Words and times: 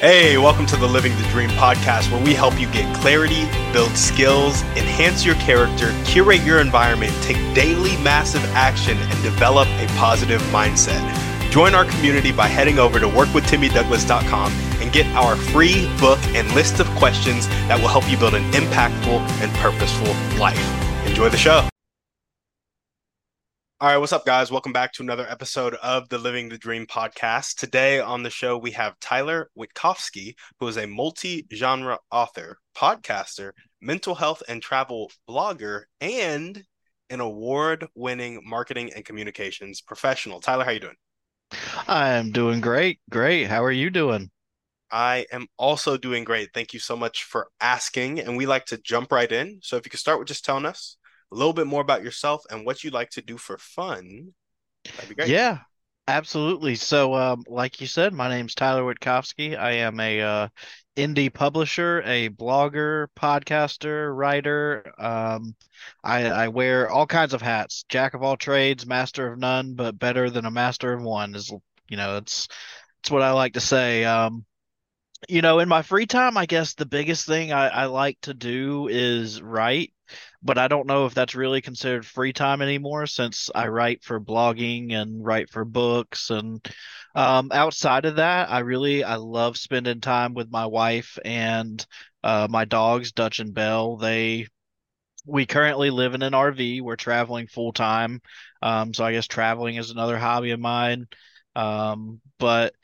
Hey, 0.00 0.38
welcome 0.38 0.64
to 0.64 0.78
the 0.78 0.86
Living 0.86 1.14
the 1.18 1.28
Dream 1.28 1.50
podcast, 1.50 2.10
where 2.10 2.24
we 2.24 2.32
help 2.32 2.58
you 2.58 2.66
get 2.72 2.96
clarity, 3.02 3.44
build 3.70 3.94
skills, 3.94 4.62
enhance 4.74 5.26
your 5.26 5.34
character, 5.34 5.94
curate 6.06 6.40
your 6.40 6.58
environment, 6.58 7.12
take 7.20 7.36
daily 7.54 8.02
massive 8.02 8.42
action, 8.54 8.96
and 8.96 9.22
develop 9.22 9.68
a 9.68 9.86
positive 9.98 10.40
mindset. 10.44 11.02
Join 11.50 11.74
our 11.74 11.84
community 11.84 12.32
by 12.32 12.46
heading 12.46 12.78
over 12.78 12.98
to 12.98 13.08
workwithtimmydouglas.com 13.08 14.52
and 14.80 14.90
get 14.90 15.04
our 15.08 15.36
free 15.36 15.94
book 15.98 16.18
and 16.28 16.50
list 16.54 16.80
of 16.80 16.86
questions 16.92 17.46
that 17.68 17.78
will 17.78 17.88
help 17.88 18.10
you 18.10 18.16
build 18.16 18.32
an 18.32 18.50
impactful 18.52 19.20
and 19.42 19.52
purposeful 19.56 20.14
life. 20.40 21.06
Enjoy 21.06 21.28
the 21.28 21.36
show. 21.36 21.68
All 23.82 23.88
right, 23.88 23.96
what's 23.96 24.12
up, 24.12 24.26
guys? 24.26 24.50
Welcome 24.50 24.74
back 24.74 24.92
to 24.92 25.02
another 25.02 25.26
episode 25.26 25.74
of 25.76 26.06
the 26.10 26.18
Living 26.18 26.50
the 26.50 26.58
Dream 26.58 26.86
podcast. 26.86 27.54
Today 27.54 27.98
on 27.98 28.22
the 28.22 28.28
show, 28.28 28.58
we 28.58 28.72
have 28.72 29.00
Tyler 29.00 29.48
Wittkofsky, 29.58 30.34
who 30.58 30.68
is 30.68 30.76
a 30.76 30.86
multi 30.86 31.46
genre 31.50 31.98
author, 32.10 32.58
podcaster, 32.76 33.52
mental 33.80 34.14
health 34.14 34.42
and 34.46 34.60
travel 34.60 35.10
blogger, 35.26 35.84
and 35.98 36.62
an 37.08 37.20
award 37.20 37.86
winning 37.94 38.42
marketing 38.44 38.92
and 38.94 39.02
communications 39.02 39.80
professional. 39.80 40.42
Tyler, 40.42 40.66
how 40.66 40.72
you 40.72 40.80
doing? 40.80 40.96
I 41.88 42.10
am 42.10 42.32
doing 42.32 42.60
great. 42.60 43.00
Great. 43.08 43.46
How 43.46 43.64
are 43.64 43.72
you 43.72 43.88
doing? 43.88 44.30
I 44.90 45.24
am 45.32 45.46
also 45.56 45.96
doing 45.96 46.24
great. 46.24 46.50
Thank 46.52 46.74
you 46.74 46.80
so 46.80 46.98
much 46.98 47.24
for 47.24 47.48
asking. 47.62 48.20
And 48.20 48.36
we 48.36 48.44
like 48.44 48.66
to 48.66 48.76
jump 48.76 49.10
right 49.10 49.32
in. 49.32 49.60
So 49.62 49.78
if 49.78 49.86
you 49.86 49.90
could 49.90 50.00
start 50.00 50.18
with 50.18 50.28
just 50.28 50.44
telling 50.44 50.66
us 50.66 50.98
a 51.32 51.34
little 51.34 51.52
bit 51.52 51.66
more 51.66 51.82
about 51.82 52.02
yourself 52.02 52.44
and 52.50 52.64
what 52.64 52.82
you 52.82 52.90
like 52.90 53.10
to 53.10 53.22
do 53.22 53.36
for 53.36 53.58
fun, 53.58 54.34
that'd 54.84 55.08
be 55.08 55.14
great. 55.14 55.28
Yeah, 55.28 55.58
absolutely. 56.08 56.74
So, 56.74 57.14
um, 57.14 57.44
like 57.46 57.80
you 57.80 57.86
said, 57.86 58.12
my 58.12 58.28
name's 58.28 58.54
Tyler 58.54 58.82
Wittkofsky. 58.82 59.58
I 59.58 59.72
am 59.72 60.00
a 60.00 60.20
uh, 60.20 60.48
indie 60.96 61.32
publisher, 61.32 62.02
a 62.04 62.28
blogger, 62.30 63.06
podcaster, 63.16 64.14
writer. 64.14 64.92
Um, 64.98 65.54
I, 66.02 66.26
I 66.26 66.48
wear 66.48 66.90
all 66.90 67.06
kinds 67.06 67.32
of 67.32 67.42
hats, 67.42 67.84
jack 67.88 68.14
of 68.14 68.22
all 68.22 68.36
trades, 68.36 68.86
master 68.86 69.32
of 69.32 69.38
none, 69.38 69.74
but 69.74 69.98
better 69.98 70.30
than 70.30 70.44
a 70.44 70.50
master 70.50 70.92
of 70.92 71.02
one 71.02 71.34
is, 71.34 71.52
you 71.88 71.96
know, 71.96 72.16
it's 72.18 72.48
it's 73.00 73.10
what 73.10 73.22
I 73.22 73.32
like 73.32 73.54
to 73.54 73.60
say. 73.60 74.04
Um, 74.04 74.44
you 75.28 75.42
know, 75.42 75.58
in 75.58 75.68
my 75.68 75.82
free 75.82 76.06
time, 76.06 76.36
I 76.36 76.46
guess 76.46 76.74
the 76.74 76.86
biggest 76.86 77.26
thing 77.26 77.52
I, 77.52 77.68
I 77.68 77.84
like 77.86 78.18
to 78.22 78.34
do 78.34 78.88
is 78.88 79.40
write 79.40 79.92
but 80.42 80.58
I 80.58 80.68
don't 80.68 80.86
know 80.86 81.06
if 81.06 81.14
that's 81.14 81.34
really 81.34 81.60
considered 81.60 82.06
free 82.06 82.32
time 82.32 82.62
anymore 82.62 83.06
since 83.06 83.50
I 83.54 83.68
write 83.68 84.02
for 84.04 84.20
blogging 84.20 84.92
and 84.92 85.24
write 85.24 85.50
for 85.50 85.64
books 85.64 86.30
and 86.30 86.66
um, 87.14 87.50
outside 87.52 88.04
of 88.04 88.16
that, 88.16 88.50
I 88.50 88.60
really 88.60 89.02
I 89.02 89.16
love 89.16 89.56
spending 89.56 90.00
time 90.00 90.34
with 90.34 90.50
my 90.50 90.66
wife 90.66 91.18
and 91.24 91.84
uh, 92.22 92.46
my 92.48 92.64
dogs, 92.64 93.12
Dutch 93.12 93.40
and 93.40 93.52
Belle. 93.52 93.96
They 93.96 94.46
we 95.26 95.44
currently 95.46 95.90
live 95.90 96.14
in 96.14 96.22
an 96.22 96.34
RV. 96.34 96.80
We're 96.80 96.96
traveling 96.96 97.46
full 97.46 97.72
time, 97.72 98.20
um, 98.62 98.94
so 98.94 99.04
I 99.04 99.12
guess 99.12 99.26
traveling 99.26 99.76
is 99.76 99.90
another 99.90 100.18
hobby 100.18 100.52
of 100.52 100.60
mine. 100.60 101.08
Um, 101.56 102.20
but 102.38 102.74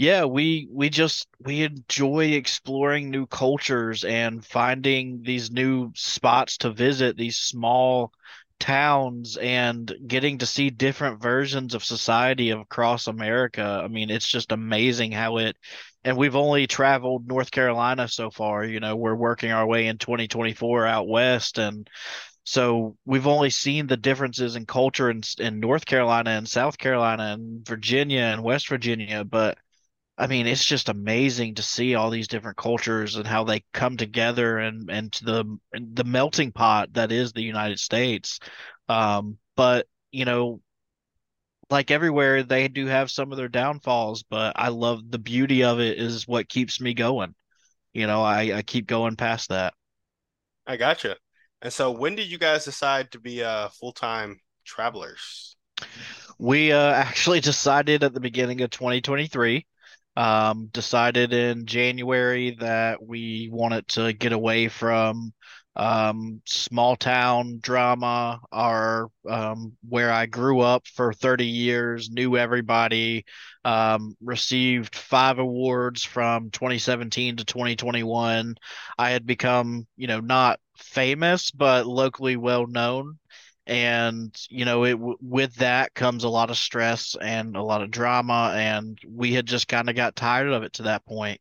yeah, 0.00 0.24
we 0.24 0.66
we 0.72 0.88
just 0.88 1.28
we 1.40 1.62
enjoy 1.62 2.28
exploring 2.28 3.10
new 3.10 3.26
cultures 3.26 4.02
and 4.02 4.42
finding 4.42 5.20
these 5.22 5.50
new 5.50 5.92
spots 5.94 6.56
to 6.58 6.70
visit, 6.70 7.18
these 7.18 7.36
small 7.36 8.10
towns 8.58 9.36
and 9.36 9.94
getting 10.06 10.38
to 10.38 10.46
see 10.46 10.70
different 10.70 11.20
versions 11.20 11.74
of 11.74 11.84
society 11.84 12.48
across 12.50 13.08
America. 13.08 13.62
I 13.84 13.88
mean, 13.88 14.08
it's 14.08 14.26
just 14.26 14.52
amazing 14.52 15.12
how 15.12 15.36
it 15.36 15.58
and 16.02 16.16
we've 16.16 16.36
only 16.36 16.66
traveled 16.66 17.28
North 17.28 17.50
Carolina 17.50 18.08
so 18.08 18.30
far, 18.30 18.64
you 18.64 18.80
know, 18.80 18.96
we're 18.96 19.14
working 19.14 19.52
our 19.52 19.66
way 19.66 19.86
in 19.86 19.98
2024 19.98 20.86
out 20.86 21.08
west 21.08 21.58
and 21.58 21.90
so 22.44 22.96
we've 23.04 23.26
only 23.26 23.50
seen 23.50 23.86
the 23.86 23.98
differences 23.98 24.56
in 24.56 24.64
culture 24.64 25.10
in, 25.10 25.20
in 25.38 25.60
North 25.60 25.84
Carolina 25.84 26.30
and 26.30 26.48
South 26.48 26.78
Carolina 26.78 27.34
and 27.34 27.66
Virginia 27.66 28.22
and 28.22 28.42
West 28.42 28.66
Virginia, 28.70 29.24
but 29.24 29.58
I 30.20 30.26
mean, 30.26 30.46
it's 30.46 30.64
just 30.64 30.90
amazing 30.90 31.54
to 31.54 31.62
see 31.62 31.94
all 31.94 32.10
these 32.10 32.28
different 32.28 32.58
cultures 32.58 33.16
and 33.16 33.26
how 33.26 33.44
they 33.44 33.64
come 33.72 33.96
together 33.96 34.58
and 34.58 34.90
and 34.90 35.10
to 35.12 35.24
the 35.24 35.58
the 35.72 36.04
melting 36.04 36.52
pot 36.52 36.92
that 36.92 37.10
is 37.10 37.32
the 37.32 37.42
United 37.42 37.80
States. 37.80 38.38
Um, 38.90 39.38
but 39.56 39.86
you 40.12 40.26
know, 40.26 40.60
like 41.70 41.90
everywhere, 41.90 42.42
they 42.42 42.68
do 42.68 42.84
have 42.86 43.10
some 43.10 43.32
of 43.32 43.38
their 43.38 43.48
downfalls. 43.48 44.22
But 44.22 44.52
I 44.56 44.68
love 44.68 45.10
the 45.10 45.18
beauty 45.18 45.64
of 45.64 45.80
it 45.80 45.98
is 45.98 46.28
what 46.28 46.50
keeps 46.50 46.82
me 46.82 46.92
going. 46.92 47.34
You 47.94 48.06
know, 48.06 48.22
I 48.22 48.58
I 48.58 48.62
keep 48.62 48.86
going 48.86 49.16
past 49.16 49.48
that. 49.48 49.72
I 50.66 50.76
gotcha. 50.76 51.16
And 51.62 51.72
so, 51.72 51.90
when 51.90 52.14
did 52.14 52.30
you 52.30 52.36
guys 52.36 52.66
decide 52.66 53.10
to 53.12 53.20
be 53.20 53.42
uh, 53.42 53.70
full 53.70 53.92
time 53.92 54.38
travelers? 54.66 55.56
We 56.38 56.72
uh, 56.72 56.92
actually 56.92 57.40
decided 57.52 58.04
at 58.04 58.12
the 58.12 58.20
beginning 58.20 58.60
of 58.60 58.68
2023 58.68 59.66
um, 60.20 60.68
decided 60.70 61.32
in 61.32 61.64
January 61.64 62.54
that 62.60 63.02
we 63.02 63.48
wanted 63.50 63.88
to 63.88 64.12
get 64.12 64.32
away 64.34 64.68
from 64.68 65.32
um, 65.76 66.42
small 66.44 66.94
town 66.94 67.58
drama, 67.62 68.38
our 68.52 69.08
um, 69.26 69.72
where 69.88 70.12
I 70.12 70.26
grew 70.26 70.60
up 70.60 70.86
for 70.86 71.14
30 71.14 71.46
years, 71.46 72.10
knew 72.10 72.36
everybody, 72.36 73.24
um, 73.64 74.14
received 74.20 74.94
five 74.94 75.38
awards 75.38 76.04
from 76.04 76.50
2017 76.50 77.36
to 77.36 77.44
2021. 77.46 78.56
I 78.98 79.10
had 79.10 79.24
become, 79.24 79.86
you 79.96 80.06
know, 80.06 80.20
not 80.20 80.60
famous, 80.76 81.50
but 81.50 81.86
locally 81.86 82.36
well 82.36 82.66
known 82.66 83.18
and 83.66 84.34
you 84.48 84.64
know 84.64 84.84
it 84.84 84.98
with 84.98 85.54
that 85.56 85.94
comes 85.94 86.24
a 86.24 86.28
lot 86.28 86.50
of 86.50 86.56
stress 86.56 87.16
and 87.20 87.56
a 87.56 87.62
lot 87.62 87.82
of 87.82 87.90
drama 87.90 88.52
and 88.56 88.98
we 89.06 89.32
had 89.32 89.46
just 89.46 89.68
kind 89.68 89.88
of 89.88 89.96
got 89.96 90.16
tired 90.16 90.48
of 90.48 90.62
it 90.62 90.72
to 90.74 90.84
that 90.84 91.04
point. 91.06 91.40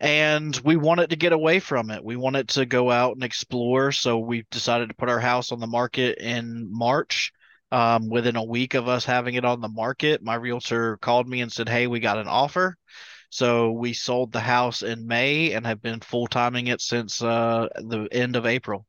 And 0.00 0.58
we 0.64 0.76
wanted 0.76 1.10
to 1.10 1.16
get 1.16 1.32
away 1.32 1.60
from 1.60 1.90
it. 1.90 2.04
We 2.04 2.16
wanted 2.16 2.48
to 2.50 2.66
go 2.66 2.90
out 2.90 3.14
and 3.14 3.22
explore 3.22 3.92
so 3.92 4.18
we 4.18 4.44
decided 4.50 4.88
to 4.88 4.96
put 4.96 5.08
our 5.08 5.20
house 5.20 5.52
on 5.52 5.60
the 5.60 5.66
market 5.66 6.18
in 6.18 6.68
march. 6.70 7.32
Um, 7.70 8.10
within 8.10 8.36
a 8.36 8.44
week 8.44 8.74
of 8.74 8.86
us 8.86 9.06
having 9.06 9.34
it 9.34 9.46
on 9.46 9.62
the 9.62 9.68
market 9.68 10.22
my 10.22 10.34
realtor 10.34 10.98
called 10.98 11.26
me 11.26 11.40
and 11.40 11.50
said 11.50 11.70
hey 11.70 11.86
we 11.86 12.00
got 12.00 12.18
an 12.18 12.28
offer. 12.28 12.76
So 13.30 13.72
we 13.72 13.94
sold 13.94 14.30
the 14.32 14.40
house 14.40 14.82
in 14.82 15.06
may 15.06 15.52
and 15.52 15.66
have 15.66 15.80
been 15.80 16.00
full-timing 16.00 16.66
it 16.66 16.82
since 16.82 17.22
uh, 17.22 17.68
the 17.76 18.08
end 18.12 18.36
of 18.36 18.44
april 18.44 18.86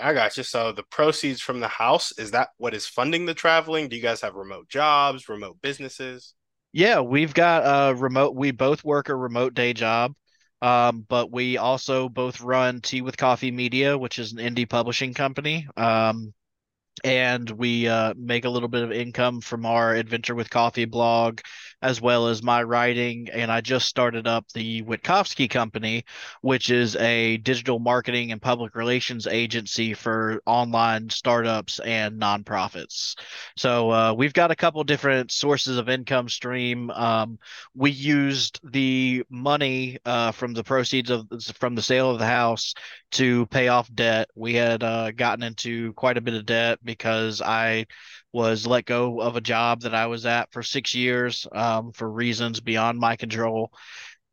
I 0.00 0.14
got 0.14 0.36
you. 0.36 0.42
So 0.42 0.72
the 0.72 0.84
proceeds 0.84 1.40
from 1.40 1.60
the 1.60 1.68
house, 1.68 2.12
is 2.18 2.30
that 2.30 2.50
what 2.56 2.74
is 2.74 2.86
funding 2.86 3.26
the 3.26 3.34
traveling? 3.34 3.88
Do 3.88 3.96
you 3.96 4.02
guys 4.02 4.20
have 4.22 4.34
remote 4.34 4.68
jobs, 4.68 5.28
remote 5.28 5.58
businesses? 5.62 6.34
Yeah, 6.72 7.00
we've 7.00 7.34
got 7.34 7.62
a 7.64 7.94
remote. 7.94 8.34
We 8.34 8.50
both 8.50 8.82
work 8.82 9.10
a 9.10 9.14
remote 9.14 9.54
day 9.54 9.74
job, 9.74 10.14
um, 10.62 11.04
but 11.06 11.30
we 11.30 11.58
also 11.58 12.08
both 12.08 12.40
run 12.40 12.80
Tea 12.80 13.02
with 13.02 13.18
Coffee 13.18 13.50
Media, 13.50 13.98
which 13.98 14.18
is 14.18 14.32
an 14.32 14.38
indie 14.38 14.68
publishing 14.68 15.12
company. 15.12 15.66
Um, 15.76 16.32
and 17.04 17.48
we 17.50 17.88
uh, 17.88 18.14
make 18.16 18.44
a 18.44 18.50
little 18.50 18.68
bit 18.68 18.84
of 18.84 18.92
income 18.92 19.40
from 19.40 19.66
our 19.66 19.94
Adventure 19.94 20.34
with 20.34 20.50
Coffee 20.50 20.84
blog, 20.84 21.40
as 21.80 22.00
well 22.00 22.28
as 22.28 22.42
my 22.42 22.62
writing. 22.62 23.28
And 23.32 23.50
I 23.50 23.60
just 23.60 23.88
started 23.88 24.26
up 24.26 24.46
the 24.52 24.82
Wittkofsky 24.82 25.50
Company, 25.50 26.04
which 26.42 26.70
is 26.70 26.94
a 26.96 27.38
digital 27.38 27.78
marketing 27.78 28.30
and 28.30 28.40
public 28.40 28.76
relations 28.76 29.26
agency 29.26 29.94
for 29.94 30.40
online 30.46 31.10
startups 31.10 31.80
and 31.80 32.20
nonprofits. 32.20 33.16
So 33.56 33.90
uh, 33.90 34.14
we've 34.16 34.32
got 34.32 34.50
a 34.50 34.56
couple 34.56 34.84
different 34.84 35.32
sources 35.32 35.78
of 35.78 35.88
income 35.88 36.28
stream. 36.28 36.90
Um, 36.90 37.38
we 37.74 37.90
used 37.90 38.60
the 38.62 39.24
money 39.28 39.98
uh, 40.04 40.32
from 40.32 40.52
the 40.52 40.64
proceeds 40.64 41.10
of 41.10 41.26
from 41.54 41.74
the 41.74 41.82
sale 41.82 42.10
of 42.10 42.18
the 42.18 42.26
house 42.26 42.74
to 43.12 43.46
pay 43.46 43.68
off 43.68 43.92
debt. 43.94 44.28
We 44.34 44.54
had 44.54 44.82
uh, 44.82 45.10
gotten 45.12 45.42
into 45.42 45.92
quite 45.94 46.16
a 46.16 46.20
bit 46.20 46.34
of 46.34 46.46
debt 46.46 46.78
because 46.84 47.40
I 47.40 47.86
was 48.32 48.66
let 48.66 48.86
go 48.86 49.20
of 49.20 49.36
a 49.36 49.40
job 49.40 49.82
that 49.82 49.94
I 49.94 50.06
was 50.06 50.26
at 50.26 50.52
for 50.52 50.62
six 50.62 50.94
years 50.94 51.46
um, 51.52 51.92
for 51.92 52.10
reasons 52.10 52.60
beyond 52.60 52.98
my 52.98 53.16
control. 53.16 53.72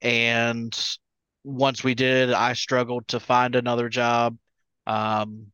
And 0.01 0.77
once 1.43 1.83
we 1.83 1.95
did, 1.95 2.31
I 2.31 2.53
struggled 2.53 3.07
to 3.09 3.19
find 3.19 3.55
another 3.55 3.89
job. 3.89 4.37
Um, 4.87 5.47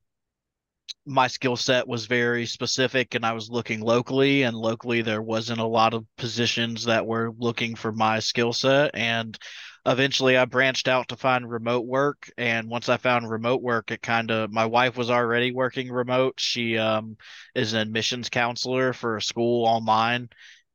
my 1.06 1.28
skill 1.28 1.56
set 1.56 1.88
was 1.88 2.06
very 2.08 2.46
specific 2.46 3.14
and 3.14 3.26
I 3.26 3.34
was 3.34 3.50
looking 3.50 3.82
locally 3.82 4.44
and 4.44 4.58
locally 4.58 5.02
there 5.02 5.22
wasn't 5.22 5.60
a 5.60 5.66
lot 5.66 5.94
of 5.94 6.06
positions 6.18 6.86
that 6.86 7.06
were 7.06 7.32
looking 7.38 7.76
for 7.76 7.92
my 7.92 8.20
skill 8.20 8.54
set 8.54 8.92
and 8.96 9.38
eventually 9.86 10.38
I 10.38 10.46
branched 10.46 10.88
out 10.88 11.10
to 11.10 11.16
find 11.16 11.50
remote 11.50 11.86
work. 11.86 12.32
And 12.38 12.70
once 12.70 12.90
I 12.90 12.98
found 12.98 13.30
remote 13.30 13.62
work, 13.62 13.92
it 13.92 14.02
kind 14.02 14.32
of, 14.32 14.52
my 14.52 14.66
wife 14.66 14.98
was 14.98 15.10
already 15.10 15.52
working 15.52 15.92
remote. 15.92 16.36
She 16.40 16.78
um, 16.78 17.18
is 17.54 17.74
an 17.74 17.80
admissions 17.80 18.30
counselor 18.30 18.94
for 18.94 19.18
a 19.18 19.22
school 19.22 19.66
online. 19.66 20.30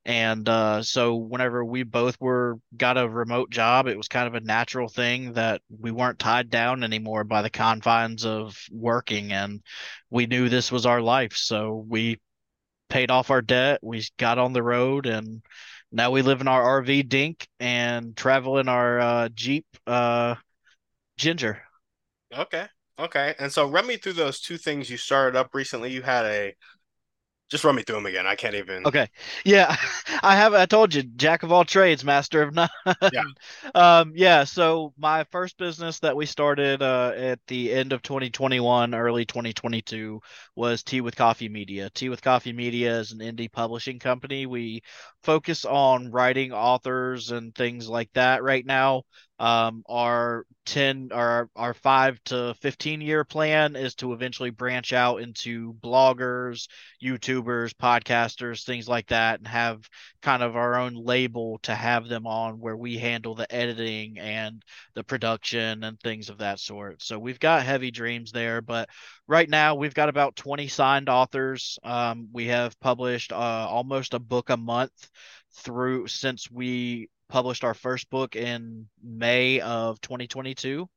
And 0.07 0.49
uh, 0.49 0.83
so 0.83 1.17
whenever 1.17 1.63
we 1.63 1.83
both 1.83 2.19
were 2.21 2.59
got 2.75 2.97
a 2.97 3.09
remote 3.09 3.51
job, 3.51 3.87
it 3.87 3.99
was 3.99 4.09
kind 4.09 4.27
of 4.27 4.35
a 4.35 4.41
natural 4.41 4.89
thing 4.89 5.35
that 5.35 5.61
we 5.69 5.91
weren't 5.91 6.19
tied 6.19 6.49
down 6.49 6.83
anymore 6.83 7.23
by 7.25 7.43
the 7.43 7.51
confines 7.51 8.25
of 8.25 8.57
working, 8.73 9.33
and 9.33 9.61
we 10.09 10.25
knew 10.27 10.49
this 10.49 10.73
was 10.73 10.87
our 10.87 11.03
life. 11.03 11.37
So 11.37 11.85
we 11.87 12.19
paid 12.89 13.11
off 13.11 13.31
our 13.31 13.43
debt, 13.43 13.81
we 13.83 14.03
got 14.17 14.39
on 14.39 14.55
the 14.55 14.63
road, 14.63 15.05
and 15.05 15.43
now 15.93 16.11
we 16.11 16.23
live 16.23 16.41
in 16.41 16.49
our 16.49 16.83
RV 16.83 17.09
dink 17.09 17.49
and 17.59 18.17
travel 18.17 18.59
in 18.59 18.69
our 18.69 19.01
uh, 19.01 19.29
Jeep 19.31 19.67
uh, 19.87 20.37
Ginger. 21.17 21.63
Okay. 22.37 22.67
Okay. 22.99 23.35
And 23.39 23.51
so 23.51 23.69
run 23.69 23.87
me 23.87 23.97
through 23.97 24.13
those 24.15 24.41
two 24.41 24.57
things 24.57 24.91
you 24.91 24.97
started 24.97 25.37
up 25.37 25.55
recently. 25.55 25.91
You 25.93 26.03
had 26.03 26.27
a 26.27 26.55
just 27.51 27.65
run 27.65 27.75
me 27.75 27.83
through 27.83 27.97
them 27.97 28.07
again. 28.07 28.27
I 28.27 28.37
can't 28.37 28.55
even. 28.55 28.87
Okay. 28.87 29.09
Yeah, 29.45 29.77
I 30.23 30.37
have. 30.37 30.55
I 30.55 30.67
told 30.67 30.95
you, 30.95 31.03
jack 31.03 31.43
of 31.43 31.51
all 31.51 31.65
trades, 31.65 32.05
master 32.05 32.43
of 32.43 32.55
none. 32.55 32.69
Yeah. 33.13 33.23
Um, 33.75 34.13
yeah. 34.15 34.45
So 34.45 34.93
my 34.99 35.25
first 35.31 35.59
business 35.59 36.01
that 36.01 36.17
we 36.17 36.27
started 36.27 36.83
uh, 36.83 37.13
at 37.15 37.39
the 37.47 37.73
end 37.73 37.93
of 37.93 38.03
2021, 38.03 38.95
early 38.95 39.25
2022 39.25 40.21
was 40.57 40.83
Tea 40.83 41.01
with 41.01 41.15
Coffee 41.17 41.49
Media. 41.49 41.91
Tea 41.91 42.09
with 42.09 42.23
Coffee 42.23 42.53
Media 42.53 42.99
is 42.99 43.13
an 43.13 43.19
indie 43.19 43.51
publishing 43.51 43.99
company. 43.99 44.47
We 44.47 44.83
focus 45.23 45.65
on 45.65 46.11
writing 46.11 46.53
authors 46.53 47.31
and 47.31 47.55
things 47.55 47.89
like 47.89 48.11
that 48.15 48.43
right 48.43 48.65
now. 48.65 49.03
Um, 49.41 49.85
our 49.89 50.45
10 50.67 51.09
our 51.13 51.49
our 51.57 51.73
5 51.73 52.23
to 52.27 52.55
15 52.61 53.01
year 53.01 53.25
plan 53.25 53.75
is 53.75 53.95
to 53.97 54.13
eventually 54.13 54.51
branch 54.51 54.93
out 54.93 55.23
into 55.23 55.73
bloggers, 55.83 56.69
YouTubers, 57.03 57.73
podcasters, 57.73 58.65
things 58.65 58.87
like 58.87 59.07
that 59.09 59.39
and 59.39 59.49
have 59.49 59.89
kind 60.21 60.43
of 60.43 60.57
our 60.57 60.77
own 60.77 60.95
label 60.95 61.59
to 61.63 61.75
have 61.75 62.07
them 62.07 62.27
on 62.27 62.61
where 62.61 62.77
we 62.77 62.99
handle 62.99 63.35
the 63.35 63.51
editing 63.53 64.19
and 64.19 64.63
the 64.95 65.03
production 65.03 65.85
and 65.85 65.99
things 66.01 66.29
of 66.29 66.39
that 66.39 66.61
sort. 66.61 67.03
So 67.03 67.19
we've 67.19 67.41
got 67.41 67.65
heavy 67.65 67.91
dreams 67.91 68.33
there, 68.33 68.61
but 68.61 68.91
right 69.27 69.49
now 69.49 69.75
we've 69.75 69.95
got 69.95 70.11
about 70.11 70.37
20 70.37 70.69
signed 70.69 71.09
authors. 71.09 71.79
Um, 71.83 72.29
we 72.33 72.49
have 72.49 72.79
published 72.79 73.33
uh, 73.33 73.37
almost 73.37 74.13
a 74.13 74.19
book 74.19 74.51
a 74.51 74.57
month 74.59 75.09
through 75.55 76.09
since 76.09 76.51
we 76.51 77.09
published 77.31 77.65
our 77.65 77.75
first 77.75 78.11
book 78.11 78.37
in 78.37 78.87
May 79.03 79.61
of 79.61 80.01
2022. 80.01 80.89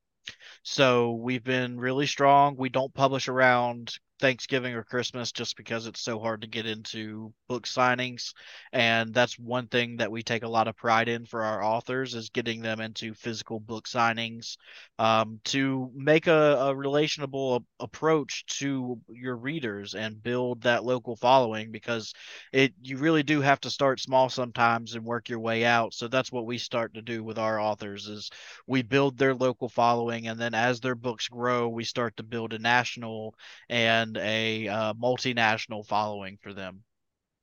So 0.64 1.12
we've 1.14 1.44
been 1.44 1.80
really 1.80 2.08
strong. 2.08 2.56
We 2.58 2.70
don't 2.70 2.94
publish 2.94 3.28
around 3.28 3.94
Thanksgiving 4.24 4.74
or 4.74 4.86
Christmas 4.86 5.34
just 5.34 5.58
because 5.58 5.86
it's 5.86 6.00
so 6.00 6.18
hard 6.18 6.42
to 6.42 6.48
get 6.48 6.66
into 6.66 7.34
book 7.50 7.68
signings. 7.68 8.32
And 8.72 9.14
that's 9.14 9.38
one 9.38 9.68
thing 9.68 9.98
that 9.98 10.12
we 10.14 10.24
take 10.24 10.44
a 10.44 10.48
lot 10.48 10.70
of 10.70 10.78
pride 10.78 11.10
in 11.10 11.26
for 11.26 11.44
our 11.44 11.62
authors 11.62 12.16
is 12.16 12.30
getting 12.30 12.62
them 12.62 12.80
into 12.80 13.14
physical 13.16 13.60
book 13.60 13.86
signings 13.86 14.56
um, 14.98 15.42
to 15.46 15.92
make 15.94 16.28
a, 16.28 16.32
a 16.58 16.74
relationable 16.74 17.66
approach 17.82 18.46
to 18.60 18.98
your 19.10 19.36
readers 19.36 19.94
and 19.94 20.24
build 20.24 20.62
that 20.62 20.86
local 20.86 21.18
following 21.18 21.70
because 21.74 22.14
it 22.54 22.74
you 22.82 22.98
really 22.98 23.24
do 23.24 23.42
have 23.42 23.60
to 23.60 23.70
start 23.70 24.00
small 24.00 24.30
sometimes 24.30 24.96
and 24.96 25.04
work 25.04 25.28
your 25.28 25.40
way 25.40 25.66
out. 25.66 25.94
So 25.94 26.08
that's 26.08 26.32
what 26.32 26.46
we 26.46 26.58
start 26.58 26.94
to 26.94 27.02
do 27.02 27.26
with 27.26 27.38
our 27.38 27.60
authors 27.60 28.08
is 28.08 28.30
we 28.68 28.84
build 28.84 29.18
their 29.18 29.36
local 29.36 29.68
following 29.68 30.28
and 30.28 30.40
then 30.40 30.54
as 30.54 30.80
their 30.80 30.96
books 30.96 31.28
grow, 31.28 31.68
we 31.68 31.84
start 31.84 32.16
to 32.18 32.24
build 32.24 32.54
a 32.54 32.60
national 32.60 33.36
and 33.70 34.13
a 34.18 34.68
uh, 34.68 34.94
multinational 34.94 35.86
following 35.86 36.38
for 36.42 36.54
them. 36.54 36.84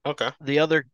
Okay. 0.06 0.30
The 0.40 0.60
other 0.60 0.86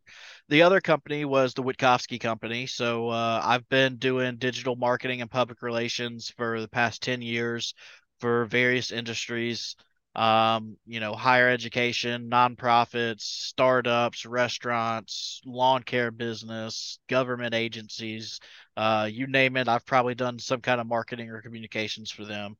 the 0.49 0.61
other 0.63 0.81
company 0.81 1.25
was 1.25 1.53
the 1.53 1.63
Wittkofsky 1.63 2.19
company. 2.19 2.67
So 2.67 3.09
uh, 3.09 3.41
I've 3.43 3.67
been 3.69 3.97
doing 3.97 4.37
digital 4.37 4.75
marketing 4.75 5.21
and 5.21 5.31
public 5.31 5.61
relations 5.61 6.33
for 6.35 6.59
the 6.59 6.67
past 6.67 7.01
10 7.01 7.21
years 7.21 7.73
for 8.19 8.45
various 8.45 8.91
industries. 8.91 9.75
Um, 10.15 10.77
you 10.87 10.99
know, 10.99 11.13
higher 11.13 11.47
education, 11.47 12.27
nonprofits, 12.27 13.21
startups, 13.21 14.25
restaurants, 14.25 15.41
lawn 15.45 15.83
care 15.83 16.09
business, 16.09 16.97
government 17.07 17.53
agencies, 17.53 18.39
uh, 18.75 19.07
you 19.11 19.27
name 19.27 19.57
it. 19.57 19.67
I've 19.67 19.85
probably 19.85 20.15
done 20.15 20.39
some 20.39 20.61
kind 20.61 20.81
of 20.81 20.87
marketing 20.87 21.29
or 21.29 21.43
communications 21.43 22.09
for 22.09 22.25
them. 22.25 22.57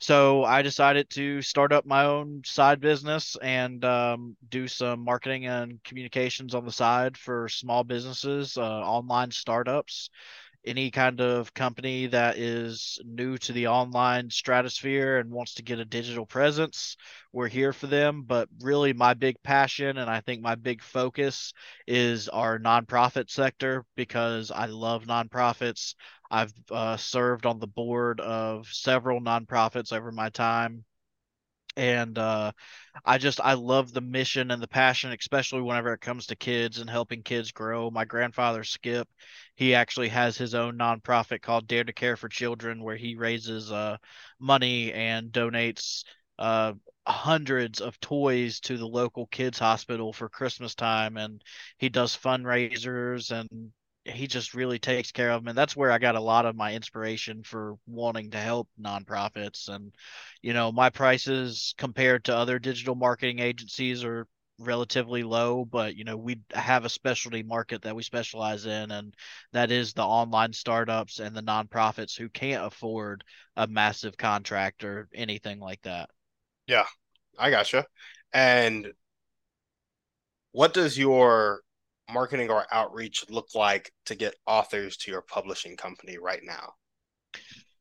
So 0.00 0.44
I 0.44 0.62
decided 0.62 1.10
to 1.10 1.42
start 1.42 1.72
up 1.72 1.84
my 1.84 2.04
own 2.04 2.42
side 2.44 2.80
business 2.80 3.36
and 3.42 3.84
um, 3.84 4.36
do 4.48 4.68
some 4.68 5.00
marketing 5.00 5.46
and 5.46 5.82
communications 5.82 6.54
on 6.54 6.64
the 6.64 6.70
side 6.72 7.16
for 7.16 7.48
small 7.48 7.82
businesses, 7.82 8.56
uh, 8.56 8.62
online 8.62 9.32
startups, 9.32 10.08
any 10.66 10.90
kind 10.90 11.20
of 11.20 11.54
company 11.54 12.08
that 12.08 12.38
is 12.38 13.00
new 13.04 13.38
to 13.38 13.52
the 13.52 13.68
online 13.68 14.30
stratosphere 14.30 15.18
and 15.18 15.30
wants 15.30 15.54
to 15.54 15.62
get 15.64 15.80
a 15.80 15.86
digital 15.86 16.26
presence. 16.26 16.96
We're 17.32 17.48
here 17.48 17.72
for 17.72 17.88
them. 17.88 18.24
But 18.26 18.48
really, 18.60 18.92
my 18.92 19.14
big 19.14 19.42
passion 19.42 19.98
and 19.98 20.10
I 20.10 20.20
think 20.20 20.42
my 20.42 20.56
big 20.56 20.82
focus 20.82 21.54
is 21.86 22.28
our 22.28 22.58
nonprofit 22.58 23.30
sector 23.30 23.84
because 23.96 24.50
I 24.50 24.66
love 24.66 25.06
nonprofits. 25.06 25.94
I've 26.30 26.52
uh, 26.70 26.96
served 26.96 27.46
on 27.46 27.58
the 27.58 27.66
board 27.66 28.20
of 28.20 28.66
several 28.68 29.20
nonprofits 29.20 29.92
over 29.92 30.12
my 30.12 30.28
time. 30.30 30.84
And 31.76 32.18
uh, 32.18 32.50
I 33.04 33.18
just, 33.18 33.40
I 33.40 33.54
love 33.54 33.92
the 33.92 34.00
mission 34.00 34.50
and 34.50 34.60
the 34.60 34.66
passion, 34.68 35.12
especially 35.12 35.62
whenever 35.62 35.92
it 35.92 36.00
comes 36.00 36.26
to 36.26 36.36
kids 36.36 36.80
and 36.80 36.90
helping 36.90 37.22
kids 37.22 37.52
grow. 37.52 37.88
My 37.90 38.04
grandfather, 38.04 38.64
Skip, 38.64 39.08
he 39.54 39.76
actually 39.76 40.08
has 40.08 40.36
his 40.36 40.56
own 40.56 40.76
nonprofit 40.76 41.40
called 41.40 41.68
Dare 41.68 41.84
to 41.84 41.92
Care 41.92 42.16
for 42.16 42.28
Children, 42.28 42.82
where 42.82 42.96
he 42.96 43.14
raises 43.14 43.70
uh, 43.70 43.96
money 44.40 44.92
and 44.92 45.30
donates 45.30 46.02
uh, 46.38 46.72
hundreds 47.06 47.80
of 47.80 48.00
toys 48.00 48.58
to 48.60 48.76
the 48.76 48.86
local 48.86 49.26
kids 49.28 49.60
hospital 49.60 50.12
for 50.12 50.28
Christmas 50.28 50.74
time. 50.74 51.16
And 51.16 51.42
he 51.78 51.88
does 51.88 52.16
fundraisers 52.16 53.30
and 53.30 53.72
he 54.08 54.26
just 54.26 54.54
really 54.54 54.78
takes 54.78 55.12
care 55.12 55.30
of 55.30 55.42
them 55.42 55.48
and 55.48 55.58
that's 55.58 55.76
where 55.76 55.90
i 55.90 55.98
got 55.98 56.16
a 56.16 56.20
lot 56.20 56.46
of 56.46 56.56
my 56.56 56.74
inspiration 56.74 57.42
for 57.42 57.76
wanting 57.86 58.30
to 58.30 58.38
help 58.38 58.68
nonprofits 58.80 59.68
and 59.68 59.94
you 60.42 60.52
know 60.52 60.72
my 60.72 60.90
prices 60.90 61.74
compared 61.78 62.24
to 62.24 62.36
other 62.36 62.58
digital 62.58 62.94
marketing 62.94 63.38
agencies 63.38 64.04
are 64.04 64.26
relatively 64.60 65.22
low 65.22 65.64
but 65.64 65.94
you 65.94 66.02
know 66.04 66.16
we 66.16 66.40
have 66.52 66.84
a 66.84 66.88
specialty 66.88 67.44
market 67.44 67.82
that 67.82 67.94
we 67.94 68.02
specialize 68.02 68.66
in 68.66 68.90
and 68.90 69.14
that 69.52 69.70
is 69.70 69.92
the 69.92 70.02
online 70.02 70.52
startups 70.52 71.20
and 71.20 71.36
the 71.36 71.42
nonprofits 71.42 72.18
who 72.18 72.28
can't 72.28 72.66
afford 72.66 73.22
a 73.56 73.66
massive 73.68 74.16
contract 74.16 74.82
or 74.82 75.08
anything 75.14 75.60
like 75.60 75.80
that 75.82 76.10
Yeah, 76.66 76.86
I 77.38 77.50
gotcha. 77.50 77.86
And 78.32 78.92
what 80.52 80.74
does 80.74 80.98
your 80.98 81.62
marketing 82.10 82.50
or 82.50 82.66
outreach 82.72 83.24
look 83.28 83.48
like 83.54 83.92
to 84.06 84.14
get 84.14 84.34
authors 84.46 84.96
to 84.98 85.10
your 85.10 85.22
publishing 85.22 85.76
company 85.76 86.18
right 86.18 86.42
now? 86.42 86.74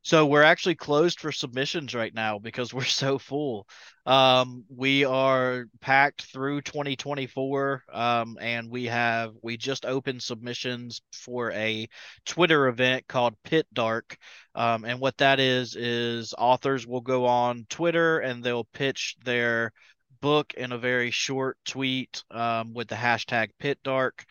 So 0.07 0.25
we're 0.25 0.43
actually 0.43 0.75
closed 0.75 1.19
for 1.19 1.33
submissions 1.33 1.93
right 1.93 2.13
now 2.13 2.39
because 2.39 2.73
we're 2.73 2.85
so 2.85 3.17
full. 3.17 3.67
Um, 4.05 4.63
we 4.73 5.03
are 5.03 5.65
packed 5.81 6.21
through 6.31 6.61
2024, 6.61 7.83
um, 7.91 8.37
and 8.39 8.71
we 8.71 8.85
have 8.85 9.33
we 9.43 9.57
just 9.57 9.85
opened 9.85 10.23
submissions 10.23 11.01
for 11.11 11.51
a 11.51 11.89
Twitter 12.25 12.69
event 12.69 13.05
called 13.09 13.35
Pit 13.43 13.67
Dark. 13.73 14.17
Um, 14.55 14.85
and 14.85 15.01
what 15.01 15.17
that 15.17 15.41
is 15.41 15.75
is 15.75 16.33
authors 16.37 16.87
will 16.87 17.01
go 17.01 17.25
on 17.25 17.65
Twitter 17.69 18.19
and 18.19 18.41
they'll 18.41 18.69
pitch 18.71 19.17
their 19.25 19.73
book 20.21 20.53
in 20.55 20.71
a 20.71 20.77
very 20.77 21.11
short 21.11 21.57
tweet 21.65 22.23
um, 22.31 22.73
with 22.73 22.87
the 22.87 22.95
hashtag 22.95 23.49
Pit 23.59 23.79
Dark 23.83 24.25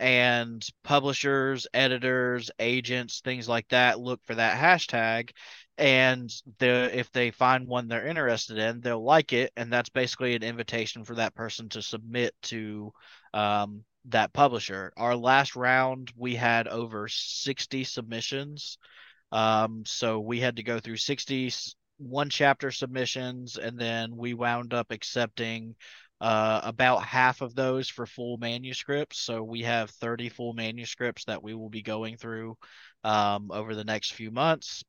and 0.00 0.66
publishers, 0.82 1.66
editors, 1.74 2.50
agents, 2.58 3.20
things 3.20 3.48
like 3.48 3.68
that 3.68 4.00
look 4.00 4.20
for 4.24 4.34
that 4.34 4.58
hashtag. 4.58 5.30
And 5.76 6.30
the 6.58 6.90
if 6.98 7.10
they 7.12 7.30
find 7.30 7.66
one 7.66 7.88
they're 7.88 8.06
interested 8.06 8.58
in, 8.58 8.80
they'll 8.80 9.04
like 9.04 9.32
it, 9.32 9.52
and 9.56 9.72
that's 9.72 9.90
basically 9.90 10.34
an 10.34 10.42
invitation 10.42 11.04
for 11.04 11.14
that 11.16 11.34
person 11.34 11.68
to 11.70 11.82
submit 11.82 12.34
to 12.44 12.92
um, 13.34 13.84
that 14.06 14.32
publisher. 14.32 14.92
Our 14.96 15.16
last 15.16 15.56
round, 15.56 16.12
we 16.16 16.34
had 16.34 16.66
over 16.66 17.08
60 17.08 17.84
submissions. 17.84 18.78
Um, 19.32 19.84
so 19.86 20.18
we 20.20 20.40
had 20.40 20.56
to 20.56 20.62
go 20.62 20.80
through 20.80 20.96
60 20.96 21.52
one 22.00 22.30
chapter 22.30 22.70
submissions, 22.70 23.56
and 23.56 23.78
then 23.78 24.16
we 24.16 24.34
wound 24.34 24.72
up 24.72 24.90
accepting 24.90 25.74
uh, 26.20 26.60
about 26.64 27.02
half 27.04 27.40
of 27.40 27.54
those 27.54 27.88
for 27.88 28.06
full 28.06 28.36
manuscripts. 28.38 29.20
So 29.20 29.42
we 29.42 29.62
have 29.62 29.90
30 29.90 30.28
full 30.30 30.52
manuscripts 30.52 31.24
that 31.26 31.42
we 31.42 31.54
will 31.54 31.70
be 31.70 31.82
going 31.82 32.16
through 32.16 32.56
um, 33.04 33.50
over 33.50 33.74
the 33.74 33.84
next 33.84 34.12
few 34.12 34.30
months. 34.30 34.82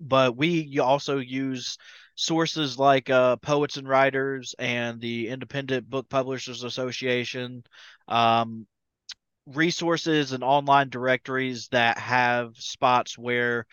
But 0.00 0.36
we 0.36 0.78
also 0.78 1.18
use 1.18 1.76
sources 2.14 2.78
like 2.78 3.10
uh, 3.10 3.36
Poets 3.36 3.76
and 3.76 3.86
Writers 3.88 4.54
and 4.58 4.98
the 5.00 5.28
Independent 5.28 5.90
Book 5.90 6.08
Publishers 6.08 6.62
Association. 6.62 7.62
Um, 8.08 8.66
resources 9.46 10.32
and 10.32 10.44
online 10.44 10.88
directories 10.88 11.68
that 11.68 11.98
have 11.98 12.56
spots 12.56 13.18
where 13.18 13.66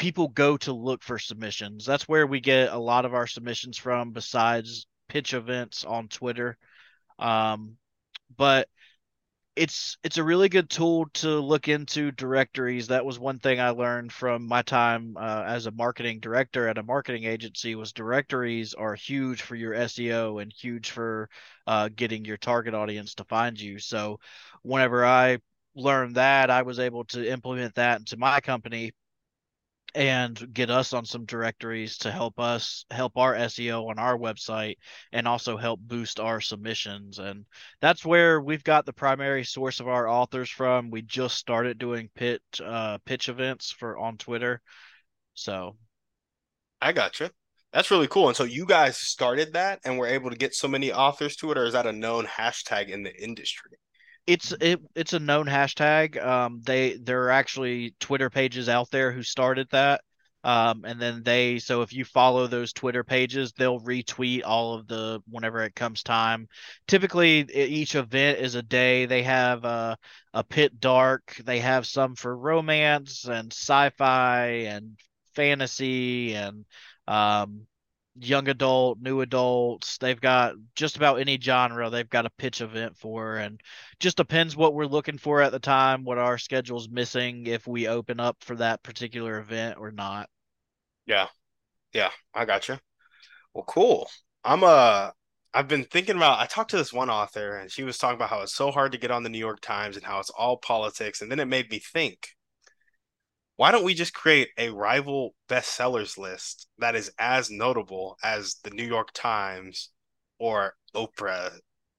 people 0.00 0.28
go 0.28 0.56
to 0.56 0.72
look 0.72 1.02
for 1.02 1.18
submissions. 1.18 1.84
That's 1.84 2.08
where 2.08 2.26
we 2.26 2.40
get 2.40 2.72
a 2.72 2.78
lot 2.78 3.04
of 3.04 3.12
our 3.12 3.26
submissions 3.26 3.76
from, 3.76 4.12
besides 4.12 4.86
pitch 5.08 5.34
events 5.34 5.84
on 5.84 6.08
Twitter. 6.08 6.56
Um, 7.18 7.76
but 8.34 8.66
it's 9.56 9.98
it's 10.02 10.16
a 10.16 10.24
really 10.24 10.48
good 10.48 10.70
tool 10.70 11.06
to 11.12 11.38
look 11.38 11.68
into 11.68 12.12
directories. 12.12 12.86
That 12.86 13.04
was 13.04 13.18
one 13.18 13.40
thing 13.40 13.60
I 13.60 13.70
learned 13.70 14.10
from 14.10 14.48
my 14.48 14.62
time 14.62 15.18
uh, 15.18 15.44
as 15.46 15.66
a 15.66 15.70
marketing 15.70 16.20
director 16.20 16.66
at 16.66 16.78
a 16.78 16.82
marketing 16.82 17.24
agency. 17.24 17.74
Was 17.74 17.92
directories 17.92 18.72
are 18.72 18.94
huge 18.94 19.42
for 19.42 19.54
your 19.54 19.74
SEO 19.74 20.40
and 20.40 20.50
huge 20.50 20.92
for 20.92 21.28
uh, 21.66 21.90
getting 21.94 22.24
your 22.24 22.38
target 22.38 22.72
audience 22.72 23.16
to 23.16 23.24
find 23.24 23.60
you. 23.60 23.78
So, 23.78 24.18
whenever 24.62 25.04
I 25.04 25.40
learned 25.74 26.16
that, 26.16 26.48
I 26.48 26.62
was 26.62 26.78
able 26.78 27.04
to 27.06 27.30
implement 27.30 27.74
that 27.74 27.98
into 27.98 28.16
my 28.16 28.40
company 28.40 28.92
and 29.94 30.52
get 30.52 30.70
us 30.70 30.92
on 30.92 31.04
some 31.04 31.24
directories 31.24 31.98
to 31.98 32.10
help 32.10 32.38
us 32.38 32.84
help 32.90 33.16
our 33.16 33.34
SEO 33.34 33.88
on 33.88 33.98
our 33.98 34.16
website 34.16 34.76
and 35.12 35.26
also 35.26 35.56
help 35.56 35.80
boost 35.80 36.20
our 36.20 36.40
submissions. 36.40 37.18
And 37.18 37.46
that's 37.80 38.04
where 38.04 38.40
we've 38.40 38.64
got 38.64 38.86
the 38.86 38.92
primary 38.92 39.44
source 39.44 39.80
of 39.80 39.88
our 39.88 40.08
authors 40.08 40.50
from. 40.50 40.90
We 40.90 41.02
just 41.02 41.36
started 41.36 41.78
doing 41.78 42.10
pitch 42.14 42.42
uh, 42.64 42.98
pitch 43.04 43.28
events 43.28 43.70
for 43.70 43.98
on 43.98 44.16
Twitter. 44.16 44.60
So 45.34 45.76
I 46.80 46.92
gotcha. 46.92 47.30
That's 47.72 47.90
really 47.90 48.08
cool. 48.08 48.28
And 48.28 48.36
so 48.36 48.44
you 48.44 48.66
guys 48.66 48.96
started 48.96 49.52
that 49.52 49.80
and 49.84 49.96
were 49.96 50.06
able 50.06 50.30
to 50.30 50.36
get 50.36 50.54
so 50.54 50.66
many 50.66 50.92
authors 50.92 51.36
to 51.36 51.52
it, 51.52 51.58
or 51.58 51.64
is 51.64 51.72
that 51.74 51.86
a 51.86 51.92
known 51.92 52.26
hashtag 52.26 52.88
in 52.88 53.04
the 53.04 53.14
industry? 53.22 53.78
It's 54.30 54.52
it, 54.60 54.80
it's 54.94 55.12
a 55.12 55.18
known 55.18 55.46
hashtag. 55.46 56.22
Um, 56.24 56.60
they 56.64 56.96
there 56.96 57.24
are 57.24 57.30
actually 57.30 57.94
Twitter 57.98 58.30
pages 58.30 58.68
out 58.68 58.90
there 58.90 59.10
who 59.12 59.22
started 59.22 59.68
that. 59.70 60.02
Um, 60.42 60.84
and 60.86 60.98
then 61.02 61.22
they 61.22 61.58
so 61.58 61.82
if 61.82 61.92
you 61.92 62.04
follow 62.04 62.46
those 62.46 62.72
Twitter 62.72 63.04
pages, 63.04 63.52
they'll 63.52 63.80
retweet 63.80 64.42
all 64.44 64.74
of 64.74 64.86
the 64.86 65.20
whenever 65.28 65.62
it 65.62 65.74
comes 65.74 66.02
time. 66.02 66.48
Typically, 66.86 67.40
each 67.52 67.94
event 67.94 68.38
is 68.38 68.54
a 68.54 68.62
day. 68.62 69.06
They 69.06 69.24
have 69.24 69.64
a 69.64 69.98
a 70.32 70.44
pit 70.44 70.78
dark. 70.80 71.34
They 71.44 71.58
have 71.58 71.86
some 71.86 72.14
for 72.14 72.34
romance 72.34 73.24
and 73.26 73.52
sci-fi 73.52 74.46
and 74.68 74.96
fantasy 75.34 76.34
and 76.34 76.64
um, 77.08 77.66
young 78.18 78.48
adult, 78.48 78.98
new 79.00 79.20
adults. 79.20 79.98
They've 79.98 80.20
got 80.20 80.54
just 80.74 80.96
about 80.96 81.20
any 81.20 81.38
genre 81.40 81.90
they've 81.90 82.08
got 82.08 82.26
a 82.26 82.30
pitch 82.30 82.60
event 82.60 82.96
for 82.96 83.36
and 83.36 83.60
just 84.00 84.16
depends 84.16 84.56
what 84.56 84.74
we're 84.74 84.86
looking 84.86 85.18
for 85.18 85.40
at 85.40 85.52
the 85.52 85.58
time, 85.58 86.04
what 86.04 86.18
our 86.18 86.38
schedule's 86.38 86.88
missing 86.88 87.46
if 87.46 87.66
we 87.66 87.88
open 87.88 88.20
up 88.20 88.36
for 88.40 88.56
that 88.56 88.82
particular 88.82 89.38
event 89.38 89.78
or 89.78 89.90
not. 89.90 90.28
Yeah. 91.06 91.28
Yeah, 91.92 92.10
I 92.34 92.44
got 92.44 92.68
you. 92.68 92.78
Well, 93.54 93.64
cool. 93.64 94.10
I'm 94.44 94.64
uh 94.64 95.10
I've 95.52 95.68
been 95.68 95.84
thinking 95.84 96.16
about 96.16 96.38
I 96.40 96.46
talked 96.46 96.70
to 96.70 96.76
this 96.76 96.92
one 96.92 97.10
author 97.10 97.56
and 97.56 97.70
she 97.70 97.82
was 97.82 97.98
talking 97.98 98.16
about 98.16 98.30
how 98.30 98.42
it's 98.42 98.54
so 98.54 98.70
hard 98.70 98.92
to 98.92 98.98
get 98.98 99.10
on 99.10 99.22
the 99.24 99.28
New 99.28 99.38
York 99.38 99.60
Times 99.60 99.96
and 99.96 100.04
how 100.04 100.20
it's 100.20 100.30
all 100.30 100.56
politics 100.56 101.22
and 101.22 101.30
then 101.30 101.40
it 101.40 101.46
made 101.46 101.70
me 101.70 101.78
think 101.78 102.30
why 103.60 103.70
don't 103.70 103.84
we 103.84 103.92
just 103.92 104.14
create 104.14 104.48
a 104.56 104.70
rival 104.70 105.34
bestsellers 105.46 106.16
list 106.16 106.66
that 106.78 106.96
is 106.96 107.12
as 107.18 107.50
notable 107.50 108.16
as 108.24 108.54
the 108.64 108.70
New 108.70 108.86
York 108.86 109.10
Times 109.12 109.90
or 110.38 110.72
Oprah 110.96 111.52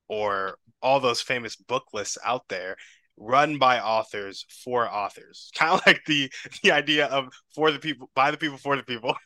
or 0.08 0.58
all 0.82 1.00
those 1.00 1.22
famous 1.22 1.56
book 1.56 1.84
lists 1.94 2.18
out 2.26 2.48
there 2.50 2.78
run 3.16 3.60
by 3.60 3.80
authors 3.80 4.44
for 4.64 4.92
authors? 4.92 5.52
Kind 5.56 5.74
of 5.74 5.84
like 5.86 6.02
the 6.08 6.32
the 6.64 6.72
idea 6.72 7.06
of 7.06 7.28
for 7.54 7.72
the 7.72 7.78
people 7.78 8.10
by 8.16 8.32
the 8.32 8.38
people 8.38 8.58
for 8.58 8.76
the 8.76 8.84
people. 8.84 9.16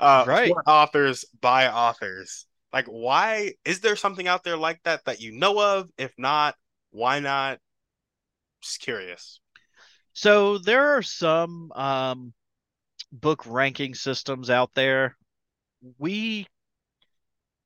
Uh 0.00 0.24
right. 0.26 0.48
for 0.48 0.62
authors 0.66 1.26
by 1.42 1.68
authors. 1.68 2.46
Like 2.72 2.86
why 2.86 3.52
is 3.66 3.80
there 3.80 3.96
something 3.96 4.26
out 4.26 4.42
there 4.42 4.56
like 4.56 4.82
that 4.84 5.04
that 5.04 5.20
you 5.20 5.30
know 5.30 5.60
of? 5.60 5.90
If 5.98 6.10
not 6.16 6.56
why 6.90 7.20
not? 7.20 7.58
Just 8.62 8.80
curious 8.80 9.40
so 10.18 10.58
there 10.58 10.96
are 10.96 11.02
some 11.02 11.70
um, 11.76 12.32
book 13.12 13.44
ranking 13.46 13.94
systems 13.94 14.50
out 14.50 14.74
there. 14.74 15.16
We 15.96 16.48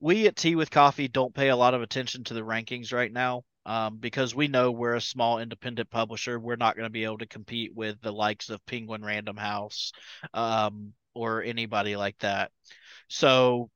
we 0.00 0.26
at 0.26 0.37
Tea 0.37 0.54
with 0.54 0.71
Coffee 0.71 1.09
don't 1.09 1.35
pay 1.35 1.49
a 1.49 1.56
lot 1.56 1.73
of 1.73 1.80
attention 1.80 2.25
to 2.25 2.35
the 2.35 2.42
rankings 2.42 2.92
right 2.92 3.11
now 3.11 3.44
um, 3.64 3.97
because 3.97 4.35
we 4.35 4.49
know 4.49 4.71
we're 4.71 4.97
a 4.97 5.00
small 5.00 5.38
independent 5.38 5.88
publisher. 5.88 6.38
We're 6.38 6.56
not 6.56 6.76
going 6.76 6.85
to 6.85 6.90
be 6.90 7.04
able 7.04 7.16
to 7.18 7.26
compete 7.26 7.75
with 7.75 7.99
the 8.02 8.12
likes 8.12 8.50
of 8.50 8.66
Penguin 8.66 9.02
Random 9.02 9.38
House 9.38 9.92
um, 10.35 10.92
or 11.14 11.42
anybody 11.42 11.97
like 11.97 12.18
that. 12.18 12.50
So 13.09 13.71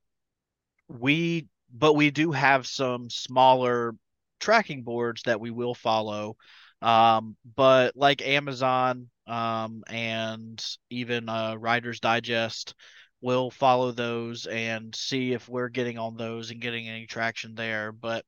we, 0.87 1.47
but 1.75 1.95
we 1.95 2.11
do 2.11 2.30
have 2.33 2.66
some 2.66 3.09
smaller 3.09 3.95
tracking 4.38 4.83
boards 4.83 5.23
that 5.23 5.40
we 5.40 5.50
will 5.50 5.75
follow 5.75 6.37
um, 6.87 7.37
but 7.57 7.97
like 7.97 8.25
Amazon 8.25 9.11
um, 9.26 9.83
and 9.88 10.64
even 10.88 11.28
uh, 11.28 11.57
Writer's 11.57 11.99
Digest, 11.99 12.75
we'll 13.21 13.50
follow 13.50 13.90
those 13.90 14.47
and 14.47 14.95
see 14.95 15.33
if 15.33 15.49
we're 15.49 15.69
getting 15.69 15.99
on 15.99 16.16
those 16.16 16.52
and 16.52 16.61
getting 16.61 16.88
any 16.88 17.07
traction 17.09 17.57
there. 17.57 17.90
But 17.90 18.25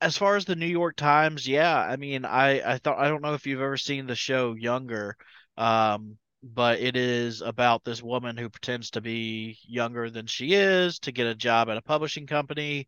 as 0.00 0.16
far 0.16 0.36
as 0.36 0.44
the 0.44 0.54
New 0.54 0.68
York 0.68 0.94
Times, 0.94 1.48
yeah, 1.48 1.76
I 1.76 1.96
mean, 1.96 2.24
I 2.24 2.74
I 2.74 2.78
thought 2.78 3.00
I 3.00 3.08
don't 3.08 3.22
know 3.22 3.34
if 3.34 3.44
you've 3.44 3.60
ever 3.60 3.76
seen 3.76 4.06
the 4.06 4.14
show 4.14 4.54
Younger, 4.54 5.16
um, 5.56 6.16
but 6.44 6.78
it 6.78 6.96
is 6.96 7.40
about 7.42 7.82
this 7.82 8.00
woman 8.00 8.36
who 8.36 8.48
pretends 8.50 8.92
to 8.92 9.00
be 9.00 9.58
younger 9.66 10.10
than 10.10 10.26
she 10.26 10.54
is 10.54 11.00
to 11.00 11.10
get 11.10 11.26
a 11.26 11.34
job 11.34 11.68
at 11.70 11.76
a 11.76 11.82
publishing 11.82 12.28
company, 12.28 12.86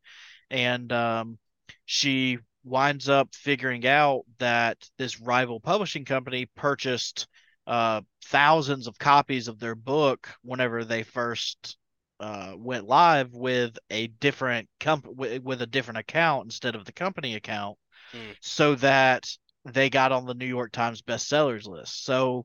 and 0.49 0.93
um, 0.93 1.39
she 1.87 2.39
winds 2.64 3.09
up 3.09 3.35
figuring 3.35 3.87
out 3.87 4.23
that 4.38 4.76
this 4.99 5.21
rival 5.21 5.61
publishing 5.61 6.05
company 6.05 6.47
purchased 6.57 7.26
uh, 7.67 8.00
thousands 8.26 8.87
of 8.87 8.99
copies 8.99 9.49
of 9.49 9.59
their 9.59 9.75
book 9.75 10.29
whenever 10.43 10.85
they 10.85 11.02
first 11.02 11.76
uh, 12.19 12.52
went 12.57 12.87
live 12.87 13.33
with 13.33 13.79
a 13.90 14.09
different 14.09 14.69
comp 14.79 15.07
with, 15.07 15.43
with, 15.43 15.62
a 15.62 15.67
different 15.67 15.99
account 15.99 16.45
instead 16.45 16.75
of 16.75 16.85
the 16.85 16.93
company 16.93 17.35
account, 17.35 17.79
mm. 18.12 18.37
so 18.40 18.75
that 18.75 19.26
they 19.64 19.88
got 19.88 20.12
on 20.12 20.26
the 20.26 20.35
New 20.35 20.47
York 20.47 20.73
Times 20.73 21.00
bestsellers 21.00 21.67
list. 21.67 22.05
So 22.05 22.45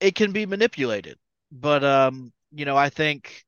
it 0.00 0.14
can 0.14 0.32
be 0.32 0.46
manipulated, 0.46 1.18
but 1.50 1.84
um, 1.84 2.32
you 2.52 2.64
know, 2.64 2.76
I 2.76 2.88
think 2.88 3.44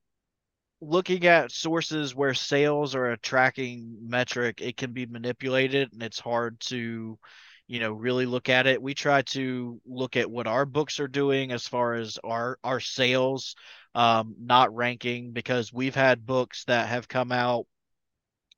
looking 0.86 1.26
at 1.26 1.52
sources 1.52 2.14
where 2.14 2.34
sales 2.34 2.94
are 2.94 3.12
a 3.12 3.18
tracking 3.18 3.96
metric, 4.02 4.60
it 4.60 4.76
can 4.76 4.92
be 4.92 5.06
manipulated 5.06 5.92
and 5.92 6.02
it's 6.02 6.20
hard 6.20 6.60
to, 6.60 7.18
you 7.66 7.80
know, 7.80 7.92
really 7.92 8.26
look 8.26 8.48
at 8.48 8.66
it. 8.66 8.82
We 8.82 8.94
try 8.94 9.22
to 9.22 9.80
look 9.86 10.16
at 10.16 10.30
what 10.30 10.46
our 10.46 10.66
books 10.66 11.00
are 11.00 11.08
doing 11.08 11.52
as 11.52 11.66
far 11.66 11.94
as 11.94 12.18
our 12.24 12.58
our 12.64 12.80
sales, 12.80 13.54
um, 13.94 14.34
not 14.40 14.74
ranking 14.74 15.32
because 15.32 15.72
we've 15.72 15.94
had 15.94 16.26
books 16.26 16.64
that 16.64 16.88
have 16.88 17.08
come 17.08 17.32
out 17.32 17.66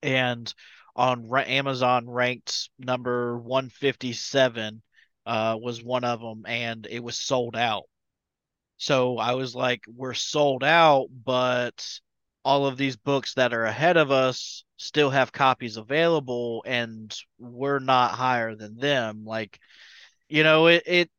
and 0.03 0.53
on 0.95 1.29
Amazon 1.47 2.09
ranked 2.09 2.71
number 2.79 3.39
157 3.39 4.83
uh, 5.27 5.59
was 5.61 5.83
one 5.83 6.05
of 6.05 6.21
them 6.21 6.45
and 6.47 6.87
it 6.91 7.03
was 7.03 7.19
sold 7.19 7.57
out. 7.57 7.85
So 8.79 9.19
I 9.19 9.35
was 9.35 9.55
like, 9.55 9.83
we're 9.95 10.15
sold 10.15 10.63
out, 10.63 11.09
but 11.11 12.01
all 12.47 12.67
of 12.67 12.77
these 12.77 12.97
books 12.97 13.35
that 13.35 13.53
are 13.53 13.65
ahead 13.65 13.97
of 13.97 14.11
us 14.11 14.65
still 14.77 15.11
have 15.11 15.33
copies 15.33 15.77
available 15.77 16.63
and 16.67 17.15
we're 17.39 17.81
not 17.81 18.13
higher 18.13 18.55
than 18.55 18.77
them. 18.79 19.25
Like 19.25 19.59
you 20.29 20.45
know 20.45 20.69
it 20.69 20.83
it 20.87 21.11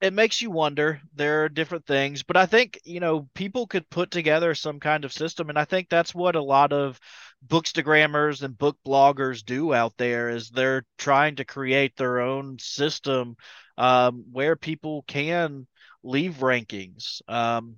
it 0.00 0.12
makes 0.12 0.42
you 0.42 0.50
wonder. 0.50 1.00
There 1.14 1.44
are 1.44 1.48
different 1.48 1.86
things 1.86 2.22
but 2.22 2.36
i 2.36 2.46
think 2.46 2.80
you 2.84 3.00
know 3.00 3.28
people 3.34 3.66
could 3.66 3.88
put 3.90 4.10
together 4.10 4.54
some 4.54 4.80
kind 4.80 5.04
of 5.04 5.12
system 5.12 5.48
and 5.48 5.58
i 5.58 5.64
think 5.64 5.88
that's 5.88 6.14
what 6.14 6.36
a 6.36 6.42
lot 6.42 6.72
of 6.72 7.00
bookstagrammers 7.46 8.42
and 8.42 8.58
book 8.58 8.78
bloggers 8.86 9.44
do 9.44 9.74
out 9.74 9.94
there 9.96 10.30
is 10.30 10.50
they're 10.50 10.84
trying 10.98 11.36
to 11.36 11.44
create 11.44 11.96
their 11.96 12.20
own 12.20 12.58
system 12.58 13.36
um, 13.76 14.24
where 14.32 14.56
people 14.56 15.04
can 15.06 15.66
leave 16.02 16.36
rankings. 16.36 17.22
Um, 17.28 17.76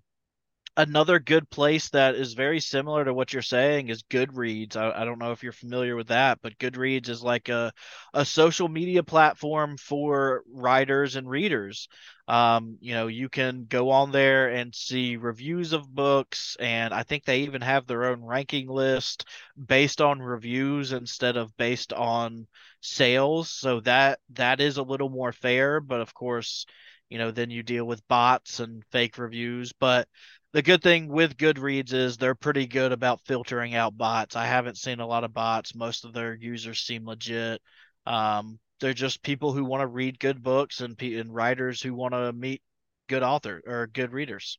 another 0.81 1.19
good 1.19 1.49
place 1.51 1.91
that 1.91 2.15
is 2.15 2.33
very 2.33 2.61
similar 2.61 3.05
to 3.05 3.13
what 3.13 3.33
you're 3.33 3.43
saying 3.43 3.89
is 3.89 4.03
Goodreads. 4.05 4.77
I, 4.77 5.03
I, 5.03 5.05
don't 5.05 5.19
know 5.19 5.33
if 5.33 5.43
you're 5.43 5.53
familiar 5.53 5.95
with 5.97 6.09
that, 6.09 6.39
but 6.43 6.59
Goodreads 6.59 7.09
is 7.09 7.23
like 7.23 7.49
a, 7.49 7.73
a 8.15 8.25
social 8.25 8.69
media 8.69 9.03
platform 9.03 9.77
for 9.77 10.43
writers 10.51 11.17
and 11.17 11.29
readers. 11.29 11.89
Um, 12.29 12.79
you 12.81 12.95
know, 12.95 13.09
you 13.09 13.29
can 13.29 13.67
go 13.69 13.91
on 13.91 14.13
there 14.13 14.49
and 14.49 14.75
see 14.75 15.17
reviews 15.17 15.73
of 15.73 15.93
books, 15.93 16.57
and 16.59 16.95
I 16.95 17.03
think 17.03 17.25
they 17.25 17.41
even 17.41 17.61
have 17.61 17.87
their 17.87 18.07
own 18.07 18.23
ranking 18.23 18.69
list 18.69 19.27
based 19.67 20.01
on 20.01 20.21
reviews 20.21 20.93
instead 20.93 21.37
of 21.37 21.57
based 21.57 21.93
on 21.93 22.47
sales. 22.81 23.51
So 23.51 23.81
that 23.81 24.21
that 24.31 24.61
is 24.61 24.79
a 24.79 24.83
little 24.83 25.11
more 25.11 25.33
fair, 25.33 25.81
but 25.81 26.01
of 26.01 26.15
course, 26.15 26.67
you 27.11 27.19
know, 27.19 27.33
then 27.33 27.51
you 27.51 27.63
deal 27.63 27.85
with 27.85 28.07
bots 28.09 28.61
and 28.61 28.85
fake 28.93 29.19
reviews. 29.19 29.73
But 29.73 30.09
the 30.53 30.63
good 30.63 30.83
thing 30.83 31.09
with 31.09 31.37
Goodreads 31.37 31.93
is 31.93 32.17
they're 32.17 32.35
pretty 32.35 32.67
good 32.67 32.93
about 32.93 33.21
filtering 33.27 33.75
out 33.75 33.97
bots. 33.97 34.35
I 34.35 34.47
haven't 34.47 34.79
seen 34.79 35.01
a 35.01 35.07
lot 35.07 35.25
of 35.25 35.33
bots. 35.33 35.75
Most 35.75 36.05
of 36.05 36.13
their 36.13 36.35
users 36.35 36.81
seem 36.81 37.07
legit. 37.07 37.63
Um, 38.07 38.59
they're 38.81 38.95
just 38.95 39.23
people 39.23 39.53
who 39.53 39.65
want 39.65 39.83
to 39.83 39.87
read 39.87 40.19
good 40.19 40.43
books 40.43 40.81
and 40.81 41.01
and 41.01 41.35
writers 41.35 41.81
who 41.81 41.95
want 41.95 42.15
to 42.15 42.33
meet 42.33 42.63
good 43.09 43.23
author 43.23 43.63
or 43.67 43.87
good 43.87 44.13
readers. 44.13 44.59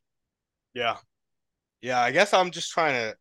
Yeah, 0.74 0.96
yeah. 1.80 2.00
I 2.00 2.12
guess 2.12 2.32
I'm 2.32 2.50
just 2.50 2.70
trying 2.70 2.94
to 2.94 3.16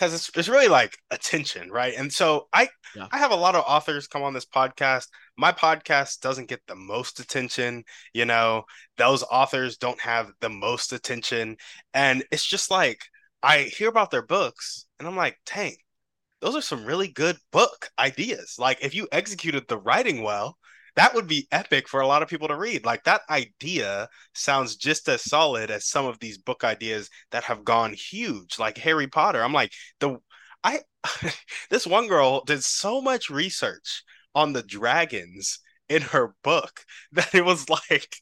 because 0.00 0.14
it's 0.14 0.30
it's 0.34 0.48
really 0.48 0.68
like 0.68 0.96
attention, 1.10 1.70
right? 1.70 1.92
And 1.96 2.10
so 2.10 2.48
I 2.54 2.68
yeah. 2.96 3.08
I 3.12 3.18
have 3.18 3.32
a 3.32 3.36
lot 3.36 3.54
of 3.54 3.64
authors 3.66 4.06
come 4.06 4.22
on 4.22 4.32
this 4.32 4.46
podcast. 4.46 5.08
My 5.36 5.52
podcast 5.52 6.20
doesn't 6.20 6.48
get 6.48 6.62
the 6.66 6.74
most 6.74 7.20
attention, 7.20 7.84
you 8.14 8.24
know. 8.24 8.64
Those 8.96 9.22
authors 9.24 9.76
don't 9.76 10.00
have 10.00 10.30
the 10.40 10.48
most 10.48 10.94
attention, 10.94 11.56
and 11.92 12.24
it's 12.32 12.46
just 12.46 12.70
like 12.70 13.02
I 13.42 13.64
hear 13.64 13.88
about 13.88 14.10
their 14.10 14.24
books, 14.24 14.86
and 14.98 15.06
I'm 15.06 15.16
like, 15.16 15.36
dang, 15.44 15.76
those 16.40 16.56
are 16.56 16.62
some 16.62 16.86
really 16.86 17.08
good 17.08 17.36
book 17.52 17.90
ideas. 17.98 18.56
Like 18.58 18.78
if 18.82 18.94
you 18.94 19.06
executed 19.12 19.64
the 19.68 19.78
writing 19.78 20.22
well, 20.22 20.56
that 20.96 21.14
would 21.14 21.26
be 21.26 21.48
epic 21.52 21.88
for 21.88 22.00
a 22.00 22.06
lot 22.06 22.22
of 22.22 22.28
people 22.28 22.48
to 22.48 22.56
read. 22.56 22.84
Like 22.84 23.04
that 23.04 23.22
idea 23.30 24.08
sounds 24.34 24.76
just 24.76 25.08
as 25.08 25.24
solid 25.24 25.70
as 25.70 25.88
some 25.88 26.06
of 26.06 26.18
these 26.18 26.38
book 26.38 26.64
ideas 26.64 27.10
that 27.30 27.44
have 27.44 27.64
gone 27.64 27.92
huge, 27.92 28.58
like 28.58 28.78
Harry 28.78 29.06
Potter. 29.06 29.42
I'm 29.42 29.52
like, 29.52 29.72
the 30.00 30.18
I 30.64 30.80
this 31.70 31.86
one 31.86 32.06
girl 32.08 32.44
did 32.44 32.62
so 32.64 33.00
much 33.00 33.30
research 33.30 34.02
on 34.34 34.52
the 34.52 34.62
dragons 34.62 35.60
in 35.88 36.02
her 36.02 36.34
book 36.42 36.84
that 37.12 37.34
it 37.34 37.44
was 37.44 37.68
like 37.68 38.16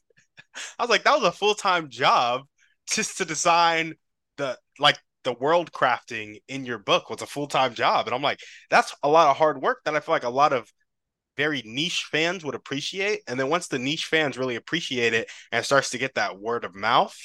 I 0.77 0.83
was 0.83 0.89
like, 0.89 1.03
that 1.03 1.15
was 1.15 1.23
a 1.23 1.31
full-time 1.31 1.89
job 1.89 2.41
just 2.89 3.17
to 3.17 3.25
design 3.25 3.93
the 4.37 4.57
like 4.79 4.97
the 5.23 5.33
world 5.33 5.71
crafting 5.71 6.37
in 6.47 6.65
your 6.65 6.79
book 6.79 7.09
was 7.09 7.21
a 7.21 7.27
full-time 7.27 7.73
job. 7.73 8.07
And 8.07 8.15
I'm 8.15 8.21
like, 8.21 8.39
that's 8.69 8.95
a 9.03 9.09
lot 9.09 9.27
of 9.29 9.37
hard 9.37 9.61
work 9.61 9.79
that 9.85 9.95
I 9.95 9.99
feel 9.99 10.15
like 10.15 10.23
a 10.23 10.29
lot 10.29 10.53
of 10.53 10.71
very 11.39 11.61
niche 11.63 12.09
fans 12.11 12.43
would 12.43 12.53
appreciate. 12.53 13.21
And 13.25 13.39
then 13.39 13.49
once 13.49 13.69
the 13.69 13.79
niche 13.79 14.07
fans 14.07 14.37
really 14.37 14.57
appreciate 14.57 15.13
it 15.13 15.29
and 15.53 15.63
starts 15.63 15.91
to 15.91 15.97
get 15.97 16.15
that 16.15 16.37
word 16.37 16.65
of 16.65 16.75
mouth, 16.75 17.15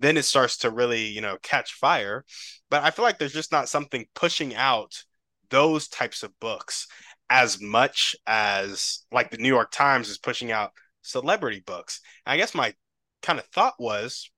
then 0.00 0.16
it 0.16 0.24
starts 0.24 0.56
to 0.58 0.70
really, 0.70 1.06
you 1.06 1.20
know, 1.20 1.38
catch 1.44 1.74
fire. 1.74 2.24
But 2.70 2.82
I 2.82 2.90
feel 2.90 3.04
like 3.04 3.20
there's 3.20 3.32
just 3.32 3.52
not 3.52 3.68
something 3.68 4.06
pushing 4.16 4.56
out 4.56 5.04
those 5.50 5.86
types 5.86 6.24
of 6.24 6.32
books 6.40 6.88
as 7.30 7.60
much 7.60 8.16
as 8.26 9.04
like 9.12 9.30
the 9.30 9.36
New 9.36 9.48
York 9.48 9.70
Times 9.70 10.08
is 10.08 10.18
pushing 10.18 10.50
out 10.50 10.72
celebrity 11.02 11.62
books. 11.64 12.00
And 12.26 12.32
I 12.32 12.38
guess 12.38 12.56
my 12.56 12.74
kind 13.22 13.38
of 13.38 13.46
thought 13.46 13.74
was 13.78 14.28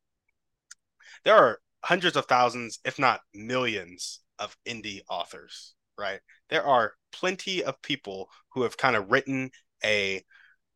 there 1.25 1.37
are 1.37 1.61
hundreds 1.83 2.19
of 2.19 2.27
thousands, 2.27 2.79
if 2.85 2.99
not 2.99 3.23
millions, 3.33 4.21
of 4.39 4.55
indie 4.69 5.01
authors, 5.09 5.75
right? 5.99 6.21
There 6.51 6.65
are 6.65 6.93
plenty 7.13 7.63
of 7.63 7.81
people 7.83 8.29
who 8.51 8.63
have 8.63 8.77
kind 8.77 8.97
of 8.97 9.11
written 9.11 9.51
a 9.85 10.23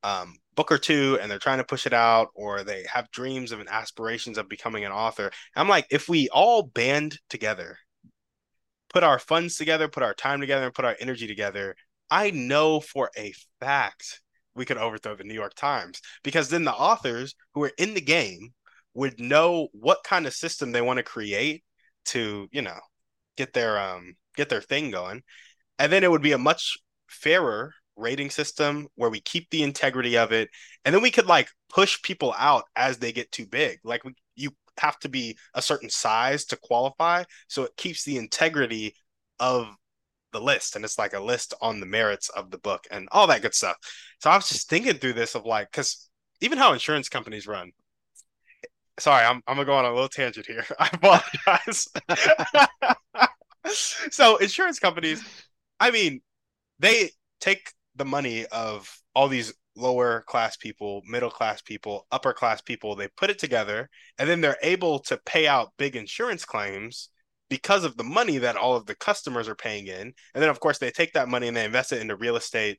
um, 0.02 0.37
book 0.54 0.70
or 0.70 0.78
two 0.78 1.18
and 1.20 1.30
they're 1.30 1.38
trying 1.38 1.58
to 1.58 1.64
push 1.64 1.87
it 1.87 1.92
out 1.92 2.28
or 2.34 2.62
they 2.62 2.84
have 2.92 3.10
dreams 3.10 3.52
of 3.52 3.60
and 3.60 3.68
aspirations 3.68 4.38
of 4.38 4.48
becoming 4.48 4.84
an 4.84 4.92
author. 4.92 5.25
And 5.25 5.32
I'm 5.56 5.68
like, 5.68 5.87
if 5.90 6.08
we 6.08 6.28
all 6.28 6.62
band 6.62 7.18
together, 7.28 7.78
put 8.90 9.02
our 9.02 9.18
funds 9.18 9.56
together, 9.56 9.88
put 9.88 10.02
our 10.02 10.14
time 10.14 10.40
together, 10.40 10.66
and 10.66 10.75
put 10.75 10.84
our 10.84 10.96
energy 11.00 11.26
together, 11.26 11.75
I 12.10 12.30
know 12.30 12.80
for 12.80 13.10
a 13.16 13.34
fact 13.60 14.20
we 14.54 14.64
could 14.64 14.78
overthrow 14.78 15.14
the 15.14 15.25
New 15.25 15.34
York 15.34 15.54
Times 15.54 16.00
because 16.22 16.48
then 16.48 16.64
the 16.64 16.72
authors 16.72 17.34
who 17.54 17.62
are 17.64 17.72
in 17.78 17.94
the 17.94 18.00
game 18.00 18.54
would 18.94 19.20
know 19.20 19.68
what 19.72 20.02
kind 20.04 20.26
of 20.26 20.34
system 20.34 20.72
they 20.72 20.80
want 20.80 20.96
to 20.96 21.02
create 21.02 21.62
to, 22.07 22.48
you 22.50 22.62
know, 22.62 22.78
get 23.37 23.52
their 23.52 23.78
um 23.78 24.16
get 24.38 24.48
their 24.48 24.62
thing 24.62 24.90
going. 24.90 25.22
And 25.79 25.92
then 25.92 26.05
it 26.05 26.11
would 26.11 26.22
be 26.22 26.33
a 26.33 26.38
much 26.38 26.79
fairer 27.09 27.74
rating 27.96 28.31
system 28.31 28.88
where 28.94 29.11
we 29.11 29.20
keep 29.20 29.51
the 29.51 29.62
integrity 29.62 30.16
of 30.16 30.33
it. 30.33 30.48
And 30.85 30.94
then 30.94 31.03
we 31.03 31.11
could 31.11 31.27
like 31.27 31.48
push 31.68 32.01
people 32.03 32.35
out 32.38 32.64
as 32.77 32.98
they 32.98 33.12
get 33.12 33.31
too 33.33 33.46
big. 33.46 33.79
Like 33.85 34.05
we, 34.05 34.14
you 34.37 34.53
have 34.79 34.98
to 35.01 35.09
be 35.09 35.37
a 35.55 35.61
certain 35.61 35.90
size 35.90 36.46
to 36.46 36.57
qualify. 36.57 37.24
So 37.48 37.64
it 37.64 37.77
keeps 37.77 38.05
the 38.05 38.16
integrity 38.16 38.94
of 39.40 39.66
the 40.33 40.40
list 40.40 40.77
and 40.77 40.85
it's 40.85 40.98
like 40.98 41.14
a 41.14 41.20
list 41.20 41.55
on 41.61 41.81
the 41.81 41.87
merits 41.87 42.29
of 42.31 42.51
the 42.51 42.59
book 42.59 42.87
and 42.90 43.09
all 43.12 43.27
that 43.27 43.42
good 43.42 43.55
stuff. 43.55 43.77
So 44.20 44.31
i 44.31 44.37
was 44.37 44.48
just 44.48 44.68
thinking 44.68 44.94
through 44.94 45.14
this 45.14 45.35
of 45.35 45.44
like 45.46 45.70
because 45.70 46.09
even 46.40 46.59
how 46.59 46.72
insurance 46.72 47.09
companies 47.09 47.46
run 47.46 47.72
sorry 48.98 49.24
i'm, 49.24 49.42
I'm 49.46 49.57
gonna 49.57 49.64
go 49.64 49.77
on 49.77 49.85
a 49.85 49.92
little 49.92 50.09
tangent 50.09 50.46
here. 50.46 50.64
I 50.79 50.90
apologize 50.92 51.88
so 54.11 54.37
insurance 54.37 54.78
companies 54.78 55.22
I 55.81 55.90
mean, 55.90 56.20
they 56.78 57.11
take 57.40 57.72
the 57.94 58.04
money 58.04 58.46
of 58.46 59.00
all 59.14 59.28
these 59.28 59.52
lower 59.76 60.22
class 60.26 60.57
people, 60.57 61.02
middle 61.07 61.31
class 61.31 61.62
people, 61.62 62.07
upper 62.11 62.33
class 62.33 62.61
people, 62.61 62.96
they 62.96 63.09
put 63.16 63.31
it 63.31 63.38
together, 63.38 63.88
and 64.18 64.28
then 64.28 64.40
they're 64.40 64.59
able 64.62 64.98
to 65.00 65.20
pay 65.24 65.46
out 65.46 65.72
big 65.78 65.96
insurance 65.96 66.44
claims 66.44 67.11
because 67.48 67.85
of 67.85 67.96
the 67.96 68.04
money 68.04 68.38
that 68.38 68.57
all 68.57 68.76
of 68.76 68.87
the 68.87 68.94
customers 68.94 69.48
are 69.48 69.54
paying 69.54 69.87
in. 69.87 70.12
And 70.35 70.42
then, 70.42 70.48
of 70.48 70.61
course, 70.61 70.78
they 70.78 70.90
take 70.90 71.12
that 71.14 71.28
money 71.28 71.48
and 71.48 71.57
they 71.57 71.64
invest 71.64 71.92
it 71.92 72.02
into 72.02 72.16
real 72.16 72.37
estate 72.37 72.78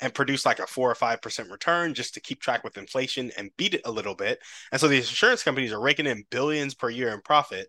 and 0.00 0.14
produce 0.14 0.44
like 0.44 0.58
a 0.58 0.66
four 0.66 0.90
or 0.90 0.94
five 0.94 1.20
percent 1.20 1.50
return 1.50 1.94
just 1.94 2.14
to 2.14 2.20
keep 2.20 2.40
track 2.40 2.62
with 2.62 2.76
inflation 2.76 3.32
and 3.36 3.50
beat 3.56 3.74
it 3.74 3.82
a 3.84 3.90
little 3.90 4.14
bit. 4.14 4.38
And 4.70 4.80
so 4.80 4.88
these 4.88 5.08
insurance 5.08 5.42
companies 5.42 5.72
are 5.72 5.80
raking 5.80 6.06
in 6.06 6.24
billions 6.30 6.74
per 6.74 6.90
year 6.90 7.10
in 7.10 7.20
profit 7.22 7.68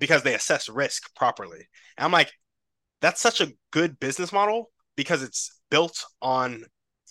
because 0.00 0.24
they 0.24 0.34
assess 0.34 0.68
risk 0.68 1.14
properly. 1.14 1.68
And 1.96 2.04
I'm 2.04 2.12
like, 2.12 2.32
that's 3.00 3.20
such 3.20 3.40
a 3.40 3.52
good 3.70 4.00
business 4.00 4.32
model 4.32 4.70
because 4.96 5.22
it's 5.22 5.60
built 5.70 6.04
on 6.20 6.64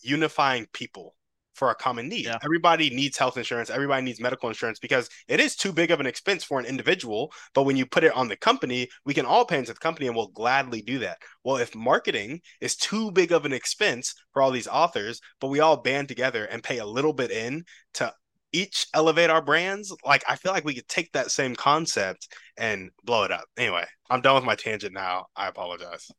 unifying 0.03 0.67
people 0.73 1.15
for 1.53 1.69
a 1.71 1.75
common 1.75 2.07
need. 2.07 2.25
Yeah. 2.25 2.37
Everybody 2.43 2.89
needs 2.89 3.17
health 3.17 3.37
insurance, 3.37 3.69
everybody 3.69 4.01
needs 4.01 4.21
medical 4.21 4.47
insurance 4.47 4.79
because 4.79 5.09
it 5.27 5.39
is 5.39 5.55
too 5.55 5.73
big 5.73 5.91
of 5.91 5.99
an 5.99 6.05
expense 6.05 6.43
for 6.43 6.57
an 6.59 6.65
individual. 6.65 7.31
But 7.53 7.63
when 7.63 7.75
you 7.75 7.85
put 7.85 8.05
it 8.05 8.15
on 8.15 8.29
the 8.29 8.37
company, 8.37 8.87
we 9.05 9.13
can 9.13 9.25
all 9.25 9.45
pay 9.45 9.59
into 9.59 9.73
the 9.73 9.79
company 9.79 10.07
and 10.07 10.15
we'll 10.15 10.27
gladly 10.27 10.81
do 10.81 10.99
that. 10.99 11.17
Well, 11.43 11.57
if 11.57 11.75
marketing 11.75 12.41
is 12.61 12.77
too 12.77 13.11
big 13.11 13.31
of 13.31 13.45
an 13.45 13.53
expense 13.53 14.15
for 14.31 14.41
all 14.41 14.51
these 14.51 14.67
authors, 14.67 15.19
but 15.41 15.49
we 15.49 15.59
all 15.59 15.77
band 15.77 16.07
together 16.07 16.45
and 16.45 16.63
pay 16.63 16.77
a 16.77 16.85
little 16.85 17.13
bit 17.13 17.29
in 17.29 17.65
to 17.95 18.13
each 18.51 18.87
elevate 18.93 19.29
our 19.29 19.41
brands, 19.41 19.95
like 20.05 20.23
I 20.27 20.35
feel 20.35 20.51
like 20.51 20.65
we 20.65 20.75
could 20.75 20.87
take 20.87 21.11
that 21.11 21.31
same 21.31 21.55
concept 21.55 22.27
and 22.57 22.89
blow 23.03 23.23
it 23.23 23.31
up. 23.31 23.45
Anyway, 23.57 23.85
I'm 24.09 24.21
done 24.21 24.35
with 24.35 24.43
my 24.43 24.55
tangent 24.55 24.93
now. 24.93 25.27
I 25.35 25.47
apologize. 25.47 26.09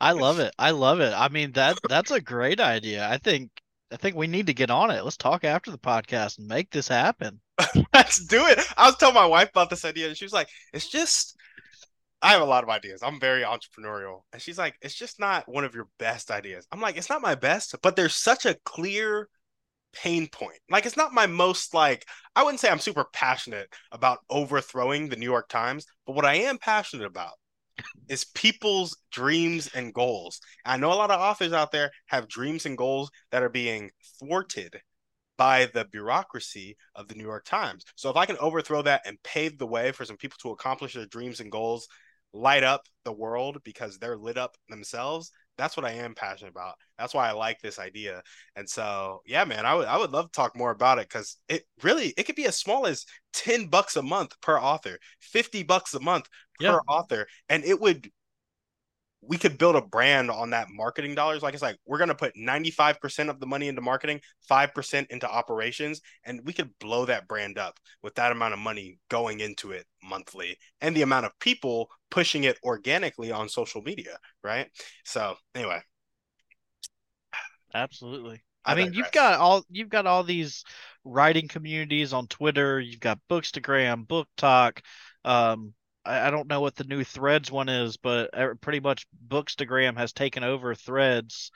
I 0.00 0.12
love 0.12 0.38
it. 0.38 0.54
I 0.58 0.70
love 0.70 1.00
it. 1.00 1.12
I 1.16 1.28
mean 1.28 1.52
that 1.52 1.78
that's 1.88 2.10
a 2.10 2.20
great 2.20 2.60
idea. 2.60 3.08
I 3.08 3.18
think 3.18 3.50
I 3.92 3.96
think 3.96 4.16
we 4.16 4.26
need 4.26 4.46
to 4.46 4.54
get 4.54 4.70
on 4.70 4.90
it. 4.90 5.04
Let's 5.04 5.16
talk 5.16 5.44
after 5.44 5.70
the 5.70 5.78
podcast 5.78 6.38
and 6.38 6.46
make 6.46 6.70
this 6.70 6.88
happen. 6.88 7.40
Let's 7.94 8.24
do 8.26 8.46
it. 8.46 8.58
I 8.76 8.86
was 8.86 8.96
telling 8.96 9.14
my 9.14 9.26
wife 9.26 9.50
about 9.50 9.70
this 9.70 9.84
idea 9.84 10.08
and 10.08 10.16
she 10.16 10.24
was 10.24 10.32
like, 10.32 10.48
"It's 10.72 10.88
just 10.88 11.36
I 12.22 12.32
have 12.32 12.42
a 12.42 12.46
lot 12.46 12.62
of 12.62 12.70
ideas. 12.70 13.02
I'm 13.02 13.18
very 13.18 13.42
entrepreneurial. 13.42 14.20
And 14.32 14.40
she's 14.40 14.58
like, 14.58 14.76
it's 14.80 14.94
just 14.94 15.18
not 15.18 15.48
one 15.48 15.64
of 15.64 15.74
your 15.74 15.88
best 15.98 16.30
ideas. 16.30 16.66
I'm 16.70 16.80
like, 16.80 16.96
it's 16.96 17.10
not 17.10 17.20
my 17.20 17.34
best, 17.34 17.74
but 17.82 17.96
there's 17.96 18.14
such 18.14 18.46
a 18.46 18.56
clear 18.64 19.28
pain 19.92 20.28
point. 20.28 20.58
Like, 20.70 20.86
it's 20.86 20.96
not 20.96 21.12
my 21.12 21.26
most, 21.26 21.74
like, 21.74 22.06
I 22.36 22.44
wouldn't 22.44 22.60
say 22.60 22.70
I'm 22.70 22.78
super 22.78 23.06
passionate 23.12 23.68
about 23.90 24.20
overthrowing 24.30 25.08
the 25.08 25.16
New 25.16 25.26
York 25.26 25.48
Times, 25.48 25.84
but 26.06 26.14
what 26.14 26.24
I 26.24 26.34
am 26.34 26.58
passionate 26.58 27.06
about 27.06 27.32
is 28.08 28.24
people's 28.24 28.96
dreams 29.10 29.68
and 29.74 29.92
goals. 29.92 30.40
I 30.64 30.76
know 30.76 30.92
a 30.92 30.94
lot 30.94 31.10
of 31.10 31.20
authors 31.20 31.52
out 31.52 31.72
there 31.72 31.90
have 32.06 32.28
dreams 32.28 32.66
and 32.66 32.78
goals 32.78 33.10
that 33.32 33.42
are 33.42 33.48
being 33.48 33.90
thwarted 34.20 34.80
by 35.36 35.66
the 35.74 35.86
bureaucracy 35.86 36.76
of 36.94 37.08
the 37.08 37.14
New 37.14 37.24
York 37.24 37.44
Times. 37.44 37.84
So 37.96 38.10
if 38.10 38.16
I 38.16 38.26
can 38.26 38.36
overthrow 38.38 38.82
that 38.82 39.02
and 39.06 39.20
pave 39.24 39.58
the 39.58 39.66
way 39.66 39.90
for 39.90 40.04
some 40.04 40.16
people 40.16 40.36
to 40.42 40.50
accomplish 40.50 40.94
their 40.94 41.06
dreams 41.06 41.40
and 41.40 41.50
goals 41.50 41.88
light 42.32 42.62
up 42.62 42.86
the 43.04 43.12
world 43.12 43.58
because 43.64 43.98
they're 43.98 44.16
lit 44.16 44.38
up 44.38 44.56
themselves, 44.68 45.30
that's 45.58 45.76
what 45.76 45.86
I 45.86 45.92
am 45.92 46.14
passionate 46.14 46.50
about. 46.50 46.74
That's 46.98 47.14
why 47.14 47.28
I 47.28 47.32
like 47.32 47.60
this 47.60 47.78
idea. 47.78 48.22
And 48.56 48.68
so, 48.68 49.20
yeah, 49.26 49.44
man, 49.44 49.66
I 49.66 49.74
would 49.74 49.86
I 49.86 49.98
would 49.98 50.10
love 50.10 50.26
to 50.26 50.32
talk 50.32 50.56
more 50.56 50.70
about 50.70 50.98
it 50.98 51.08
because 51.08 51.36
it 51.48 51.64
really 51.82 52.14
it 52.16 52.24
could 52.24 52.36
be 52.36 52.46
as 52.46 52.58
small 52.58 52.86
as 52.86 53.04
10 53.34 53.66
bucks 53.66 53.96
a 53.96 54.02
month 54.02 54.40
per 54.40 54.58
author, 54.58 54.98
50 55.20 55.62
bucks 55.64 55.94
a 55.94 56.00
month 56.00 56.28
per 56.60 56.80
author. 56.88 57.26
And 57.48 57.64
it 57.64 57.80
would 57.80 58.10
we 59.22 59.38
could 59.38 59.56
build 59.56 59.76
a 59.76 59.80
brand 59.80 60.30
on 60.30 60.50
that 60.50 60.68
marketing 60.70 61.14
dollars. 61.14 61.42
Like 61.42 61.54
it's 61.54 61.62
like 61.62 61.78
we're 61.86 61.98
gonna 61.98 62.14
put 62.14 62.34
95% 62.36 63.30
of 63.30 63.38
the 63.38 63.46
money 63.46 63.68
into 63.68 63.80
marketing, 63.80 64.20
5% 64.50 65.06
into 65.10 65.30
operations, 65.30 66.00
and 66.24 66.40
we 66.44 66.52
could 66.52 66.70
blow 66.80 67.06
that 67.06 67.28
brand 67.28 67.56
up 67.56 67.78
with 68.02 68.16
that 68.16 68.32
amount 68.32 68.52
of 68.52 68.60
money 68.60 68.98
going 69.08 69.40
into 69.40 69.70
it 69.70 69.86
monthly 70.02 70.58
and 70.80 70.96
the 70.96 71.02
amount 71.02 71.26
of 71.26 71.38
people 71.38 71.88
pushing 72.10 72.44
it 72.44 72.58
organically 72.64 73.30
on 73.30 73.48
social 73.48 73.80
media, 73.82 74.18
right? 74.42 74.68
So 75.04 75.36
anyway. 75.54 75.80
Absolutely. 77.74 78.42
I, 78.64 78.72
I 78.72 78.74
mean, 78.74 78.92
you've 78.92 79.12
got 79.12 79.38
all 79.38 79.64
you've 79.70 79.88
got 79.88 80.06
all 80.06 80.24
these 80.24 80.64
writing 81.04 81.48
communities 81.48 82.12
on 82.12 82.26
Twitter. 82.26 82.80
You've 82.80 83.00
got 83.00 83.18
Bookstagram, 83.30 84.06
BookTok, 84.06 84.80
um, 85.24 85.74
I, 86.04 86.28
I 86.28 86.30
don't 86.30 86.48
know 86.48 86.60
what 86.60 86.74
the 86.76 86.84
new 86.84 87.04
Threads 87.04 87.50
one 87.50 87.68
is, 87.68 87.96
but 87.96 88.30
pretty 88.60 88.80
much 88.80 89.06
Bookstagram 89.28 89.96
has 89.96 90.12
taken 90.12 90.44
over 90.44 90.74
Threads. 90.74 91.50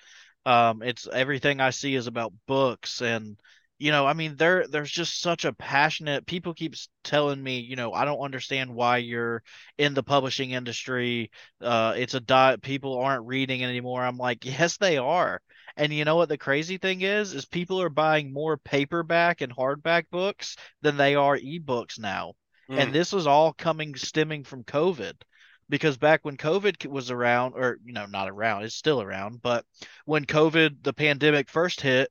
Um, 0.45 0.83
it's 0.83 1.09
everything 1.13 1.61
I 1.61 1.71
see 1.71 1.95
is 1.95 2.07
about 2.07 2.33
books 2.47 3.01
and 3.03 3.37
you 3.79 3.91
know, 3.91 4.07
I 4.07 4.15
mean, 4.15 4.37
there 4.37 4.67
there's 4.67 4.91
just 4.91 5.21
such 5.21 5.45
a 5.45 5.53
passionate 5.53 6.27
people 6.27 6.55
keep 6.55 6.75
telling 7.05 7.43
me, 7.43 7.61
you 7.61 7.77
know, 7.77 7.93
I 7.93 8.05
don't 8.07 8.21
understand 8.21 8.75
why 8.75 8.99
you're 8.99 9.43
in 9.77 9.93
the 9.95 10.03
publishing 10.03 10.53
industry. 10.53 11.31
Uh, 11.61 11.93
it's 11.97 12.15
a 12.15 12.21
dot 12.21 12.63
people 12.63 12.99
aren't 12.99 13.27
reading 13.27 13.63
anymore. 13.63 14.03
I'm 14.03 14.17
like, 14.17 14.45
yes, 14.47 14.79
they 14.79 14.97
are. 14.97 15.41
And 15.77 15.93
you 15.93 16.05
know 16.07 16.17
what 16.17 16.31
the 16.31 16.39
crazy 16.39 16.79
thing 16.79 17.03
is? 17.03 17.35
Is 17.35 17.45
people 17.45 17.83
are 17.83 17.91
buying 17.91 18.33
more 18.33 18.57
paperback 18.57 19.43
and 19.43 19.55
hardback 19.55 20.05
books 20.11 20.57
than 20.81 20.97
they 20.97 21.15
are 21.15 21.37
ebooks 21.37 21.99
now. 21.99 22.33
Mm. 22.71 22.79
And 22.79 22.93
this 22.93 23.13
was 23.13 23.27
all 23.27 23.53
coming 23.53 23.95
stemming 23.95 24.45
from 24.45 24.65
COVID 24.65 25.15
because 25.69 25.97
back 25.97 26.25
when 26.25 26.37
COVID 26.37 26.87
was 26.87 27.11
around, 27.11 27.55
or, 27.55 27.79
you 27.85 27.93
know, 27.93 28.07
not 28.07 28.29
around, 28.29 28.65
it's 28.65 28.75
still 28.75 29.03
around, 29.03 29.43
but 29.43 29.65
when 30.05 30.25
COVID, 30.25 30.83
the 30.83 30.93
pandemic 30.93 31.49
first 31.49 31.81
hit 31.81 32.11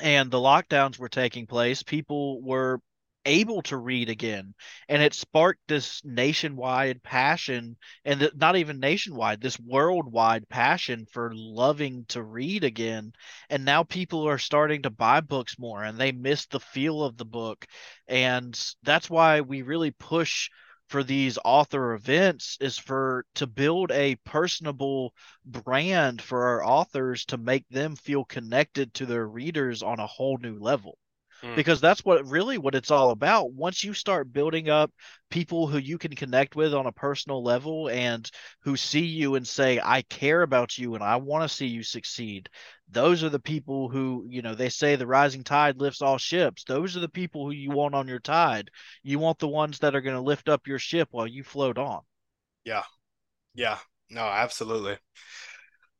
and 0.00 0.30
the 0.30 0.38
lockdowns 0.38 0.98
were 0.98 1.08
taking 1.08 1.46
place, 1.46 1.82
people 1.82 2.42
were 2.42 2.80
able 3.26 3.62
to 3.62 3.76
read 3.76 4.08
again 4.08 4.54
and 4.88 5.02
it 5.02 5.14
sparked 5.14 5.60
this 5.68 6.02
nationwide 6.04 7.02
passion 7.02 7.76
and 8.04 8.20
the, 8.20 8.32
not 8.34 8.56
even 8.56 8.78
nationwide 8.80 9.40
this 9.40 9.58
worldwide 9.60 10.48
passion 10.48 11.06
for 11.12 11.32
loving 11.34 12.04
to 12.08 12.22
read 12.22 12.64
again. 12.64 13.12
And 13.50 13.64
now 13.64 13.82
people 13.82 14.28
are 14.28 14.38
starting 14.38 14.82
to 14.82 14.90
buy 14.90 15.20
books 15.20 15.58
more 15.58 15.82
and 15.84 15.98
they 15.98 16.12
miss 16.12 16.46
the 16.46 16.60
feel 16.60 17.02
of 17.02 17.16
the 17.16 17.24
book. 17.24 17.66
And 18.08 18.58
that's 18.82 19.08
why 19.10 19.40
we 19.40 19.62
really 19.62 19.90
push 19.90 20.50
for 20.88 21.02
these 21.02 21.38
author 21.44 21.94
events 21.94 22.58
is 22.60 22.78
for 22.78 23.24
to 23.34 23.46
build 23.46 23.90
a 23.90 24.16
personable 24.16 25.14
brand 25.44 26.20
for 26.20 26.44
our 26.46 26.64
authors 26.64 27.24
to 27.26 27.38
make 27.38 27.68
them 27.68 27.96
feel 27.96 28.24
connected 28.24 28.92
to 28.94 29.06
their 29.06 29.26
readers 29.26 29.82
on 29.82 29.98
a 29.98 30.06
whole 30.06 30.38
new 30.38 30.58
level 30.58 30.98
Mm. 31.42 31.56
because 31.56 31.80
that's 31.80 32.04
what 32.04 32.26
really 32.26 32.58
what 32.58 32.74
it's 32.74 32.90
all 32.90 33.10
about. 33.10 33.52
Once 33.52 33.84
you 33.84 33.92
start 33.92 34.32
building 34.32 34.68
up 34.68 34.90
people 35.30 35.66
who 35.66 35.78
you 35.78 35.98
can 35.98 36.14
connect 36.14 36.56
with 36.56 36.72
on 36.72 36.86
a 36.86 36.92
personal 36.92 37.42
level 37.42 37.88
and 37.88 38.30
who 38.60 38.76
see 38.76 39.04
you 39.04 39.34
and 39.34 39.46
say, 39.46 39.80
I 39.82 40.02
care 40.02 40.42
about 40.42 40.78
you 40.78 40.94
and 40.94 41.02
I 41.02 41.16
want 41.16 41.42
to 41.42 41.54
see 41.54 41.66
you 41.66 41.82
succeed, 41.82 42.48
those 42.88 43.24
are 43.24 43.28
the 43.28 43.40
people 43.40 43.88
who, 43.88 44.26
you 44.28 44.42
know, 44.42 44.54
they 44.54 44.68
say 44.68 44.96
the 44.96 45.06
rising 45.06 45.44
tide 45.44 45.80
lifts 45.80 46.02
all 46.02 46.18
ships. 46.18 46.64
Those 46.64 46.96
are 46.96 47.00
the 47.00 47.08
people 47.08 47.44
who 47.44 47.52
you 47.52 47.70
want 47.70 47.94
on 47.94 48.08
your 48.08 48.20
tide. 48.20 48.70
You 49.02 49.18
want 49.18 49.38
the 49.38 49.48
ones 49.48 49.78
that 49.80 49.94
are 49.94 50.00
going 50.00 50.16
to 50.16 50.22
lift 50.22 50.48
up 50.48 50.66
your 50.66 50.78
ship 50.78 51.08
while 51.10 51.26
you 51.26 51.42
float 51.42 51.78
on. 51.78 52.00
Yeah. 52.64 52.84
Yeah. 53.54 53.78
No, 54.10 54.22
absolutely. 54.22 54.98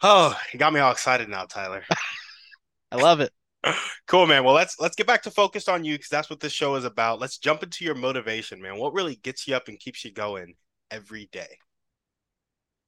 Oh, 0.03 0.39
you 0.53 0.59
got 0.59 0.73
me 0.73 0.81
all 0.81 0.93
excited 0.93 1.29
now, 1.29 1.45
Tyler. 1.45 1.83
I 2.93 2.97
love 2.97 3.21
it 3.21 3.33
cool 4.07 4.27
man. 4.27 4.45
Well 4.45 4.55
let's 4.55 4.79
let's 4.81 4.97
get 4.97 5.07
back 5.07 5.23
to 5.23 5.31
focused 5.31 5.69
on 5.69 5.85
you 5.85 5.95
because 5.95 6.09
that's 6.09 6.31
what 6.31 6.41
this 6.41 6.53
show 6.53 6.75
is 6.77 6.85
about. 6.85 7.21
Let's 7.21 7.39
jump 7.39 7.63
into 7.63 7.85
your 7.85 7.95
motivation 7.95 8.61
man. 8.61 8.79
What 8.79 8.95
really 8.95 9.17
gets 9.17 9.47
you 9.47 9.55
up 9.55 9.69
and 9.69 9.79
keeps 9.79 10.05
you 10.05 10.13
going 10.13 10.55
every 10.91 11.29
day? 11.33 11.59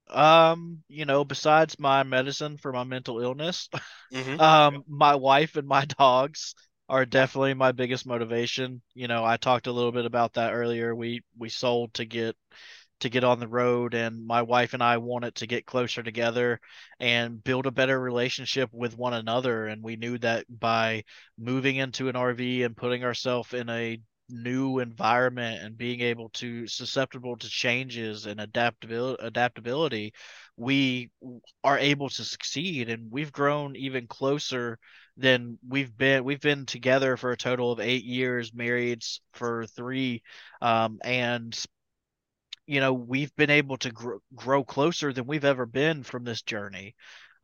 Um 0.08 0.82
you 0.88 1.04
know 1.04 1.24
besides 1.24 1.78
my 1.78 2.02
medicine 2.02 2.58
for 2.58 2.72
my 2.72 2.84
mental 2.84 3.20
illness 3.20 3.68
mm-hmm. 4.12 4.40
um 4.40 4.84
my 4.88 5.16
wife 5.16 5.56
and 5.56 5.66
my 5.66 5.84
dogs 5.84 6.54
are 6.88 7.04
definitely 7.04 7.54
my 7.54 7.72
biggest 7.72 8.06
motivation. 8.06 8.80
You 8.94 9.08
know 9.08 9.24
i 9.24 9.36
talked 9.36 9.66
a 9.66 9.72
little 9.72 9.92
bit 9.92 10.04
about 10.04 10.34
that 10.34 10.52
earlier. 10.52 10.94
We 10.94 11.22
we 11.36 11.48
sold 11.48 11.94
to 11.94 12.04
get 12.04 12.36
to 13.00 13.09
get 13.09 13.24
on 13.24 13.40
the 13.40 13.48
road 13.48 13.94
and 13.94 14.26
my 14.26 14.42
wife 14.42 14.74
and 14.74 14.82
I 14.82 14.98
wanted 14.98 15.35
to 15.37 15.46
get 15.46 15.66
closer 15.66 16.02
together 16.02 16.61
and 16.98 17.42
build 17.42 17.66
a 17.66 17.70
better 17.70 17.98
relationship 17.98 18.70
with 18.72 18.96
one 18.96 19.14
another. 19.14 19.66
And 19.66 19.82
we 19.82 19.96
knew 19.96 20.18
that 20.18 20.46
by 20.48 21.04
moving 21.38 21.76
into 21.76 22.09
an 22.09 22.14
RV 22.14 22.64
and 22.64 22.76
putting 22.76 23.04
ourselves 23.04 23.52
in 23.52 23.68
a 23.68 24.00
new 24.28 24.80
environment 24.80 25.62
and 25.62 25.78
being 25.78 26.00
able 26.00 26.30
to 26.30 26.66
susceptible 26.66 27.37
to 27.37 27.48
changes 27.48 28.26
and 28.26 28.40
adaptability 28.40 29.24
adaptability 29.24 30.12
we 30.56 31.11
are 31.62 31.78
able 31.78 32.09
to 32.09 32.24
succeed. 32.24 32.88
And 32.88 33.11
we've 33.11 33.32
grown 33.32 33.76
even 33.76 34.06
closer 34.06 34.78
than 35.16 35.59
we've 35.66 35.96
been 35.96 36.24
we've 36.24 36.40
been 36.40 36.66
together 36.66 37.16
for 37.16 37.32
a 37.32 37.37
total 37.37 37.72
of 37.72 37.80
eight 37.80 38.04
years 38.04 38.52
married 38.54 39.02
for 39.32 39.66
three 39.66 40.22
um, 40.61 40.98
and 41.04 41.59
you 42.66 42.81
know 42.81 42.92
we've 42.92 43.35
been 43.37 43.50
able 43.50 43.76
to 43.79 43.90
gr- 43.90 44.16
grow 44.35 44.64
closer 44.64 45.12
than 45.12 45.26
we've 45.26 45.44
ever 45.44 45.66
been 45.66 46.02
from 46.02 46.24
this 46.24 46.42
journey. 46.42 46.94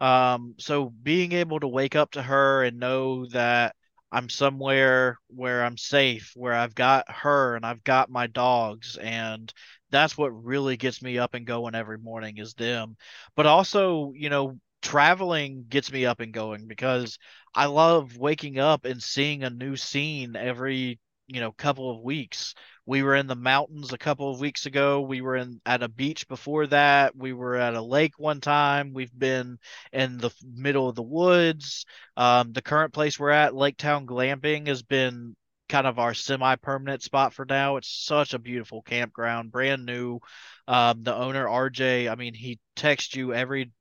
Um, 0.00 0.54
so 0.58 0.90
being 0.90 1.32
able 1.32 1.60
to 1.60 1.68
wake 1.68 1.94
up 1.96 2.12
to 2.12 2.22
her 2.22 2.64
and 2.64 2.78
know 2.78 3.26
that 3.26 3.76
i'm 4.10 4.28
somewhere 4.28 5.18
where 5.28 5.64
i'm 5.64 5.78
safe 5.78 6.32
where 6.34 6.52
i've 6.52 6.74
got 6.74 7.10
her 7.10 7.56
and 7.56 7.64
i've 7.64 7.82
got 7.84 8.10
my 8.10 8.26
dogs 8.26 8.98
and 9.00 9.52
that's 9.90 10.16
what 10.16 10.28
really 10.30 10.76
gets 10.76 11.02
me 11.02 11.18
up 11.18 11.34
and 11.34 11.46
going 11.46 11.74
every 11.74 11.98
morning 11.98 12.38
is 12.38 12.54
them. 12.54 12.96
But 13.36 13.46
also 13.46 14.12
you 14.16 14.30
know 14.30 14.58
traveling 14.80 15.66
gets 15.68 15.92
me 15.92 16.06
up 16.06 16.18
and 16.20 16.32
going 16.34 16.66
because 16.66 17.16
i 17.54 17.66
love 17.66 18.16
waking 18.16 18.58
up 18.58 18.84
and 18.84 19.00
seeing 19.00 19.44
a 19.44 19.50
new 19.50 19.76
scene 19.76 20.34
every 20.34 20.98
you 21.28 21.40
know 21.40 21.52
couple 21.52 21.88
of 21.90 22.02
weeks 22.02 22.54
we 22.84 23.02
were 23.02 23.14
in 23.14 23.26
the 23.26 23.36
mountains 23.36 23.92
a 23.92 23.98
couple 23.98 24.30
of 24.30 24.40
weeks 24.40 24.66
ago. 24.66 25.00
We 25.00 25.20
were 25.20 25.36
in 25.36 25.60
at 25.64 25.82
a 25.82 25.88
beach 25.88 26.26
before 26.26 26.66
that. 26.68 27.14
We 27.14 27.32
were 27.32 27.56
at 27.56 27.74
a 27.74 27.82
lake 27.82 28.18
one 28.18 28.40
time. 28.40 28.92
We've 28.92 29.16
been 29.16 29.58
in 29.92 30.18
the 30.18 30.30
middle 30.42 30.88
of 30.88 30.96
the 30.96 31.02
woods. 31.02 31.86
Um, 32.16 32.52
the 32.52 32.62
current 32.62 32.92
place 32.92 33.18
we're 33.18 33.30
at 33.30 33.54
lake 33.54 33.76
town 33.76 34.06
glamping 34.06 34.66
has 34.66 34.82
been 34.82 35.36
kind 35.68 35.86
of 35.86 35.98
our 35.98 36.12
semi-permanent 36.12 37.02
spot 37.02 37.32
for 37.32 37.46
now. 37.48 37.76
It's 37.76 37.88
such 37.88 38.34
a 38.34 38.38
beautiful 38.38 38.82
campground 38.82 39.52
brand 39.52 39.86
new. 39.86 40.20
Um, 40.68 41.02
the 41.02 41.14
owner 41.14 41.46
rj 41.46 42.08
i 42.08 42.14
mean 42.14 42.34
he 42.34 42.60
texts 42.76 43.16
you 43.16 43.34
every 43.34 43.72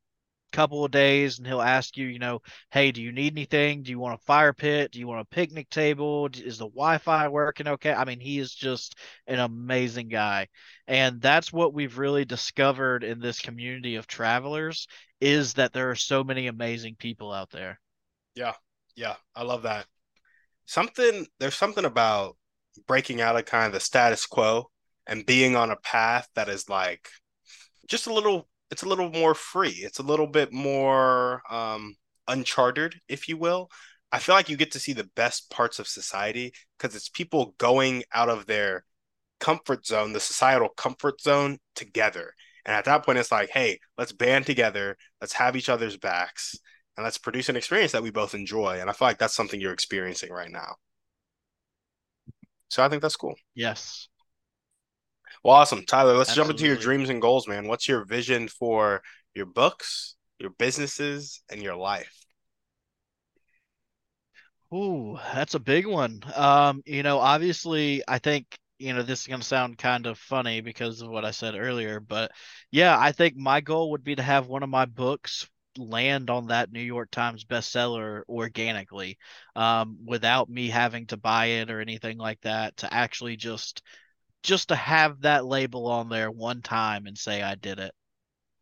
couple 0.51 0.85
of 0.85 0.91
days 0.91 1.37
and 1.37 1.47
he'll 1.47 1.61
ask 1.61 1.97
you, 1.97 2.07
you 2.07 2.19
know, 2.19 2.41
hey, 2.71 2.91
do 2.91 3.01
you 3.01 3.11
need 3.11 3.33
anything? 3.33 3.83
Do 3.83 3.91
you 3.91 3.99
want 3.99 4.19
a 4.19 4.23
fire 4.25 4.53
pit? 4.53 4.91
Do 4.91 4.99
you 4.99 5.07
want 5.07 5.21
a 5.21 5.35
picnic 5.35 5.69
table? 5.69 6.29
Is 6.33 6.57
the 6.57 6.67
Wi 6.67 6.97
Fi 6.97 7.27
working 7.27 7.67
okay? 7.67 7.93
I 7.93 8.05
mean, 8.05 8.19
he 8.19 8.39
is 8.39 8.53
just 8.53 8.97
an 9.27 9.39
amazing 9.39 10.09
guy. 10.09 10.47
And 10.87 11.21
that's 11.21 11.51
what 11.51 11.73
we've 11.73 11.97
really 11.97 12.25
discovered 12.25 13.03
in 13.03 13.19
this 13.19 13.39
community 13.39 13.95
of 13.95 14.07
travelers 14.07 14.87
is 15.19 15.53
that 15.53 15.73
there 15.73 15.91
are 15.91 15.95
so 15.95 16.23
many 16.23 16.47
amazing 16.47 16.95
people 16.97 17.31
out 17.31 17.51
there. 17.51 17.79
Yeah. 18.35 18.53
Yeah. 18.95 19.15
I 19.35 19.43
love 19.43 19.63
that. 19.63 19.85
Something, 20.65 21.27
there's 21.39 21.55
something 21.55 21.85
about 21.85 22.37
breaking 22.87 23.21
out 23.21 23.35
of 23.35 23.45
kind 23.45 23.67
of 23.67 23.73
the 23.73 23.79
status 23.79 24.25
quo 24.25 24.69
and 25.07 25.25
being 25.25 25.55
on 25.55 25.71
a 25.71 25.75
path 25.77 26.27
that 26.35 26.47
is 26.47 26.69
like 26.69 27.09
just 27.87 28.07
a 28.07 28.13
little 28.13 28.47
it's 28.71 28.84
a 28.84 28.88
little 28.88 29.12
more 29.12 29.36
free. 29.36 29.69
It's 29.69 29.99
a 29.99 30.03
little 30.03 30.27
bit 30.27 30.51
more 30.53 31.41
um, 31.49 31.95
uncharted, 32.27 32.95
if 33.07 33.27
you 33.27 33.38
will. 33.38 33.69
I 34.12 34.19
feel 34.19 34.36
like 34.36 34.49
you 34.49 34.57
get 34.57 34.71
to 34.71 34.79
see 34.79 34.93
the 34.93 35.10
best 35.15 35.51
parts 35.51 35.79
of 35.79 35.88
society 35.88 36.53
because 36.77 36.95
it's 36.95 37.10
people 37.10 37.53
going 37.57 38.03
out 38.13 38.29
of 38.29 38.45
their 38.45 38.84
comfort 39.39 39.86
zone, 39.86 40.13
the 40.13 40.19
societal 40.19 40.69
comfort 40.69 41.21
zone 41.21 41.60
together. 41.75 42.34
And 42.65 42.75
at 42.75 42.86
that 42.86 43.05
point, 43.05 43.17
it's 43.17 43.31
like, 43.31 43.49
hey, 43.49 43.79
let's 43.97 44.12
band 44.12 44.45
together, 44.45 44.97
let's 45.19 45.34
have 45.34 45.55
each 45.55 45.69
other's 45.69 45.97
backs, 45.97 46.55
and 46.95 47.03
let's 47.03 47.17
produce 47.17 47.49
an 47.49 47.55
experience 47.55 47.91
that 47.93 48.03
we 48.03 48.12
both 48.12 48.36
enjoy. 48.36 48.79
And 48.79 48.89
I 48.89 48.93
feel 48.93 49.07
like 49.07 49.17
that's 49.17 49.36
something 49.36 49.60
you're 49.60 49.73
experiencing 49.73 50.31
right 50.31 50.51
now. 50.51 50.75
So 52.69 52.84
I 52.84 52.89
think 52.89 53.01
that's 53.01 53.15
cool. 53.15 53.36
Yes. 53.55 54.07
Well, 55.43 55.56
awesome, 55.56 55.86
Tyler. 55.86 56.15
Let's 56.17 56.30
Absolutely. 56.30 56.36
jump 56.36 56.60
into 56.60 56.67
your 56.67 56.77
dreams 56.77 57.10
and 57.10 57.21
goals, 57.21 57.47
man. 57.47 57.67
What's 57.67 57.88
your 57.88 58.06
vision 58.06 58.47
for 58.47 59.01
your 59.34 59.47
books, 59.47 60.15
your 60.39 60.51
businesses, 60.51 61.41
and 61.49 61.62
your 61.62 61.75
life? 61.75 62.13
Ooh, 64.73 65.17
that's 65.34 65.54
a 65.56 65.60
big 65.60 65.86
one. 65.86 66.21
Um, 66.36 66.82
you 66.86 67.04
know, 67.04 67.19
obviously, 67.19 68.04
I 68.08 68.19
think, 68.19 68.58
you 68.80 68.93
know, 68.93 69.04
this 69.04 69.21
is 69.21 69.27
going 69.27 69.41
to 69.41 69.45
sound 69.45 69.77
kind 69.77 70.06
of 70.06 70.17
funny 70.17 70.62
because 70.62 71.01
of 71.01 71.10
what 71.10 71.25
I 71.25 71.32
said 71.32 71.56
earlier, 71.56 71.99
but 71.99 72.32
yeah, 72.71 72.97
I 72.97 73.12
think 73.12 73.36
my 73.36 73.62
goal 73.62 73.91
would 73.91 74.04
be 74.04 74.15
to 74.15 74.23
have 74.23 74.47
one 74.47 74.63
of 74.63 74.69
my 74.69 74.86
books 74.86 75.47
land 75.77 76.30
on 76.30 76.47
that 76.47 76.71
New 76.71 76.82
York 76.82 77.12
Times 77.12 77.43
bestseller 77.43 78.21
organically, 78.30 79.17
um, 79.56 79.97
without 80.06 80.49
me 80.49 80.69
having 80.69 81.06
to 81.08 81.17
buy 81.17 81.45
it 81.47 81.69
or 81.69 81.82
anything 81.82 82.17
like 82.17 82.39
that, 82.41 82.77
to 82.77 82.93
actually 82.93 83.36
just 83.36 83.82
just 84.43 84.69
to 84.69 84.75
have 84.75 85.21
that 85.21 85.45
label 85.45 85.88
on 85.88 86.10
there 86.10 86.32
one 86.32 86.62
time 86.62 87.06
and 87.08 87.17
say 87.17 87.41
I 87.41 87.56
did 87.56 87.80
it. 87.80 87.93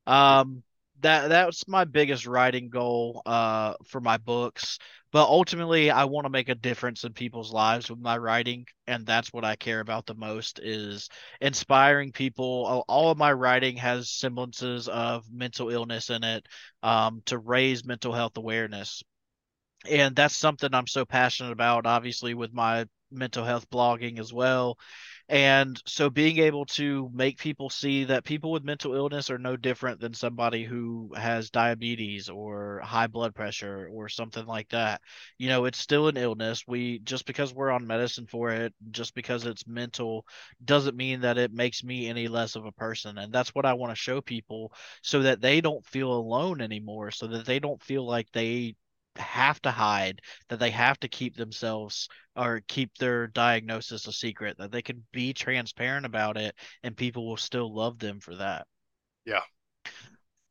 Um, 0.07 0.63
that 1.01 1.29
that's 1.29 1.67
my 1.67 1.85
biggest 1.85 2.25
writing 2.27 2.69
goal 2.69 3.21
uh 3.25 3.73
for 3.87 4.01
my 4.01 4.17
books. 4.17 4.79
But 5.11 5.27
ultimately, 5.27 5.89
I 5.89 6.05
want 6.05 6.25
to 6.25 6.29
make 6.29 6.49
a 6.49 6.55
difference 6.55 7.03
in 7.03 7.13
people's 7.13 7.51
lives 7.51 7.89
with 7.89 7.99
my 7.99 8.15
writing, 8.17 8.65
and 8.85 9.07
that's 9.07 9.33
what 9.33 9.43
I 9.43 9.55
care 9.55 9.79
about 9.79 10.05
the 10.05 10.13
most 10.13 10.59
is 10.59 11.09
inspiring 11.41 12.11
people. 12.11 12.83
All 12.87 13.09
of 13.09 13.17
my 13.17 13.33
writing 13.33 13.77
has 13.77 14.11
semblances 14.11 14.87
of 14.87 15.25
mental 15.31 15.71
illness 15.71 16.11
in 16.11 16.23
it, 16.23 16.45
um, 16.83 17.23
to 17.25 17.39
raise 17.39 17.83
mental 17.83 18.13
health 18.13 18.37
awareness. 18.37 19.01
And 19.89 20.15
that's 20.15 20.35
something 20.35 20.73
I'm 20.73 20.87
so 20.87 21.05
passionate 21.05 21.53
about, 21.53 21.87
obviously, 21.87 22.35
with 22.35 22.53
my 22.53 22.85
mental 23.09 23.43
health 23.43 23.67
blogging 23.71 24.19
as 24.19 24.31
well 24.31 24.77
and 25.29 25.79
so 25.85 26.09
being 26.09 26.39
able 26.39 26.65
to 26.65 27.09
make 27.13 27.37
people 27.37 27.69
see 27.69 28.05
that 28.05 28.23
people 28.23 28.51
with 28.51 28.63
mental 28.63 28.95
illness 28.95 29.29
are 29.29 29.37
no 29.37 29.55
different 29.55 29.99
than 29.99 30.13
somebody 30.15 30.63
who 30.63 31.11
has 31.15 31.51
diabetes 31.51 32.29
or 32.29 32.81
high 32.83 33.05
blood 33.07 33.35
pressure 33.35 33.87
or 33.93 34.09
something 34.09 34.45
like 34.47 34.69
that. 34.69 35.01
You 35.37 35.49
know, 35.49 35.65
it's 35.65 35.77
still 35.77 36.07
an 36.07 36.17
illness. 36.17 36.63
We 36.67 36.99
just 36.99 37.27
because 37.27 37.53
we're 37.53 37.69
on 37.69 37.85
medicine 37.85 38.25
for 38.25 38.49
it, 38.51 38.73
just 38.89 39.13
because 39.13 39.45
it's 39.45 39.67
mental 39.67 40.25
doesn't 40.65 40.97
mean 40.97 41.21
that 41.21 41.37
it 41.37 41.53
makes 41.53 41.83
me 41.83 42.07
any 42.07 42.27
less 42.27 42.55
of 42.55 42.65
a 42.65 42.71
person. 42.71 43.19
And 43.19 43.31
that's 43.31 43.53
what 43.53 43.65
I 43.67 43.73
want 43.73 43.91
to 43.91 43.95
show 43.95 44.21
people 44.21 44.73
so 45.03 45.21
that 45.21 45.41
they 45.41 45.61
don't 45.61 45.85
feel 45.85 46.11
alone 46.11 46.59
anymore, 46.59 47.11
so 47.11 47.27
that 47.27 47.45
they 47.45 47.59
don't 47.59 47.81
feel 47.83 48.05
like 48.05 48.27
they 48.31 48.75
have 49.15 49.61
to 49.61 49.71
hide, 49.71 50.21
that 50.49 50.59
they 50.59 50.71
have 50.71 50.99
to 50.99 51.07
keep 51.07 51.35
themselves 51.35 52.07
or 52.35 52.61
keep 52.67 52.95
their 52.97 53.27
diagnosis 53.27 54.07
a 54.07 54.11
secret, 54.11 54.57
that 54.57 54.71
they 54.71 54.81
can 54.81 55.03
be 55.11 55.33
transparent 55.33 56.05
about 56.05 56.37
it 56.37 56.55
and 56.83 56.95
people 56.95 57.27
will 57.27 57.37
still 57.37 57.73
love 57.73 57.99
them 57.99 58.19
for 58.19 58.35
that. 58.35 58.65
Yeah. 59.25 59.41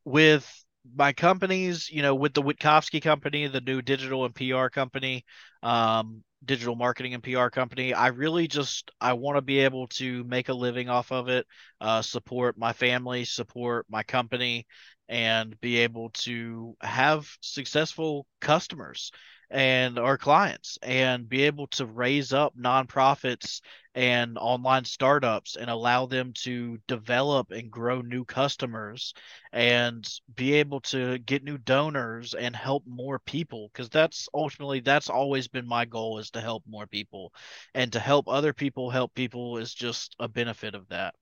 With 0.05 0.51
my 0.95 1.13
companies, 1.13 1.91
you 1.91 2.03
know, 2.03 2.15
with 2.15 2.35
the 2.35 2.43
Wittkofsky 2.43 3.03
company, 3.03 3.47
the 3.47 3.61
new 3.61 3.83
digital 3.83 4.25
and 4.25 4.35
PR 4.35 4.69
company, 4.69 5.25
um, 5.63 6.23
digital 6.45 6.77
marketing 6.77 7.15
and 7.15 7.23
PR 7.23 7.51
company, 7.51 7.95
I 7.95 8.09
really 8.09 8.49
just 8.49 8.91
I 9.01 9.15
want 9.15 9.37
to 9.37 9.43
be 9.43 9.61
able 9.61 9.89
to 9.89 10.25
make 10.25 10.49
a 10.49 10.55
living 10.55 10.89
off 10.89 11.13
of 11.13 11.29
it, 11.29 11.47
uh, 11.81 12.03
support 12.03 12.57
my 12.59 12.73
family, 12.73 13.25
support 13.25 13.87
my 13.89 14.03
company, 14.03 14.67
and 15.09 15.59
be 15.61 15.79
able 15.79 16.11
to 16.11 16.77
have 16.81 17.29
successful 17.41 18.27
customers 18.41 19.11
and 19.51 19.99
our 19.99 20.19
clients 20.19 20.79
and 20.83 21.29
be 21.29 21.45
able 21.45 21.67
to 21.69 21.87
raise 21.87 22.33
up 22.33 22.55
nonprofits 22.57 23.61
and 23.95 24.37
online 24.39 24.85
startups 24.85 25.57
and 25.57 25.71
allow 25.71 26.07
them 26.07 26.33
to 26.33 26.79
develop 26.87 27.51
and 27.51 27.71
grow 27.71 28.01
new 28.01 28.25
customers 28.25 29.15
and 29.53 30.09
be 30.35 30.55
able 30.55 30.81
to 30.81 31.19
get 31.19 31.43
new 31.43 31.59
donors 31.59 32.35
and 32.35 32.55
help 32.55 32.85
more 32.87 33.19
people. 33.19 33.71
Because 33.73 33.89
that's 33.89 34.29
ultimately 34.35 34.81
that's 34.81 35.09
always 35.11 35.49
been 35.49 35.67
my 35.67 35.85
goal 35.85 36.19
is 36.19 36.31
to 36.31 36.41
help 36.41 36.63
more 36.67 36.87
people. 36.87 37.33
And 37.75 37.93
to 37.93 38.01
help 38.01 38.29
other 38.29 38.53
people 38.53 38.91
help 38.91 39.15
people 39.15 39.59
is 39.59 39.75
just 39.75 40.15
a 40.21 40.29
benefit 40.29 40.75
of 40.75 40.89
that. 40.89 41.15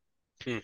Hmm. 0.45 0.59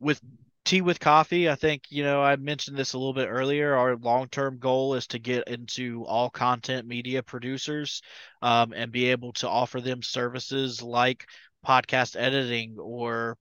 with 0.00 0.20
tea 0.64 0.80
with 0.80 0.98
coffee 0.98 1.48
i 1.48 1.54
think 1.54 1.82
you 1.90 2.02
know 2.02 2.22
i 2.22 2.36
mentioned 2.36 2.76
this 2.76 2.94
a 2.94 2.98
little 2.98 3.12
bit 3.12 3.28
earlier 3.28 3.74
our 3.74 3.96
long-term 3.96 4.58
goal 4.58 4.94
is 4.94 5.06
to 5.06 5.18
get 5.18 5.46
into 5.48 6.04
all 6.06 6.30
content 6.30 6.86
media 6.86 7.22
producers 7.22 8.00
um, 8.42 8.72
and 8.72 8.90
be 8.90 9.06
able 9.10 9.32
to 9.32 9.48
offer 9.48 9.80
them 9.80 10.02
services 10.02 10.82
like 10.82 11.26
podcast 11.66 12.16
editing 12.18 12.76
or 12.78 13.36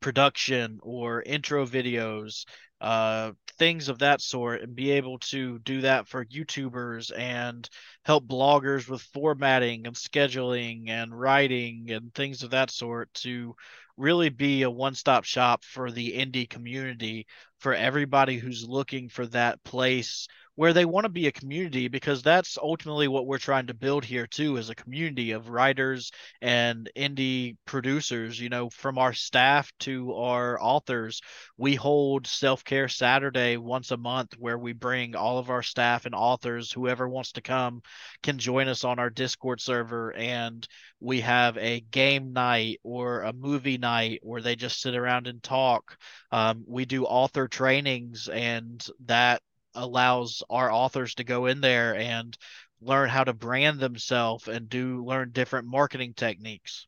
production 0.00 0.78
or 0.82 1.22
intro 1.22 1.66
videos 1.66 2.44
uh, 2.80 3.32
things 3.58 3.88
of 3.88 4.00
that 4.00 4.20
sort 4.20 4.60
and 4.62 4.74
be 4.74 4.90
able 4.90 5.18
to 5.18 5.58
do 5.60 5.82
that 5.82 6.06
for 6.06 6.24
youtubers 6.26 7.16
and 7.16 7.68
help 8.04 8.26
bloggers 8.26 8.88
with 8.88 9.00
formatting 9.00 9.86
and 9.86 9.96
scheduling 9.96 10.88
and 10.88 11.18
writing 11.18 11.90
and 11.90 12.12
things 12.14 12.42
of 12.42 12.50
that 12.50 12.70
sort 12.70 13.12
to 13.14 13.54
really 13.96 14.28
be 14.28 14.62
a 14.62 14.70
one-stop 14.70 15.24
shop 15.24 15.64
for 15.64 15.90
the 15.90 16.12
indie 16.12 16.48
community 16.48 17.26
for 17.58 17.74
everybody 17.74 18.38
who's 18.38 18.66
looking 18.68 19.08
for 19.08 19.26
that 19.26 19.62
place 19.64 20.26
where 20.56 20.72
they 20.72 20.84
want 20.84 21.04
to 21.04 21.08
be 21.08 21.26
a 21.26 21.32
community 21.32 21.88
because 21.88 22.22
that's 22.22 22.56
ultimately 22.58 23.08
what 23.08 23.26
we're 23.26 23.38
trying 23.38 23.66
to 23.66 23.74
build 23.74 24.04
here 24.04 24.26
too 24.26 24.56
is 24.56 24.70
a 24.70 24.74
community 24.74 25.32
of 25.32 25.48
writers 25.48 26.12
and 26.40 26.90
indie 26.96 27.56
producers 27.64 28.40
you 28.40 28.48
know 28.48 28.70
from 28.70 28.98
our 28.98 29.12
staff 29.12 29.72
to 29.80 30.14
our 30.14 30.60
authors. 30.60 31.20
We 31.56 31.74
hold 31.74 32.26
self-care 32.26 32.88
saturday 32.88 33.56
once 33.56 33.90
a 33.90 33.96
month 33.96 34.34
where 34.38 34.58
we 34.58 34.72
bring 34.72 35.16
all 35.16 35.38
of 35.38 35.50
our 35.50 35.62
staff 35.62 36.06
and 36.06 36.14
authors 36.14 36.72
whoever 36.72 37.08
wants 37.08 37.32
to 37.32 37.42
come 37.42 37.82
can 38.22 38.38
join 38.38 38.68
us 38.68 38.84
on 38.84 38.98
our 38.98 39.10
discord 39.10 39.60
server 39.60 40.12
and 40.12 40.66
we 41.00 41.20
have 41.20 41.58
a 41.58 41.80
game 41.80 42.32
night 42.32 42.80
or 42.82 43.22
a 43.22 43.32
movie 43.32 43.78
night 43.78 44.20
where 44.22 44.40
they 44.40 44.56
just 44.56 44.80
sit 44.80 44.94
around 44.94 45.26
and 45.26 45.42
talk. 45.42 45.98
Um, 46.32 46.64
we 46.66 46.86
do 46.86 47.04
author 47.04 47.46
trainings 47.46 48.28
and 48.28 48.84
that 49.06 49.42
allows 49.74 50.42
our 50.50 50.70
authors 50.70 51.14
to 51.16 51.24
go 51.24 51.46
in 51.46 51.60
there 51.60 51.94
and 51.96 52.36
learn 52.80 53.08
how 53.08 53.24
to 53.24 53.32
brand 53.32 53.80
themselves 53.80 54.48
and 54.48 54.68
do 54.68 55.04
learn 55.04 55.30
different 55.32 55.66
marketing 55.66 56.14
techniques. 56.14 56.86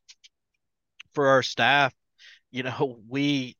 For 1.13 1.27
our 1.27 1.43
staff 1.43 1.93
you 2.51 2.63
know 2.63 2.99
we 3.09 3.55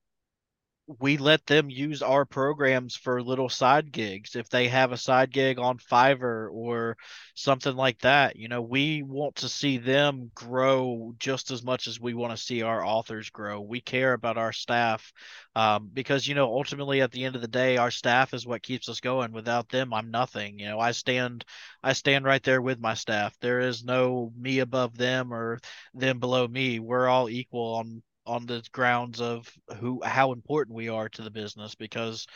we 1.00 1.18
let 1.18 1.46
them 1.46 1.70
use 1.70 2.02
our 2.02 2.24
programs 2.24 2.96
for 2.96 3.22
little 3.22 3.50
side 3.50 3.92
gigs 3.92 4.38
if 4.38 4.48
they 4.50 4.70
have 4.70 4.94
a 4.94 4.98
side 4.98 5.32
gig 5.32 5.60
on 5.60 5.78
Fiverr 5.78 6.50
or 6.50 6.96
something 7.36 7.76
like 7.76 8.00
that. 8.00 8.38
You 8.38 8.48
know, 8.48 8.62
we 8.62 9.04
want 9.04 9.36
to 9.38 9.50
see 9.50 9.78
them 9.78 10.32
grow 10.34 11.14
just 11.20 11.52
as 11.52 11.62
much 11.62 11.88
as 11.88 12.00
we 12.00 12.14
want 12.14 12.32
to 12.32 12.42
see 12.42 12.62
our 12.62 12.86
authors 12.86 13.30
grow. 13.30 13.60
We 13.60 13.82
care 13.82 14.14
about 14.14 14.38
our 14.38 14.54
staff 14.54 15.12
um, 15.56 15.90
because, 15.94 16.26
you 16.26 16.36
know, 16.36 16.46
ultimately 16.46 17.02
at 17.02 17.12
the 17.12 17.26
end 17.26 17.36
of 17.36 17.42
the 17.42 17.50
day, 17.50 17.76
our 17.76 17.92
staff 17.92 18.34
is 18.34 18.48
what 18.48 18.64
keeps 18.64 18.88
us 18.88 19.02
going. 19.02 19.34
Without 19.34 19.68
them, 19.68 19.94
I'm 19.94 20.10
nothing. 20.10 20.58
You 20.58 20.68
know, 20.70 20.80
I 20.80 20.92
stand, 20.92 21.44
I 21.84 21.94
stand 21.94 22.24
right 22.24 22.44
there 22.44 22.62
with 22.62 22.80
my 22.80 22.94
staff. 22.94 23.36
There 23.42 23.60
is 23.60 23.84
no 23.84 24.32
me 24.38 24.60
above 24.60 24.98
them 24.98 25.34
or 25.34 25.60
them 25.94 26.20
below 26.20 26.48
me. 26.48 26.80
We're 26.80 27.08
all 27.08 27.30
equal 27.30 27.76
on 27.76 28.04
on 28.28 28.46
the 28.46 28.64
grounds 28.72 29.22
of 29.22 29.52
who 29.80 30.02
how 30.04 30.34
important 30.34 30.76
we 30.76 30.90
are 30.90 31.10
to 31.10 31.22
the 31.24 31.32
business 31.32 31.74
because 31.76 32.28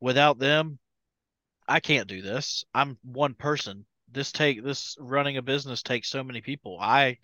without 0.00 0.38
them 0.38 0.78
I 1.68 1.78
can't 1.80 2.08
do 2.08 2.20
this. 2.20 2.64
I'm 2.74 2.98
one 3.02 3.34
person. 3.34 3.86
This 4.10 4.32
take 4.32 4.64
this 4.64 4.96
running 4.98 5.36
a 5.36 5.42
business 5.42 5.82
takes 5.82 6.08
so 6.08 6.24
many 6.24 6.40
people. 6.40 6.78
I 6.80 7.18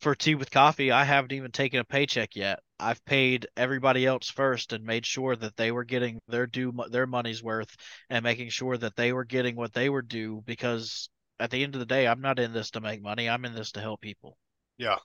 for 0.00 0.14
tea 0.14 0.34
with 0.34 0.50
coffee, 0.50 0.90
I 0.90 1.04
haven't 1.04 1.32
even 1.32 1.50
taken 1.50 1.80
a 1.80 1.84
paycheck 1.84 2.34
yet. 2.36 2.60
I've 2.80 3.04
paid 3.04 3.46
everybody 3.56 4.06
else 4.06 4.30
first 4.30 4.72
and 4.72 4.84
made 4.84 5.06
sure 5.06 5.36
that 5.36 5.56
they 5.56 5.70
were 5.70 5.84
getting 5.84 6.20
their 6.28 6.46
due 6.46 6.72
their 6.90 7.06
money's 7.06 7.42
worth 7.42 7.76
and 8.10 8.22
making 8.22 8.48
sure 8.50 8.76
that 8.76 8.96
they 8.96 9.12
were 9.12 9.24
getting 9.24 9.56
what 9.56 9.72
they 9.72 9.88
were 9.88 10.02
due 10.02 10.42
because 10.46 11.08
at 11.38 11.50
the 11.50 11.62
end 11.62 11.74
of 11.74 11.78
the 11.80 11.86
day, 11.86 12.06
I'm 12.06 12.20
not 12.20 12.38
in 12.38 12.52
this 12.52 12.70
to 12.72 12.80
make 12.80 13.02
money. 13.02 13.28
I'm 13.28 13.44
in 13.44 13.54
this 13.54 13.72
to 13.72 13.80
help 13.80 14.00
people. 14.00 14.36
Yeah. 14.78 14.96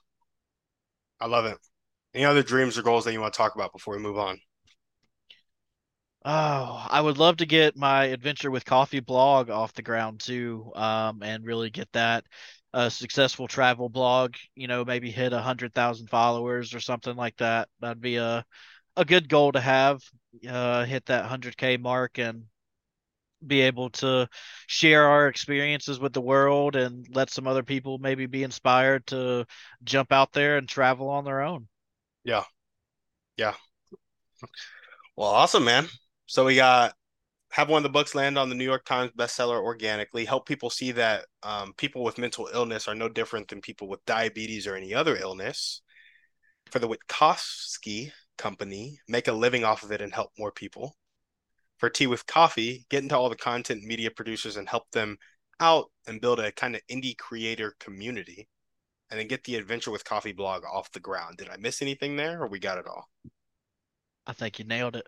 I 1.20 1.26
love 1.26 1.44
it. 1.46 1.58
Any 2.14 2.24
other 2.24 2.42
dreams 2.44 2.78
or 2.78 2.82
goals 2.82 3.04
that 3.04 3.12
you 3.12 3.20
want 3.20 3.34
to 3.34 3.38
talk 3.38 3.54
about 3.56 3.72
before 3.72 3.96
we 3.96 4.02
move 4.02 4.16
on? 4.18 4.40
Oh, 6.24 6.86
I 6.90 7.00
would 7.00 7.16
love 7.18 7.38
to 7.38 7.46
get 7.46 7.76
my 7.76 8.04
adventure 8.06 8.50
with 8.50 8.64
coffee 8.66 9.00
blog 9.00 9.48
off 9.48 9.72
the 9.72 9.82
ground 9.82 10.20
too, 10.20 10.70
um, 10.74 11.22
and 11.22 11.44
really 11.46 11.70
get 11.70 11.90
that 11.92 12.24
a 12.74 12.90
successful 12.90 13.48
travel 13.48 13.88
blog. 13.88 14.34
You 14.54 14.68
know, 14.68 14.84
maybe 14.84 15.10
hit 15.10 15.32
a 15.32 15.40
hundred 15.40 15.72
thousand 15.74 16.08
followers 16.08 16.74
or 16.74 16.80
something 16.80 17.16
like 17.16 17.36
that. 17.38 17.68
That'd 17.80 18.02
be 18.02 18.16
a 18.16 18.44
a 18.96 19.04
good 19.04 19.28
goal 19.28 19.52
to 19.52 19.60
have. 19.60 20.02
Uh, 20.48 20.84
hit 20.84 21.06
that 21.06 21.26
hundred 21.26 21.56
k 21.56 21.76
mark 21.78 22.18
and 22.18 22.44
be 23.46 23.62
able 23.62 23.88
to 23.90 24.28
share 24.66 25.04
our 25.06 25.28
experiences 25.28 25.98
with 25.98 26.12
the 26.12 26.20
world 26.20 26.76
and 26.76 27.06
let 27.14 27.30
some 27.30 27.46
other 27.46 27.62
people 27.62 27.98
maybe 27.98 28.26
be 28.26 28.42
inspired 28.42 29.06
to 29.06 29.46
jump 29.82 30.12
out 30.12 30.32
there 30.32 30.58
and 30.58 30.68
travel 30.68 31.08
on 31.08 31.24
their 31.24 31.40
own. 31.40 31.66
Yeah. 32.24 32.44
Yeah. 33.36 33.54
Well, 35.16 35.28
awesome, 35.28 35.64
man. 35.64 35.86
So 36.26 36.44
we 36.44 36.56
got 36.56 36.94
have 37.52 37.68
one 37.68 37.78
of 37.78 37.82
the 37.82 37.88
books 37.88 38.14
land 38.14 38.38
on 38.38 38.48
the 38.48 38.54
New 38.54 38.64
York 38.64 38.84
Times 38.84 39.10
bestseller 39.18 39.60
organically, 39.60 40.24
help 40.24 40.46
people 40.46 40.70
see 40.70 40.92
that 40.92 41.26
um, 41.42 41.72
people 41.76 42.04
with 42.04 42.18
mental 42.18 42.48
illness 42.52 42.86
are 42.86 42.94
no 42.94 43.08
different 43.08 43.48
than 43.48 43.60
people 43.60 43.88
with 43.88 44.04
diabetes 44.06 44.66
or 44.66 44.76
any 44.76 44.94
other 44.94 45.16
illness. 45.16 45.82
For 46.70 46.78
the 46.78 46.88
Wittkofsky 46.88 48.12
Company, 48.38 49.00
make 49.08 49.26
a 49.26 49.32
living 49.32 49.64
off 49.64 49.82
of 49.82 49.90
it 49.90 50.00
and 50.00 50.14
help 50.14 50.30
more 50.38 50.52
people. 50.52 50.96
For 51.78 51.90
Tea 51.90 52.06
with 52.06 52.26
Coffee, 52.26 52.86
get 52.88 53.02
into 53.02 53.16
all 53.16 53.28
the 53.28 53.36
content 53.36 53.82
media 53.82 54.10
producers 54.10 54.56
and 54.56 54.68
help 54.68 54.90
them 54.92 55.18
out 55.58 55.90
and 56.06 56.20
build 56.20 56.38
a 56.38 56.52
kind 56.52 56.76
of 56.76 56.82
indie 56.90 57.18
creator 57.18 57.74
community. 57.80 58.48
And 59.10 59.18
then 59.18 59.26
get 59.26 59.44
the 59.44 59.56
Adventure 59.56 59.90
with 59.90 60.04
Coffee 60.04 60.32
blog 60.32 60.64
off 60.64 60.92
the 60.92 61.00
ground. 61.00 61.36
Did 61.36 61.48
I 61.48 61.56
miss 61.56 61.82
anything 61.82 62.16
there 62.16 62.42
or 62.42 62.46
we 62.46 62.58
got 62.58 62.78
it 62.78 62.86
all? 62.86 63.08
I 64.26 64.32
think 64.32 64.58
you 64.58 64.64
nailed 64.64 64.96
it. 64.96 65.06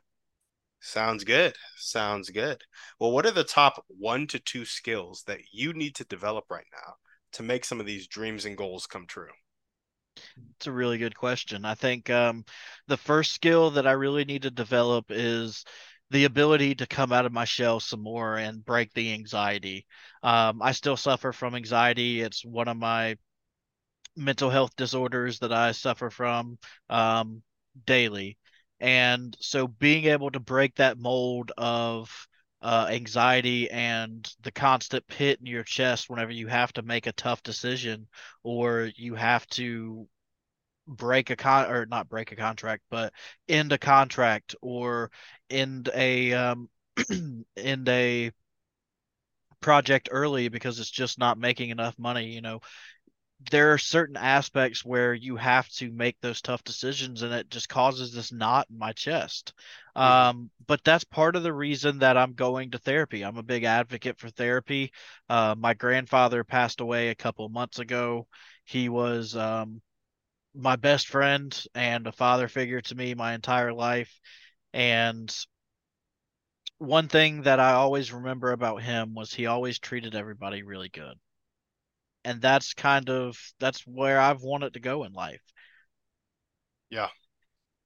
Sounds 0.81 1.23
good. 1.23 1.55
Sounds 1.77 2.31
good. 2.31 2.65
Well, 2.99 3.13
what 3.13 3.25
are 3.25 3.31
the 3.31 3.45
top 3.45 3.85
one 3.87 4.27
to 4.27 4.41
two 4.41 4.65
skills 4.65 5.23
that 5.29 5.39
you 5.53 5.73
need 5.73 5.95
to 5.97 6.05
develop 6.05 6.47
right 6.51 6.67
now 6.73 6.95
to 7.35 7.45
make 7.45 7.65
some 7.65 7.79
of 7.79 7.87
these 7.87 8.09
dreams 8.09 8.45
and 8.45 8.57
goals 8.57 8.87
come 8.89 9.07
true? 9.07 9.31
It's 10.57 10.67
a 10.67 10.73
really 10.73 10.99
good 10.99 11.15
question. 11.15 11.65
I 11.65 11.75
think 11.75 12.11
um, 12.11 12.45
the 12.89 12.97
first 12.97 13.33
skill 13.33 13.71
that 13.71 13.87
I 13.87 13.93
really 13.93 14.25
need 14.25 14.43
to 14.43 14.51
develop 14.51 15.07
is 15.11 15.65
the 16.11 16.25
ability 16.25 16.75
to 16.75 16.87
come 16.87 17.13
out 17.13 17.27
of 17.27 17.33
my 17.33 17.45
shell 17.45 17.81
some 17.81 18.03
more 18.03 18.37
and 18.37 18.65
break 18.65 18.93
the 18.93 19.13
anxiety. 19.13 19.87
Um, 20.23 20.61
I 20.61 20.73
still 20.73 20.97
suffer 20.97 21.33
from 21.33 21.55
anxiety. 21.55 22.21
It's 22.21 22.45
one 22.45 22.69
of 22.69 22.77
my 22.77 23.17
mental 24.17 24.51
health 24.51 24.75
disorders 24.77 25.39
that 25.41 25.53
I 25.53 25.73
suffer 25.73 26.11
from 26.11 26.59
um, 26.91 27.43
daily. 27.87 28.39
And 28.81 29.37
so 29.41 29.67
being 29.69 30.07
able 30.07 30.31
to 30.31 30.41
break 30.41 30.77
that 30.77 30.99
mold 30.99 31.53
of 31.57 32.11
uh, 32.61 32.89
anxiety 32.91 33.71
and 33.71 34.29
the 34.43 34.53
constant 34.53 35.07
pit 35.07 35.39
in 35.41 35.47
your 35.47 35.65
chest 35.65 36.09
whenever 36.11 36.31
you 36.33 36.47
have 36.49 36.73
to 36.75 36.83
make 36.83 37.07
a 37.07 37.13
tough 37.13 37.43
decision 37.43 38.09
or 38.43 38.91
you 38.97 39.15
have 39.15 39.47
to 39.49 40.09
break 40.87 41.31
a 41.31 41.37
con 41.37 41.71
or 41.71 41.87
not 41.87 42.09
break 42.09 42.33
a 42.33 42.37
contract, 42.37 42.83
but 42.91 43.13
end 43.49 43.73
a 43.73 43.79
contract 43.79 44.55
or 44.61 45.11
end 45.51 45.91
a 45.95 46.33
um, 46.33 46.69
end 47.57 47.89
a 47.89 48.33
project 49.61 50.09
early 50.11 50.49
because 50.49 50.81
it's 50.81 50.91
just 50.91 51.19
not 51.19 51.39
making 51.39 51.71
enough 51.71 51.99
money. 51.99 52.27
You 52.33 52.41
know, 52.41 52.61
there 53.51 53.73
are 53.73 53.79
certain 53.79 54.17
aspects 54.17 54.85
where 54.85 55.15
you 55.15 55.37
have 55.37 55.69
to 55.69 55.91
make 55.91 56.21
those 56.21 56.43
tough 56.43 56.63
decisions 56.65 57.23
and 57.23 57.33
it 57.33 57.49
just 57.51 57.69
causes 57.69 58.13
this 58.13 58.33
knot 58.33 58.67
in 58.71 58.79
my 58.79 58.93
chest. 58.93 59.55
Um, 59.97 60.51
but 60.67 60.83
that's 60.85 61.05
part 61.05 61.37
of 61.37 61.43
the 61.43 61.53
reason 61.53 61.99
that 61.99 62.17
i'm 62.17 62.35
going 62.35 62.71
to 62.71 62.79
therapy. 62.79 63.23
I'm 63.23 63.37
a 63.37 63.43
big 63.43 63.65
advocate 63.65 64.19
for 64.19 64.31
therapy. 64.31 64.93
Uh, 65.29 65.55
my 65.59 65.75
grandfather 65.75 66.45
passed 66.45 66.81
away 66.81 67.09
a 67.09 67.15
couple 67.15 67.49
months 67.49 67.79
ago. 67.79 68.27
He 68.65 68.89
was 68.89 69.37
um, 69.37 69.83
my 70.55 70.77
best 70.77 71.09
friend 71.09 71.59
and 71.75 72.07
a 72.07 72.13
father 72.13 72.49
figure 72.49 72.81
to 72.81 72.95
me 72.95 73.15
my 73.15 73.35
entire 73.35 73.73
life. 73.73 74.21
And 74.73 75.35
one 76.79 77.07
thing 77.07 77.43
that 77.43 77.61
i 77.61 77.75
always 77.75 78.13
remember 78.13 78.51
about 78.51 78.83
him 78.83 79.15
was 79.15 79.33
he 79.33 79.47
always 79.47 79.79
treated 79.79 80.17
everybody 80.17 80.65
really 80.65 80.89
good 80.89 81.17
and 82.25 82.41
that's 82.41 82.75
kind 82.75 83.11
of 83.11 83.37
that's 83.59 83.87
where 83.87 84.21
I've 84.21 84.43
wanted 84.43 84.75
to 84.75 84.81
go 84.81 85.05
in 85.05 85.13
life. 85.13 85.43
Yeah. 86.91 87.09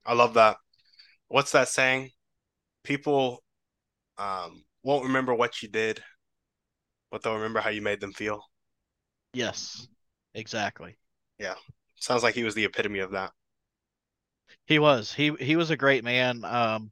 I 0.05 0.13
love 0.13 0.35
that. 0.35 0.57
What's 1.27 1.51
that 1.51 1.69
saying? 1.69 2.11
People 2.83 3.43
um 4.17 4.63
won't 4.83 5.05
remember 5.05 5.33
what 5.33 5.61
you 5.61 5.69
did, 5.69 6.01
but 7.11 7.21
they'll 7.21 7.35
remember 7.35 7.59
how 7.59 7.69
you 7.69 7.81
made 7.81 7.99
them 7.99 8.13
feel. 8.13 8.43
Yes. 9.33 9.87
Exactly. 10.33 10.97
Yeah. 11.39 11.55
Sounds 11.95 12.23
like 12.23 12.35
he 12.35 12.43
was 12.43 12.55
the 12.55 12.65
epitome 12.65 12.99
of 12.99 13.11
that. 13.11 13.31
He 14.65 14.79
was. 14.79 15.13
He 15.13 15.33
he 15.39 15.55
was 15.55 15.71
a 15.71 15.77
great 15.77 16.03
man. 16.03 16.43
Um 16.45 16.91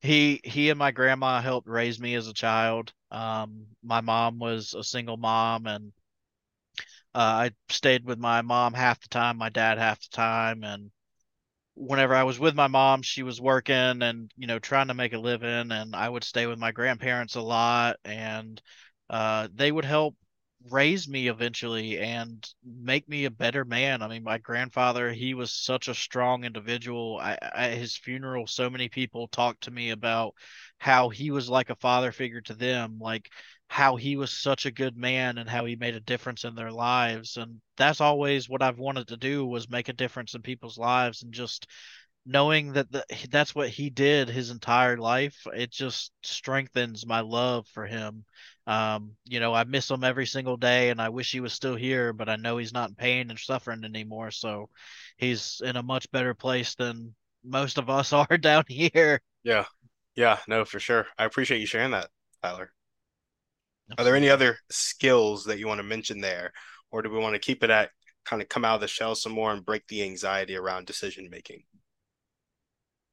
he 0.00 0.40
he 0.44 0.70
and 0.70 0.78
my 0.78 0.90
grandma 0.90 1.40
helped 1.40 1.68
raise 1.68 1.98
me 2.00 2.14
as 2.14 2.26
a 2.28 2.34
child. 2.34 2.92
Um 3.10 3.66
my 3.82 4.00
mom 4.00 4.38
was 4.38 4.74
a 4.74 4.82
single 4.82 5.16
mom 5.16 5.66
and 5.66 5.92
uh, 7.16 7.20
I 7.20 7.50
stayed 7.70 8.04
with 8.04 8.18
my 8.18 8.42
mom 8.42 8.74
half 8.74 9.00
the 9.00 9.08
time, 9.08 9.38
my 9.38 9.48
dad 9.48 9.78
half 9.78 10.00
the 10.02 10.16
time, 10.16 10.64
and 10.64 10.90
whenever 11.74 12.14
I 12.14 12.24
was 12.24 12.38
with 12.38 12.54
my 12.54 12.68
mom, 12.68 13.02
she 13.02 13.22
was 13.22 13.40
working 13.40 14.02
and 14.02 14.32
you 14.36 14.46
know 14.46 14.58
trying 14.58 14.88
to 14.88 14.94
make 14.94 15.12
a 15.14 15.18
living, 15.18 15.72
and 15.72 15.96
I 15.96 16.08
would 16.08 16.24
stay 16.24 16.46
with 16.46 16.58
my 16.58 16.72
grandparents 16.72 17.36
a 17.36 17.42
lot, 17.42 17.98
and 18.04 18.60
uh, 19.10 19.48
they 19.54 19.72
would 19.72 19.84
help 19.86 20.16
raise 20.70 21.08
me 21.08 21.28
eventually 21.28 21.98
and 21.98 22.46
make 22.64 23.08
me 23.08 23.24
a 23.24 23.30
better 23.30 23.64
man. 23.64 24.02
I 24.02 24.08
mean, 24.08 24.22
my 24.22 24.38
grandfather, 24.38 25.12
he 25.12 25.34
was 25.34 25.52
such 25.52 25.88
a 25.88 25.94
strong 25.94 26.44
individual. 26.44 27.18
I, 27.20 27.38
at 27.40 27.78
his 27.78 27.96
funeral, 27.96 28.46
so 28.46 28.70
many 28.70 28.88
people 28.88 29.28
talked 29.28 29.64
to 29.64 29.70
me 29.70 29.90
about 29.90 30.34
how 30.78 31.08
he 31.08 31.30
was 31.30 31.48
like 31.48 31.70
a 31.70 31.76
father 31.76 32.12
figure 32.12 32.40
to 32.42 32.54
them, 32.54 32.98
like 33.00 33.30
how 33.68 33.96
he 33.96 34.16
was 34.16 34.30
such 34.32 34.66
a 34.66 34.70
good 34.70 34.96
man 34.96 35.38
and 35.38 35.48
how 35.48 35.64
he 35.64 35.76
made 35.76 35.94
a 35.94 36.00
difference 36.00 36.44
in 36.44 36.54
their 36.54 36.70
lives 36.70 37.36
and 37.36 37.60
that's 37.76 38.00
always 38.00 38.48
what 38.48 38.62
I've 38.62 38.78
wanted 38.78 39.08
to 39.08 39.16
do 39.16 39.44
was 39.44 39.68
make 39.68 39.88
a 39.88 39.92
difference 39.92 40.34
in 40.34 40.42
people's 40.42 40.78
lives 40.78 41.22
and 41.22 41.32
just 41.32 41.66
knowing 42.24 42.72
that 42.72 42.90
the, 42.90 43.04
that's 43.30 43.54
what 43.54 43.68
he 43.68 43.90
did 43.90 44.28
his 44.28 44.50
entire 44.50 44.96
life 44.96 45.46
it 45.54 45.70
just 45.70 46.12
strengthens 46.22 47.06
my 47.06 47.20
love 47.20 47.66
for 47.68 47.86
him 47.86 48.24
um, 48.66 49.12
you 49.24 49.40
know 49.40 49.54
i 49.54 49.64
miss 49.64 49.90
him 49.90 50.04
every 50.04 50.26
single 50.26 50.56
day 50.56 50.90
and 50.90 51.00
i 51.00 51.08
wish 51.08 51.30
he 51.30 51.40
was 51.40 51.52
still 51.52 51.76
here 51.76 52.12
but 52.12 52.28
i 52.28 52.36
know 52.36 52.56
he's 52.56 52.72
not 52.72 52.90
in 52.90 52.94
pain 52.94 53.30
and 53.30 53.38
suffering 53.38 53.84
anymore 53.84 54.30
so 54.30 54.68
he's 55.16 55.60
in 55.64 55.76
a 55.76 55.82
much 55.82 56.10
better 56.10 56.34
place 56.34 56.74
than 56.74 57.14
most 57.44 57.78
of 57.78 57.88
us 57.88 58.12
are 58.12 58.38
down 58.38 58.64
here. 58.68 59.20
Yeah. 59.44 59.64
Yeah 60.14 60.38
no 60.48 60.64
for 60.64 60.80
sure. 60.80 61.06
I 61.18 61.24
appreciate 61.24 61.60
you 61.60 61.66
sharing 61.66 61.92
that 61.92 62.10
tyler. 62.42 62.72
Are 63.98 64.04
there 64.04 64.16
any 64.16 64.28
other 64.28 64.58
skills 64.70 65.44
that 65.44 65.58
you 65.58 65.68
want 65.68 65.78
to 65.78 65.84
mention 65.84 66.20
there, 66.20 66.52
or 66.90 67.02
do 67.02 67.10
we 67.10 67.18
want 67.18 67.34
to 67.34 67.38
keep 67.38 67.62
it 67.62 67.70
at 67.70 67.90
kind 68.24 68.42
of 68.42 68.48
come 68.48 68.64
out 68.64 68.74
of 68.76 68.80
the 68.80 68.88
shell 68.88 69.14
some 69.14 69.32
more 69.32 69.52
and 69.52 69.64
break 69.64 69.86
the 69.86 70.02
anxiety 70.02 70.56
around 70.56 70.86
decision 70.86 71.30
making? 71.30 71.62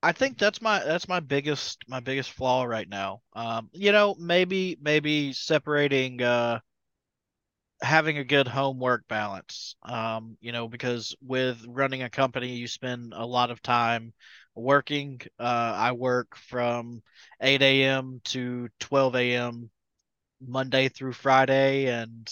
I 0.03 0.11
think 0.11 0.37
that's 0.37 0.61
my 0.61 0.83
that's 0.83 1.07
my 1.07 1.19
biggest 1.19 1.79
my 1.87 1.99
biggest 1.99 2.31
flaw 2.31 2.63
right 2.63 2.87
now. 2.87 3.21
Um, 3.33 3.69
you 3.73 3.91
know, 3.91 4.15
maybe 4.19 4.77
maybe 4.81 5.33
separating 5.33 6.21
uh 6.21 6.59
having 7.81 8.17
a 8.17 8.23
good 8.23 8.47
homework 8.47 9.07
balance. 9.07 9.75
Um, 9.83 10.37
you 10.41 10.51
know, 10.51 10.67
because 10.67 11.15
with 11.21 11.63
running 11.67 12.03
a 12.03 12.09
company, 12.09 12.55
you 12.55 12.67
spend 12.67 13.13
a 13.15 13.25
lot 13.25 13.51
of 13.51 13.61
time 13.61 14.13
working. 14.55 15.19
Uh, 15.39 15.43
I 15.75 15.91
work 15.91 16.35
from 16.35 17.01
8 17.41 17.83
a.m. 17.83 18.21
to 18.25 18.69
12 18.79 19.33
a.m. 19.33 19.69
Monday 20.45 20.89
through 20.89 21.13
Friday 21.13 21.87
and 21.87 22.29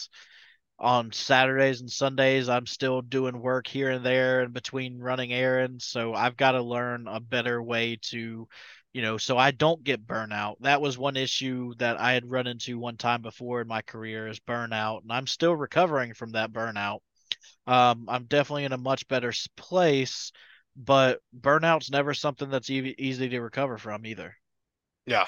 on 0.82 1.12
Saturdays 1.12 1.82
and 1.82 1.92
Sundays 1.92 2.50
I'm 2.50 2.66
still 2.66 3.02
doing 3.02 3.40
work 3.42 3.68
here 3.68 3.92
and 3.92 4.06
there 4.06 4.42
and 4.42 4.54
between 4.54 5.00
running 5.00 5.32
errands 5.32 5.86
so 5.86 6.14
I've 6.14 6.36
got 6.36 6.54
to 6.54 6.62
learn 6.64 7.08
a 7.08 7.20
better 7.20 7.62
way 7.62 7.98
to 8.10 8.48
you 8.92 9.02
know 9.02 9.18
so 9.18 9.38
I 9.38 9.52
don't 9.52 9.84
get 9.84 10.08
burnout. 10.08 10.56
That 10.62 10.82
was 10.82 10.98
one 10.98 11.18
issue 11.18 11.76
that 11.78 12.00
I 12.00 12.14
had 12.14 12.30
run 12.30 12.48
into 12.48 12.80
one 12.80 12.98
time 12.98 13.22
before 13.22 13.62
in 13.62 13.68
my 13.68 13.84
career 13.84 14.28
is 14.28 14.40
burnout 14.40 15.04
and 15.04 15.12
I'm 15.14 15.28
still 15.28 15.56
recovering 15.56 16.16
from 16.16 16.32
that 16.32 16.52
burnout. 16.52 17.00
Um, 17.68 18.08
I'm 18.10 18.26
definitely 18.26 18.66
in 18.66 18.74
a 18.74 18.78
much 18.78 19.08
better 19.08 19.32
place, 19.56 20.32
but 20.76 21.20
burnout's 21.40 21.92
never 21.92 22.14
something 22.16 22.50
that's 22.50 22.70
e- 22.72 22.96
easy 22.98 23.30
to 23.30 23.40
recover 23.40 23.78
from 23.78 24.06
either. 24.06 24.36
Yeah. 25.06 25.28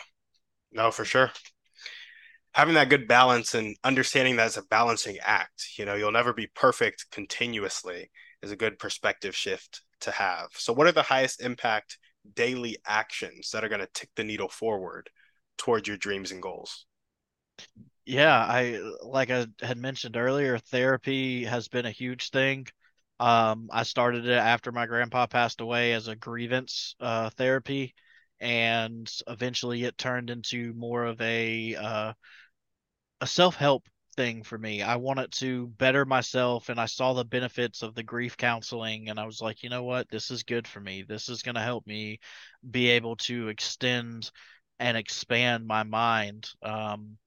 No, 0.72 0.92
for 0.92 1.06
sure 1.06 1.32
having 2.54 2.76
that 2.76 2.89
good 2.89 3.08
balance 3.08 3.54
and 3.56 3.76
understanding 3.84 4.36
that 4.38 4.48
it's 4.48 4.58
a 4.58 4.63
balancing 4.63 5.18
act. 5.22 5.68
You 5.78 5.86
know, 5.86 5.96
you'll 5.96 6.12
never 6.12 6.34
be 6.34 6.48
perfect 6.48 7.06
continuously 7.12 8.10
is 8.42 8.52
a 8.52 8.56
good 8.58 8.78
perspective 8.80 9.36
shift 9.36 9.82
to 10.02 10.12
have. 10.12 10.50
So, 10.54 10.74
what 10.74 10.88
are 10.88 10.92
the 10.92 11.02
highest 11.02 11.42
impact 11.42 11.98
daily 12.36 12.78
actions 12.86 13.52
that 13.52 13.63
are 13.63 13.70
going 13.70 13.82
to 13.82 13.89
tick 13.94 14.10
the 14.16 14.24
needle 14.24 14.50
forward 14.50 15.10
towards 15.58 15.88
your 15.88 15.98
dreams 15.98 16.32
and 16.32 16.42
goals? 16.42 16.86
Yeah, 18.06 18.38
I 18.38 18.82
like 19.02 19.30
I 19.30 19.48
had 19.62 19.78
mentioned 19.78 20.18
earlier, 20.18 20.58
therapy 20.58 21.46
has 21.46 21.68
been 21.70 21.86
a 21.86 21.92
huge 21.92 22.30
thing. 22.32 22.68
Um, 23.20 23.70
I 23.72 23.84
started 23.84 24.26
it 24.26 24.32
after 24.38 24.72
my 24.72 24.86
grandpa 24.86 25.28
passed 25.28 25.62
away 25.62 25.94
as 25.94 26.08
a 26.08 26.16
grievance 26.16 26.96
uh, 27.00 27.30
therapy, 27.32 27.96
and 28.40 29.10
eventually 29.27 29.84
it 29.86 29.98
turned 29.98 30.30
into 30.30 30.73
more 30.73 31.06
of 31.06 31.21
a 31.21 31.75
uh, 31.75 32.13
a 33.24 33.26
self-help 33.26 33.88
thing 34.17 34.44
for 34.44 34.58
me. 34.58 34.82
I 34.82 34.98
wanted 34.98 35.32
to 35.36 35.67
better 35.67 36.04
myself 36.04 36.67
and 36.67 36.78
I 36.78 36.88
saw 36.88 37.13
the 37.13 37.24
benefits 37.24 37.82
of 37.82 37.96
the 37.96 38.04
grief 38.04 38.36
counseling 38.36 39.08
and 39.08 39.17
I 39.17 39.26
was 39.26 39.40
like, 39.40 39.63
you 39.63 39.69
know 39.69 39.84
what? 39.84 40.10
This 40.10 40.30
is 40.30 40.44
good 40.44 40.67
for 40.67 40.82
me. 40.82 41.04
This 41.08 41.30
is 41.30 41.42
going 41.42 41.56
to 41.56 41.62
help 41.62 41.88
me 41.88 42.19
be 42.69 42.90
able 42.90 43.15
to 43.15 43.48
extend 43.48 44.30
and 44.78 44.98
expand 44.98 45.65
my 45.65 45.84
mind. 45.84 46.50
Um, 46.62 47.17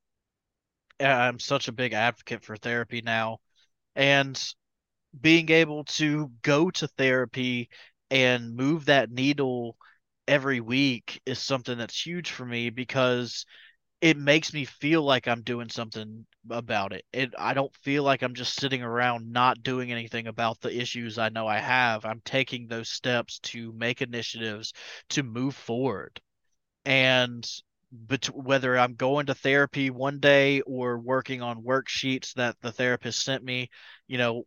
I'm 1.00 1.38
such 1.38 1.68
a 1.68 1.72
big 1.72 1.94
advocate 1.94 2.44
for 2.44 2.56
therapy 2.56 3.00
now, 3.00 3.38
and 3.94 4.38
being 5.18 5.50
able 5.50 5.84
to 5.84 6.30
go 6.42 6.70
to 6.72 6.88
therapy 6.88 7.70
and 8.10 8.54
move 8.54 8.84
that 8.84 9.10
needle 9.10 9.78
every 10.28 10.60
week 10.60 11.22
is 11.24 11.38
something 11.38 11.78
that's 11.78 12.04
huge 12.04 12.32
for 12.32 12.44
me 12.44 12.68
because 12.68 13.46
it 14.00 14.16
makes 14.16 14.52
me 14.52 14.64
feel 14.64 15.02
like 15.02 15.26
I'm 15.26 15.42
doing 15.42 15.68
something 15.68 16.26
about 16.50 16.92
it. 16.92 17.04
It 17.12 17.34
I 17.38 17.54
don't 17.54 17.74
feel 17.76 18.02
like 18.02 18.22
I'm 18.22 18.34
just 18.34 18.54
sitting 18.60 18.82
around 18.82 19.32
not 19.32 19.62
doing 19.62 19.90
anything 19.90 20.26
about 20.26 20.60
the 20.60 20.76
issues 20.76 21.18
I 21.18 21.30
know 21.30 21.46
I 21.46 21.58
have. 21.58 22.04
I'm 22.04 22.20
taking 22.24 22.66
those 22.68 22.90
steps 22.90 23.38
to 23.40 23.72
make 23.72 24.02
initiatives 24.02 24.72
to 25.10 25.22
move 25.22 25.54
forward. 25.56 26.20
And 26.84 27.48
but 27.92 28.26
whether 28.26 28.78
I'm 28.78 28.94
going 28.94 29.26
to 29.26 29.34
therapy 29.34 29.90
one 29.90 30.20
day 30.20 30.60
or 30.62 30.98
working 30.98 31.42
on 31.42 31.62
worksheets 31.64 32.34
that 32.34 32.56
the 32.60 32.72
therapist 32.72 33.24
sent 33.24 33.44
me, 33.44 33.70
you 34.08 34.18
know, 34.18 34.44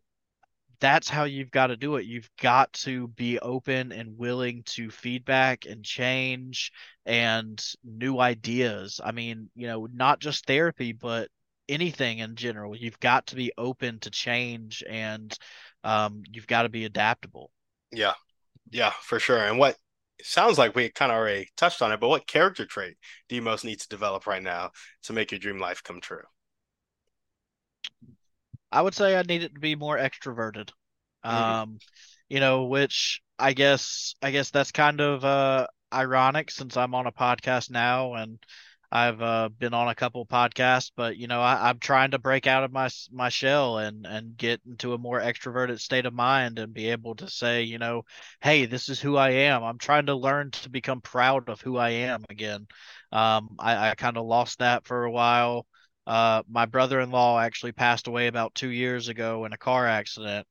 that's 0.80 1.08
how 1.08 1.24
you've 1.24 1.50
got 1.50 1.68
to 1.68 1.76
do 1.76 1.96
it. 1.96 2.06
You've 2.06 2.30
got 2.40 2.72
to 2.72 3.08
be 3.08 3.38
open 3.38 3.92
and 3.92 4.16
willing 4.18 4.62
to 4.66 4.90
feedback 4.90 5.66
and 5.66 5.84
change 5.84 6.72
and 7.04 7.62
new 7.84 8.18
ideas. 8.18 9.00
I 9.02 9.12
mean, 9.12 9.50
you 9.54 9.66
know, 9.66 9.86
not 9.92 10.20
just 10.20 10.46
therapy, 10.46 10.92
but 10.92 11.28
anything 11.68 12.18
in 12.18 12.34
general. 12.34 12.76
You've 12.76 13.00
got 13.00 13.28
to 13.28 13.36
be 13.36 13.52
open 13.56 14.00
to 14.00 14.10
change 14.10 14.82
and 14.88 15.36
um, 15.84 16.22
you've 16.32 16.46
got 16.46 16.62
to 16.62 16.68
be 16.68 16.84
adaptable. 16.84 17.50
Yeah, 17.92 18.14
yeah, 18.70 18.92
for 19.02 19.20
sure. 19.20 19.38
And 19.38 19.58
what 19.58 19.76
sounds 20.22 20.58
like 20.58 20.74
we 20.74 20.90
kind 20.90 21.12
of 21.12 21.18
already 21.18 21.48
touched 21.56 21.82
on 21.82 21.92
it, 21.92 22.00
but 22.00 22.08
what 22.08 22.26
character 22.26 22.66
trait 22.66 22.96
do 23.28 23.36
you 23.36 23.42
most 23.42 23.64
need 23.64 23.80
to 23.80 23.88
develop 23.88 24.26
right 24.26 24.42
now 24.42 24.70
to 25.04 25.12
make 25.12 25.30
your 25.30 25.38
dream 25.38 25.58
life 25.58 25.82
come 25.82 26.00
true? 26.00 26.22
I 28.72 28.82
would 28.82 28.94
say 28.94 29.16
I 29.16 29.22
need 29.22 29.42
it 29.42 29.54
to 29.54 29.60
be 29.60 29.74
more 29.74 29.98
extroverted. 29.98 30.70
Mm-hmm. 31.24 31.36
Um, 31.36 31.78
you 32.28 32.40
know, 32.40 32.64
which 32.64 33.20
I 33.38 33.52
guess 33.52 34.14
I 34.22 34.30
guess 34.30 34.50
that's 34.50 34.72
kind 34.72 35.00
of 35.00 35.24
uh 35.24 35.66
ironic 35.92 36.50
since 36.50 36.76
I'm 36.76 36.94
on 36.94 37.06
a 37.06 37.12
podcast 37.12 37.70
now 37.70 38.14
and 38.14 38.38
I've 38.92 39.22
uh, 39.22 39.50
been 39.56 39.72
on 39.72 39.88
a 39.88 39.94
couple 39.94 40.26
podcasts, 40.26 40.90
but 40.96 41.16
you 41.16 41.28
know, 41.28 41.40
I, 41.40 41.70
am 41.70 41.78
trying 41.78 42.10
to 42.10 42.18
break 42.18 42.48
out 42.48 42.64
of 42.64 42.72
my 42.72 42.88
my 43.12 43.28
shell 43.28 43.78
and 43.78 44.04
and 44.04 44.36
get 44.36 44.60
into 44.66 44.94
a 44.94 44.98
more 44.98 45.20
extroverted 45.20 45.78
state 45.78 46.06
of 46.06 46.12
mind 46.12 46.58
and 46.58 46.74
be 46.74 46.88
able 46.90 47.14
to 47.16 47.30
say, 47.30 47.62
you 47.62 47.78
know, 47.78 48.04
hey, 48.40 48.66
this 48.66 48.88
is 48.88 49.00
who 49.00 49.16
I 49.16 49.30
am. 49.30 49.62
I'm 49.62 49.78
trying 49.78 50.06
to 50.06 50.16
learn 50.16 50.50
to 50.52 50.70
become 50.70 51.00
proud 51.00 51.48
of 51.48 51.60
who 51.60 51.76
I 51.76 51.90
am 51.90 52.24
again. 52.30 52.66
Um, 53.12 53.56
I, 53.60 53.90
I 53.90 53.94
kind 53.94 54.16
of 54.16 54.26
lost 54.26 54.58
that 54.58 54.84
for 54.86 55.04
a 55.04 55.10
while. 55.10 55.66
Uh, 56.06 56.42
my 56.48 56.66
brother-in-law 56.66 57.38
actually 57.38 57.72
passed 57.72 58.06
away 58.06 58.26
about 58.26 58.54
two 58.54 58.70
years 58.70 59.08
ago 59.08 59.44
in 59.44 59.52
a 59.52 59.58
car 59.58 59.86
accident, 59.86 60.46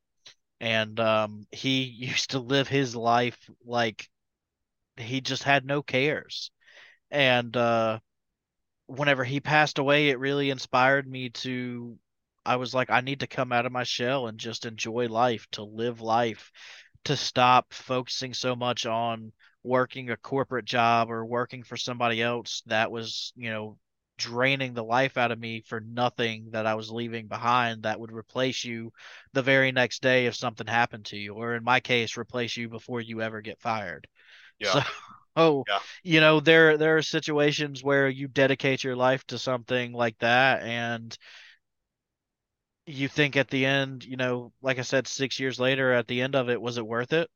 and 0.59 0.99
um, 0.99 1.45
he 1.51 1.83
used 1.83 2.31
to 2.31 2.39
live 2.39 2.67
his 2.67 2.95
life 2.95 3.37
like 3.65 4.09
he 4.97 5.21
just 5.21 5.43
had 5.43 5.65
no 5.65 5.81
cares. 5.81 6.51
And 7.11 7.55
uh, 7.55 7.99
whenever 8.87 9.23
he 9.23 9.39
passed 9.39 9.79
away, 9.79 10.09
it 10.09 10.19
really 10.19 10.49
inspired 10.49 11.07
me 11.07 11.29
to. 11.29 11.97
I 12.45 12.55
was 12.55 12.73
like, 12.73 12.89
I 12.89 13.01
need 13.01 13.19
to 13.19 13.27
come 13.27 13.51
out 13.51 13.65
of 13.65 13.71
my 13.71 13.83
shell 13.83 14.27
and 14.27 14.39
just 14.39 14.65
enjoy 14.65 15.07
life, 15.07 15.47
to 15.51 15.63
live 15.63 16.01
life, 16.01 16.51
to 17.05 17.15
stop 17.15 17.73
focusing 17.73 18.33
so 18.33 18.55
much 18.55 18.85
on 18.85 19.33
working 19.63 20.09
a 20.09 20.17
corporate 20.17 20.65
job 20.65 21.11
or 21.11 21.25
working 21.25 21.63
for 21.63 21.77
somebody 21.77 22.21
else 22.21 22.63
that 22.65 22.91
was, 22.91 23.33
you 23.35 23.51
know, 23.51 23.77
draining 24.19 24.73
the 24.73 24.83
life 24.83 25.17
out 25.17 25.31
of 25.31 25.39
me 25.39 25.61
for 25.61 25.79
nothing 25.79 26.49
that 26.51 26.67
I 26.67 26.75
was 26.75 26.91
leaving 26.91 27.27
behind 27.27 27.83
that 27.83 27.99
would 27.99 28.11
replace 28.11 28.63
you 28.63 28.91
the 29.33 29.41
very 29.41 29.71
next 29.71 30.01
day 30.01 30.27
if 30.27 30.35
something 30.35 30.67
happened 30.67 31.05
to 31.05 31.17
you, 31.17 31.33
or 31.33 31.55
in 31.55 31.63
my 31.63 31.79
case, 31.79 32.17
replace 32.17 32.57
you 32.57 32.69
before 32.69 33.01
you 33.01 33.21
ever 33.21 33.41
get 33.41 33.61
fired. 33.61 34.07
Yeah. 34.59 34.73
So, 34.73 34.81
oh, 35.35 35.63
yeah. 35.67 35.79
you 36.03 36.19
know, 36.19 36.39
there 36.39 36.77
there 36.77 36.97
are 36.97 37.01
situations 37.01 37.83
where 37.83 38.09
you 38.09 38.27
dedicate 38.27 38.83
your 38.83 38.95
life 38.95 39.25
to 39.27 39.39
something 39.39 39.93
like 39.93 40.17
that, 40.19 40.61
and 40.61 41.17
you 42.85 43.07
think 43.07 43.37
at 43.37 43.49
the 43.49 43.65
end, 43.65 44.03
you 44.03 44.17
know, 44.17 44.51
like 44.61 44.79
I 44.79 44.83
said, 44.83 45.07
six 45.07 45.39
years 45.39 45.59
later, 45.59 45.93
at 45.93 46.07
the 46.07 46.21
end 46.21 46.35
of 46.35 46.49
it, 46.49 46.61
was 46.61 46.77
it 46.77 46.85
worth 46.85 47.13
it? 47.13 47.29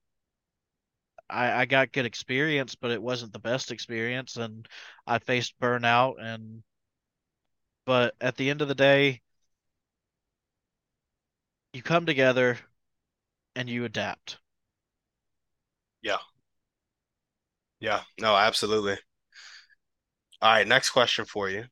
I, 1.29 1.61
I 1.61 1.65
got 1.65 1.91
good 1.91 2.05
experience, 2.05 2.75
but 2.75 2.91
it 2.91 3.01
wasn't 3.01 3.33
the 3.33 3.39
best 3.39 3.71
experience, 3.71 4.37
and 4.37 4.67
I 5.07 5.19
faced 5.19 5.59
burnout 5.59 6.15
and 6.19 6.63
but 7.85 8.15
at 8.21 8.37
the 8.37 8.49
end 8.49 8.61
of 8.61 8.67
the 8.67 8.75
day, 8.75 9.21
you 11.73 11.83
come 11.83 12.05
together 12.05 12.57
and 13.55 13.69
you 13.69 13.85
adapt. 13.85 14.39
Yeah. 16.01 16.17
Yeah, 17.79 18.03
no, 18.19 18.35
absolutely. 18.35 18.97
All 20.43 20.51
right, 20.53 20.67
next 20.67 20.91
question 20.91 21.25
for 21.25 21.49
you. 21.49 21.65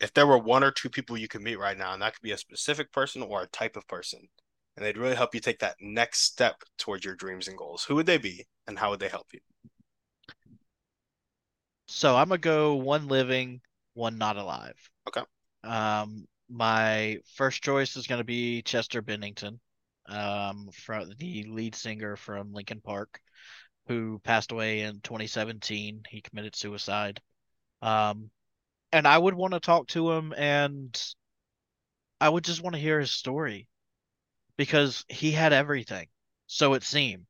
If 0.00 0.14
there 0.14 0.26
were 0.26 0.38
one 0.38 0.64
or 0.64 0.72
two 0.72 0.90
people 0.90 1.18
you 1.18 1.28
could 1.28 1.42
meet 1.42 1.58
right 1.58 1.78
now, 1.78 1.92
and 1.94 2.02
that 2.02 2.14
could 2.14 2.22
be 2.22 2.32
a 2.32 2.38
specific 2.38 2.92
person 2.92 3.22
or 3.22 3.42
a 3.42 3.48
type 3.48 3.76
of 3.76 3.88
person, 3.88 4.28
and 4.76 4.84
they'd 4.84 4.98
really 4.98 5.16
help 5.16 5.34
you 5.34 5.40
take 5.40 5.60
that 5.60 5.76
next 5.80 6.20
step 6.22 6.62
towards 6.78 7.04
your 7.04 7.16
dreams 7.16 7.48
and 7.48 7.58
goals, 7.58 7.84
who 7.84 7.96
would 7.96 8.06
they 8.06 8.18
be 8.18 8.46
and 8.66 8.78
how 8.78 8.90
would 8.90 9.00
they 9.00 9.08
help 9.08 9.28
you? 9.32 9.40
So 11.88 12.14
I'm 12.16 12.28
gonna 12.28 12.38
go 12.38 12.76
one 12.76 13.08
living, 13.08 13.60
one 13.94 14.18
not 14.18 14.36
alive. 14.36 14.88
Okay. 15.06 15.22
Um, 15.66 16.26
my 16.48 17.18
first 17.34 17.62
choice 17.62 17.96
is 17.96 18.06
going 18.06 18.20
to 18.20 18.24
be 18.24 18.62
Chester 18.62 19.02
Bennington, 19.02 19.60
um, 20.06 20.68
from 20.72 21.12
the 21.18 21.44
lead 21.44 21.74
singer 21.74 22.16
from 22.16 22.52
Linkin 22.52 22.80
Park, 22.80 23.20
who 23.88 24.20
passed 24.20 24.52
away 24.52 24.82
in 24.82 25.00
2017. 25.00 26.02
He 26.08 26.20
committed 26.20 26.54
suicide. 26.54 27.20
Um, 27.82 28.30
and 28.92 29.06
I 29.06 29.18
would 29.18 29.34
want 29.34 29.54
to 29.54 29.60
talk 29.60 29.88
to 29.88 30.10
him, 30.12 30.32
and 30.36 30.96
I 32.20 32.28
would 32.28 32.44
just 32.44 32.62
want 32.62 32.74
to 32.74 32.80
hear 32.80 33.00
his 33.00 33.10
story 33.10 33.66
because 34.56 35.04
he 35.08 35.32
had 35.32 35.52
everything. 35.52 36.08
So 36.46 36.74
it 36.74 36.84
seemed. 36.84 37.26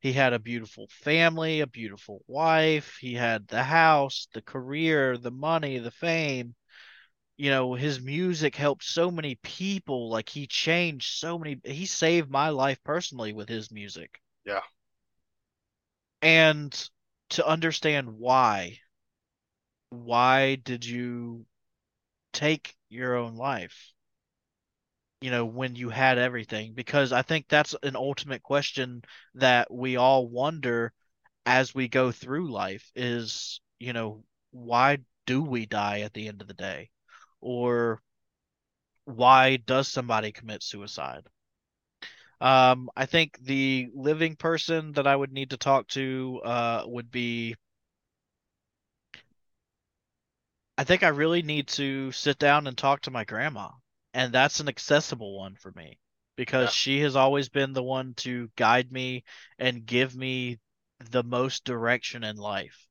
He 0.00 0.12
had 0.12 0.32
a 0.32 0.38
beautiful 0.38 0.86
family, 0.90 1.60
a 1.60 1.66
beautiful 1.66 2.22
wife. 2.28 2.98
He 3.00 3.14
had 3.14 3.48
the 3.48 3.64
house, 3.64 4.28
the 4.32 4.42
career, 4.42 5.16
the 5.16 5.32
money, 5.32 5.78
the 5.78 5.90
fame 5.90 6.54
you 7.38 7.50
know 7.50 7.74
his 7.74 8.00
music 8.00 8.56
helped 8.56 8.84
so 8.84 9.10
many 9.10 9.36
people 9.36 10.10
like 10.10 10.28
he 10.28 10.46
changed 10.46 11.18
so 11.18 11.38
many 11.38 11.58
he 11.64 11.86
saved 11.86 12.30
my 12.30 12.50
life 12.50 12.82
personally 12.84 13.32
with 13.32 13.48
his 13.48 13.70
music. 13.70 14.20
Yeah. 14.44 14.60
And 16.20 16.90
to 17.30 17.46
understand 17.46 18.18
why 18.18 18.80
why 19.90 20.56
did 20.56 20.84
you 20.84 21.46
take 22.32 22.76
your 22.88 23.16
own 23.16 23.36
life 23.36 23.92
you 25.20 25.30
know 25.30 25.44
when 25.44 25.76
you 25.76 25.88
had 25.90 26.18
everything? 26.18 26.74
Because 26.74 27.12
i 27.12 27.22
think 27.22 27.46
that's 27.48 27.74
an 27.84 27.94
ultimate 27.94 28.42
question 28.42 29.02
that 29.36 29.72
we 29.72 29.96
all 29.96 30.26
wonder 30.28 30.92
as 31.46 31.74
we 31.74 31.88
go 31.88 32.10
through 32.10 32.50
life 32.50 32.90
is 32.96 33.60
you 33.78 33.92
know 33.92 34.24
why 34.50 34.98
do 35.26 35.42
we 35.42 35.66
die 35.66 36.00
at 36.00 36.12
the 36.14 36.26
end 36.26 36.40
of 36.40 36.48
the 36.48 36.54
day 36.54 36.90
or 37.40 38.00
why 39.04 39.56
does 39.56 39.88
somebody 39.88 40.32
commit 40.32 40.62
suicide? 40.62 41.26
Um, 42.40 42.88
I 42.96 43.06
think 43.06 43.38
the 43.40 43.88
living 43.94 44.36
person 44.36 44.92
that 44.92 45.06
I 45.06 45.16
would 45.16 45.32
need 45.32 45.50
to 45.50 45.56
talk 45.56 45.88
to 45.88 46.40
uh, 46.44 46.82
would 46.86 47.10
be. 47.10 47.56
I 50.76 50.84
think 50.84 51.02
I 51.02 51.08
really 51.08 51.42
need 51.42 51.66
to 51.68 52.12
sit 52.12 52.38
down 52.38 52.68
and 52.68 52.78
talk 52.78 53.02
to 53.02 53.10
my 53.10 53.24
grandma, 53.24 53.70
and 54.14 54.32
that's 54.32 54.60
an 54.60 54.68
accessible 54.68 55.36
one 55.36 55.56
for 55.56 55.72
me 55.72 55.98
because 56.36 56.66
yeah. 56.66 56.70
she 56.70 57.00
has 57.00 57.16
always 57.16 57.48
been 57.48 57.72
the 57.72 57.82
one 57.82 58.14
to 58.14 58.48
guide 58.54 58.92
me 58.92 59.24
and 59.58 59.84
give 59.84 60.14
me 60.14 60.58
the 61.10 61.24
most 61.24 61.64
direction 61.64 62.22
in 62.22 62.36
life. 62.36 62.87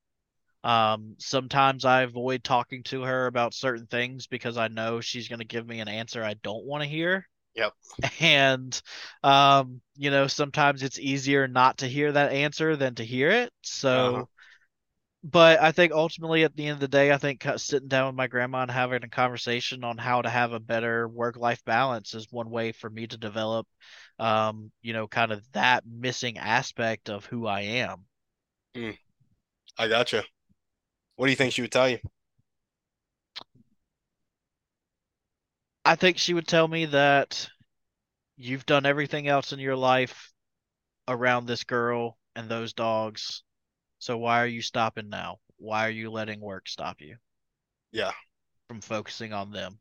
Um, 0.68 1.16
sometimes 1.18 1.86
I 1.86 2.02
avoid 2.02 2.44
talking 2.44 2.84
to 2.84 3.04
her 3.04 3.28
about 3.28 3.54
certain 3.54 3.88
things 3.88 4.28
because 4.28 4.58
I 4.58 4.68
know 4.68 5.00
she's 5.00 5.30
going 5.30 5.40
to 5.40 5.46
give 5.46 5.66
me 5.66 5.80
an 5.80 5.88
answer 5.88 6.22
I 6.22 6.34
don't 6.44 6.66
want 6.66 6.84
to 6.84 6.90
hear. 6.90 7.26
Yep. 7.56 7.74
And, 8.20 8.80
um, 9.24 9.80
you 9.96 10.12
know, 10.12 10.28
sometimes 10.28 10.84
it's 10.84 11.00
easier 11.00 11.48
not 11.48 11.78
to 11.78 11.88
hear 11.88 12.12
that 12.12 12.34
answer 12.34 12.76
than 12.76 12.96
to 12.96 13.06
hear 13.06 13.32
it. 13.32 13.54
So, 13.64 14.16
uh-huh. 14.16 14.26
but 15.24 15.62
I 15.62 15.72
think 15.72 15.94
ultimately 15.94 16.44
at 16.44 16.54
the 16.54 16.66
end 16.66 16.74
of 16.74 16.80
the 16.82 16.90
day, 16.90 17.14
I 17.14 17.18
think 17.18 17.48
sitting 17.56 17.88
down 17.88 18.08
with 18.08 18.16
my 18.16 18.28
grandma 18.28 18.64
and 18.64 18.72
having 18.72 19.06
a 19.06 19.10
conversation 19.10 19.86
on 19.86 19.98
how 19.98 20.22
to 20.22 20.30
have 20.30 20.52
a 20.52 20.60
better 20.60 21.08
work 21.08 21.38
life 21.38 21.64
balance 21.64 22.14
is 22.14 22.28
one 22.30 22.50
way 22.50 22.74
for 22.74 22.90
me 22.90 23.08
to 23.08 23.18
develop, 23.18 23.66
um, 24.20 24.70
you 24.82 24.92
know, 24.92 25.08
kind 25.08 25.32
of 25.32 25.50
that 25.54 25.86
missing 25.90 26.38
aspect 26.38 27.10
of 27.10 27.26
who 27.26 27.48
I 27.48 27.62
am. 27.62 28.06
Mm. 28.76 28.98
I 29.78 29.88
gotcha. 29.88 30.26
What 31.18 31.26
do 31.28 31.32
you 31.32 31.36
think 31.36 31.52
she 31.54 31.62
would 31.62 31.72
tell 31.74 31.90
you? 31.90 32.00
I 35.84 35.96
think 35.96 36.18
she 36.20 36.34
would 36.36 36.48
tell 36.48 36.68
me 36.68 36.86
that 36.86 37.50
you've 38.38 38.66
done 38.66 38.86
everything 38.86 39.28
else 39.28 39.54
in 39.54 39.60
your 39.60 39.76
life 39.76 40.32
around 41.08 41.46
this 41.46 41.64
girl 41.64 42.18
and 42.36 42.50
those 42.50 42.74
dogs. 42.74 43.44
So 44.00 44.18
why 44.18 44.42
are 44.42 44.48
you 44.48 44.62
stopping 44.62 45.10
now? 45.10 45.40
Why 45.58 45.88
are 45.88 45.92
you 45.92 46.12
letting 46.12 46.42
work 46.42 46.68
stop 46.70 47.02
you 47.02 47.18
Yeah. 47.92 48.14
from 48.68 48.82
focusing 48.82 49.34
on 49.34 49.52
them? 49.52 49.80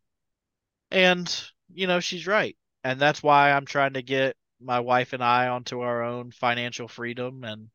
And, 0.91 1.51
you 1.73 1.87
know, 1.87 2.01
she's 2.01 2.27
right. 2.27 2.57
And 2.85 3.01
that's 3.01 3.23
why 3.23 3.53
I'm 3.53 3.67
trying 3.67 3.95
to 3.95 4.03
get 4.03 4.37
my 4.61 4.81
wife 4.81 5.13
and 5.13 5.23
I 5.23 5.49
onto 5.49 5.81
our 5.81 6.03
own 6.03 6.31
financial 6.33 6.89
freedom 6.89 7.45
and 7.45 7.71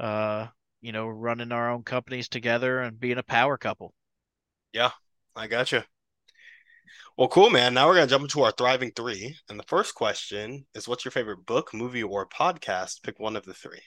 uh, 0.00 0.48
you 0.80 0.92
know, 0.92 1.08
running 1.08 1.52
our 1.52 1.70
own 1.70 1.82
companies 1.82 2.28
together 2.28 2.80
and 2.80 2.98
being 3.00 3.18
a 3.18 3.22
power 3.22 3.56
couple. 3.58 3.94
Yeah, 4.72 4.90
I 5.36 5.46
got 5.46 5.72
you. 5.72 5.82
Well, 7.16 7.28
cool, 7.28 7.50
man. 7.50 7.74
Now 7.74 7.86
we're 7.86 7.94
gonna 7.94 8.08
jump 8.08 8.22
into 8.24 8.42
our 8.42 8.50
thriving 8.50 8.90
three, 8.90 9.38
and 9.48 9.58
the 9.58 9.64
first 9.64 9.94
question 9.94 10.66
is, 10.74 10.88
"What's 10.88 11.04
your 11.04 11.12
favorite 11.12 11.46
book, 11.46 11.72
movie, 11.72 12.02
or 12.02 12.26
podcast? 12.26 13.02
Pick 13.04 13.20
one 13.20 13.36
of 13.36 13.44
the 13.44 13.54
three. 13.54 13.82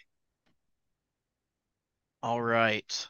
All 2.21 2.41
right. 2.41 3.09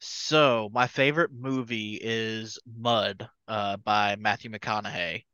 So, 0.00 0.70
my 0.72 0.86
favorite 0.86 1.32
movie 1.32 1.98
is 2.02 2.58
Mud, 2.66 3.28
uh, 3.48 3.78
by 3.78 4.16
Matthew 4.16 4.50
McConaughey. 4.50 5.24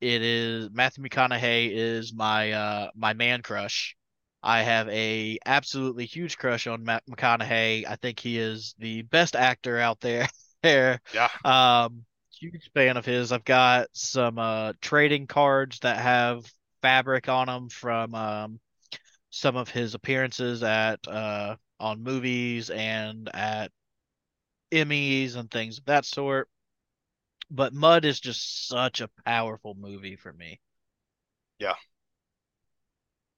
It 0.00 0.22
is 0.22 0.70
Matthew 0.72 1.04
McConaughey 1.04 1.70
is 1.72 2.14
my 2.14 2.52
uh 2.52 2.90
my 2.96 3.14
man 3.14 3.42
crush. 3.42 3.96
I 4.42 4.62
have 4.62 4.88
a 4.88 5.38
absolutely 5.46 6.06
huge 6.06 6.36
crush 6.38 6.66
on 6.66 6.84
Matt 6.84 7.04
McConaughey. 7.06 7.86
I 7.88 7.96
think 7.96 8.18
he 8.18 8.38
is 8.38 8.74
the 8.78 9.02
best 9.02 9.36
actor 9.36 9.78
out 9.78 10.00
there. 10.00 10.28
There. 10.62 11.00
Yeah. 11.12 11.28
Um, 11.44 12.04
huge 12.40 12.70
fan 12.72 12.96
of 12.96 13.04
his. 13.04 13.32
I've 13.32 13.44
got 13.44 13.88
some 13.94 14.38
uh 14.38 14.74
trading 14.80 15.26
cards 15.26 15.80
that 15.80 15.98
have 15.98 16.46
fabric 16.82 17.28
on 17.28 17.48
them 17.48 17.68
from 17.68 18.14
um 18.14 18.60
some 19.30 19.56
of 19.56 19.70
his 19.70 19.94
appearances 19.94 20.62
at 20.62 21.00
uh 21.08 21.56
on 21.80 22.02
movies 22.02 22.70
and 22.70 23.28
at 23.34 23.72
Emmys 24.72 25.36
and 25.36 25.48
things 25.50 25.78
of 25.78 25.84
that 25.84 26.04
sort. 26.04 26.48
But 27.52 27.72
Mud 27.72 28.04
is 28.04 28.18
just 28.18 28.66
such 28.66 29.00
a 29.00 29.06
powerful 29.24 29.74
movie 29.74 30.16
for 30.16 30.32
me. 30.32 30.60
Yeah, 31.58 31.74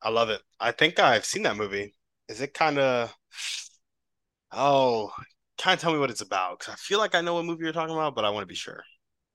I 0.04 0.10
love 0.10 0.28
it. 0.28 0.42
I 0.60 0.70
think 0.72 0.98
I've 0.98 1.24
seen 1.24 1.42
that 1.44 1.56
movie. 1.56 1.94
Is 2.28 2.40
it 2.40 2.54
kind 2.54 2.78
of? 2.78 3.12
Oh, 4.52 5.10
kind 5.58 5.76
of 5.76 5.80
tell 5.80 5.92
me 5.92 5.98
what 5.98 6.10
it's 6.10 6.20
about 6.20 6.58
because 6.58 6.74
I 6.74 6.76
feel 6.76 6.98
like 6.98 7.14
I 7.14 7.22
know 7.22 7.34
what 7.34 7.44
movie 7.44 7.64
you're 7.64 7.72
talking 7.72 7.94
about, 7.94 8.14
but 8.14 8.24
I 8.24 8.30
want 8.30 8.42
to 8.42 8.46
be 8.46 8.54
sure. 8.54 8.84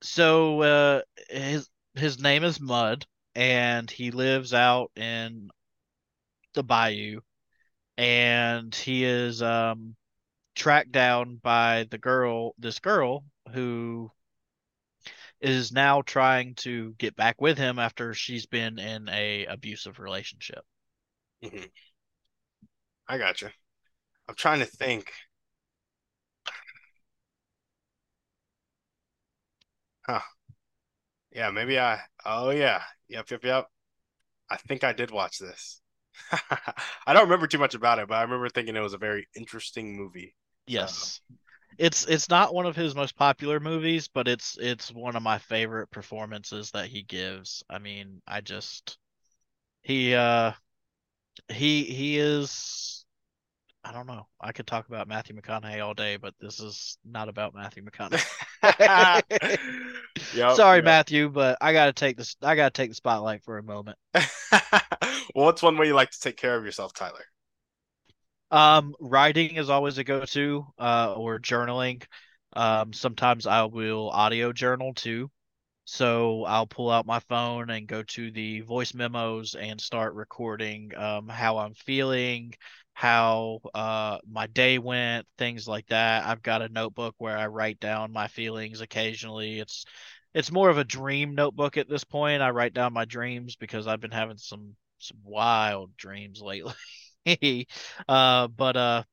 So 0.02 0.62
uh 0.62 1.02
his 1.30 1.68
his 1.96 2.20
name 2.20 2.44
is 2.44 2.62
Mud 2.62 3.06
and 3.36 3.90
he 3.90 4.12
lives 4.12 4.54
out 4.54 4.92
in 4.96 5.50
the 6.54 6.64
bayou 6.64 7.20
and 7.98 8.74
he 8.74 9.04
is 9.04 9.42
um 9.42 9.96
tracked 10.56 10.92
down 10.92 11.38
by 11.44 11.86
the 11.92 11.98
girl 11.98 12.54
this 12.58 12.80
girl 12.80 13.24
who 13.54 14.12
is 15.42 15.72
now 15.72 16.02
trying 16.02 16.56
to 16.56 16.94
get 16.98 17.16
back 17.16 17.42
with 17.42 17.58
him 17.58 17.80
after 17.80 18.14
she's 18.14 18.46
been 18.46 18.80
in 18.80 19.10
a 19.10 19.46
abusive 19.46 20.00
relationship. 20.00 20.66
hmm 21.42 21.70
I 23.10 23.18
got 23.18 23.42
you. 23.42 23.50
I'm 24.30 24.36
trying 24.36 24.60
to 24.60 24.66
think. 24.66 25.12
Huh. 30.02 30.22
Yeah, 31.32 31.52
maybe 31.52 31.80
I. 31.80 32.00
Oh 32.26 32.50
yeah. 32.50 32.82
Yep, 33.08 33.30
yep, 33.32 33.44
yep. 33.44 33.68
I 34.50 34.58
think 34.58 34.84
I 34.84 34.94
did 34.94 35.12
watch 35.12 35.40
this. 35.40 35.82
I 37.08 37.14
don't 37.14 37.24
remember 37.26 37.48
too 37.48 37.58
much 37.60 37.76
about 37.76 38.00
it, 38.00 38.08
but 38.08 38.16
I 38.16 38.24
remember 38.24 38.50
thinking 38.50 38.76
it 38.76 38.82
was 38.82 38.94
a 38.94 39.00
very 39.00 39.28
interesting 39.36 39.98
movie. 39.98 40.36
Yes. 40.68 41.22
It's 41.80 42.06
it's 42.06 42.30
not 42.30 42.54
one 42.54 42.66
of 42.66 42.76
his 42.76 42.94
most 42.94 43.16
popular 43.16 43.62
movies, 43.62 44.10
but 44.10 44.28
it's 44.28 44.58
it's 44.60 44.92
one 44.92 45.16
of 45.16 45.24
my 45.24 45.38
favorite 45.38 45.90
performances 45.90 46.72
that 46.72 46.88
he 46.88 47.04
gives. 47.04 47.64
I 47.70 47.80
mean, 47.80 48.22
I 48.28 48.42
just 48.42 48.98
he 49.82 50.14
uh 50.14 50.52
he 51.48 51.86
he 51.86 52.20
is 52.20 53.06
I 53.84 53.94
don't 53.94 54.08
know. 54.08 54.28
I 54.42 54.52
could 54.52 54.68
talk 54.68 54.90
about 54.90 55.08
Matthew 55.08 55.36
McConaughey 55.40 55.84
all 55.84 55.94
day, 55.94 56.18
but 56.18 56.34
this 56.42 56.60
is 56.60 56.98
not 57.06 57.30
about 57.30 57.56
Matthew 57.56 57.84
McConaughey. 57.84 58.26
Yep, 60.34 60.56
Sorry, 60.56 60.78
yep. 60.78 60.86
Matthew, 60.86 61.30
but 61.30 61.58
I 61.62 61.74
gotta 61.74 61.94
take 61.94 62.18
this 62.18 62.36
I 62.42 62.56
gotta 62.56 62.72
take 62.72 62.90
the 62.92 62.96
spotlight 62.96 63.44
for 63.44 63.58
a 63.58 63.64
moment. 63.64 63.98
Well, 65.36 65.46
what's 65.46 65.62
one 65.62 65.78
way 65.78 65.88
you 65.88 65.94
like 65.94 66.12
to 66.12 66.20
take 66.20 66.38
care 66.38 66.56
of 66.56 66.66
yourself, 66.66 66.94
Tyler? 66.94 67.26
Um, 68.52 68.96
writing 69.00 69.56
is 69.56 69.70
always 69.70 69.98
a 69.98 70.04
go-to, 70.04 70.66
uh, 70.80 71.14
or 71.16 71.40
journaling. 71.40 72.04
Um, 72.54 72.94
sometimes 72.94 73.46
I 73.46 73.64
will 73.66 74.10
audio 74.10 74.52
journal 74.54 74.94
too. 74.94 75.30
So 75.86 76.46
I'll 76.46 76.68
pull 76.68 76.92
out 76.92 77.06
my 77.06 77.20
phone 77.22 77.70
and 77.72 77.88
go 77.88 78.04
to 78.04 78.32
the 78.32 78.62
voice 78.62 78.94
memos 78.94 79.56
and 79.56 79.82
start 79.82 80.14
recording 80.16 80.96
um, 80.96 81.28
how 81.28 81.58
I'm 81.60 81.74
feeling, 81.76 82.54
how 82.94 83.60
uh, 83.76 84.20
my 84.30 84.48
day 84.48 84.80
went, 84.80 85.28
things 85.38 85.68
like 85.68 85.88
that. 85.88 86.26
I've 86.26 86.44
got 86.44 86.62
a 86.64 86.70
notebook 86.70 87.16
where 87.20 87.38
I 87.38 87.48
write 87.48 87.80
down 87.82 88.14
my 88.14 88.30
feelings 88.30 88.82
occasionally. 88.82 89.60
It's 89.60 89.86
it's 90.34 90.52
more 90.52 90.70
of 90.70 90.78
a 90.78 90.86
dream 90.86 91.36
notebook 91.36 91.78
at 91.78 91.90
this 91.90 92.06
point. 92.06 92.42
I 92.44 92.52
write 92.52 92.74
down 92.74 92.94
my 92.94 93.06
dreams 93.06 93.56
because 93.58 93.88
I've 93.88 94.02
been 94.02 94.12
having 94.12 94.38
some 94.38 94.76
some 95.00 95.20
wild 95.26 95.98
dreams 95.98 96.42
lately. 96.42 96.74
Uh, 98.08 98.48
but 98.48 98.78
uh, 98.78 99.04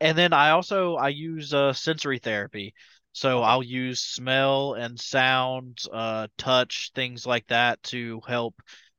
and 0.00 0.16
then 0.16 0.32
I 0.32 0.50
also 0.50 0.96
I 0.96 1.08
use 1.08 1.52
uh, 1.54 1.72
sensory 1.72 2.18
therapy. 2.18 2.74
So 3.12 3.42
I'll 3.42 3.62
use 3.62 4.00
smell 4.00 4.74
and 4.74 4.98
sound, 5.00 5.78
uh, 5.92 6.28
touch, 6.36 6.92
things 6.94 7.26
like 7.26 7.46
that 7.48 7.82
to 7.84 8.20
help 8.28 8.54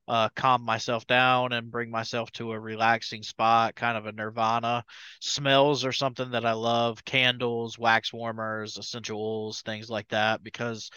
uh, 0.09 0.27
calm 0.35 0.63
myself 0.63 1.05
down 1.07 1.53
and 1.53 1.71
bring 1.71 1.89
myself 1.91 2.31
to 2.33 2.51
a 2.51 2.59
relaxing 2.59 3.23
spot, 3.23 3.75
kind 3.75 3.97
of 3.97 4.07
a 4.07 4.11
nirvana. 4.11 4.83
Smells 5.21 5.85
are 5.85 5.91
something 5.93 6.31
that 6.31 6.45
I 6.45 6.53
love, 6.53 7.05
candles, 7.05 7.77
wax 7.77 8.11
warmers, 8.11 8.77
essential 8.77 9.21
oils, 9.21 9.61
things 9.61 9.89
like 9.89 10.07
that, 10.09 10.43
because 10.43 10.89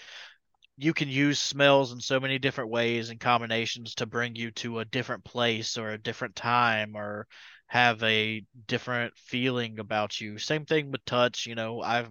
you 0.83 0.95
can 0.95 1.09
use 1.09 1.39
smells 1.39 1.93
in 1.93 2.01
so 2.01 2.20
many 2.20 2.39
different 2.39 2.70
ways 2.70 3.11
and 3.11 3.20
combinations 3.20 3.95
to 3.97 4.07
bring 4.07 4.35
you 4.37 4.51
to 4.53 4.80
a 4.80 4.85
different 4.85 5.24
place 5.24 5.78
or 5.78 5.91
a 5.91 5.99
different 5.99 6.37
time 6.37 6.97
or 6.97 7.26
have 7.68 8.03
a 8.03 8.45
different 8.66 9.16
feeling 9.16 9.78
about 9.78 10.20
you. 10.20 10.39
Same 10.39 10.64
thing 10.66 10.91
with 10.91 11.05
touch, 11.05 11.47
you 11.47 11.55
know, 11.55 11.80
I've 11.80 12.11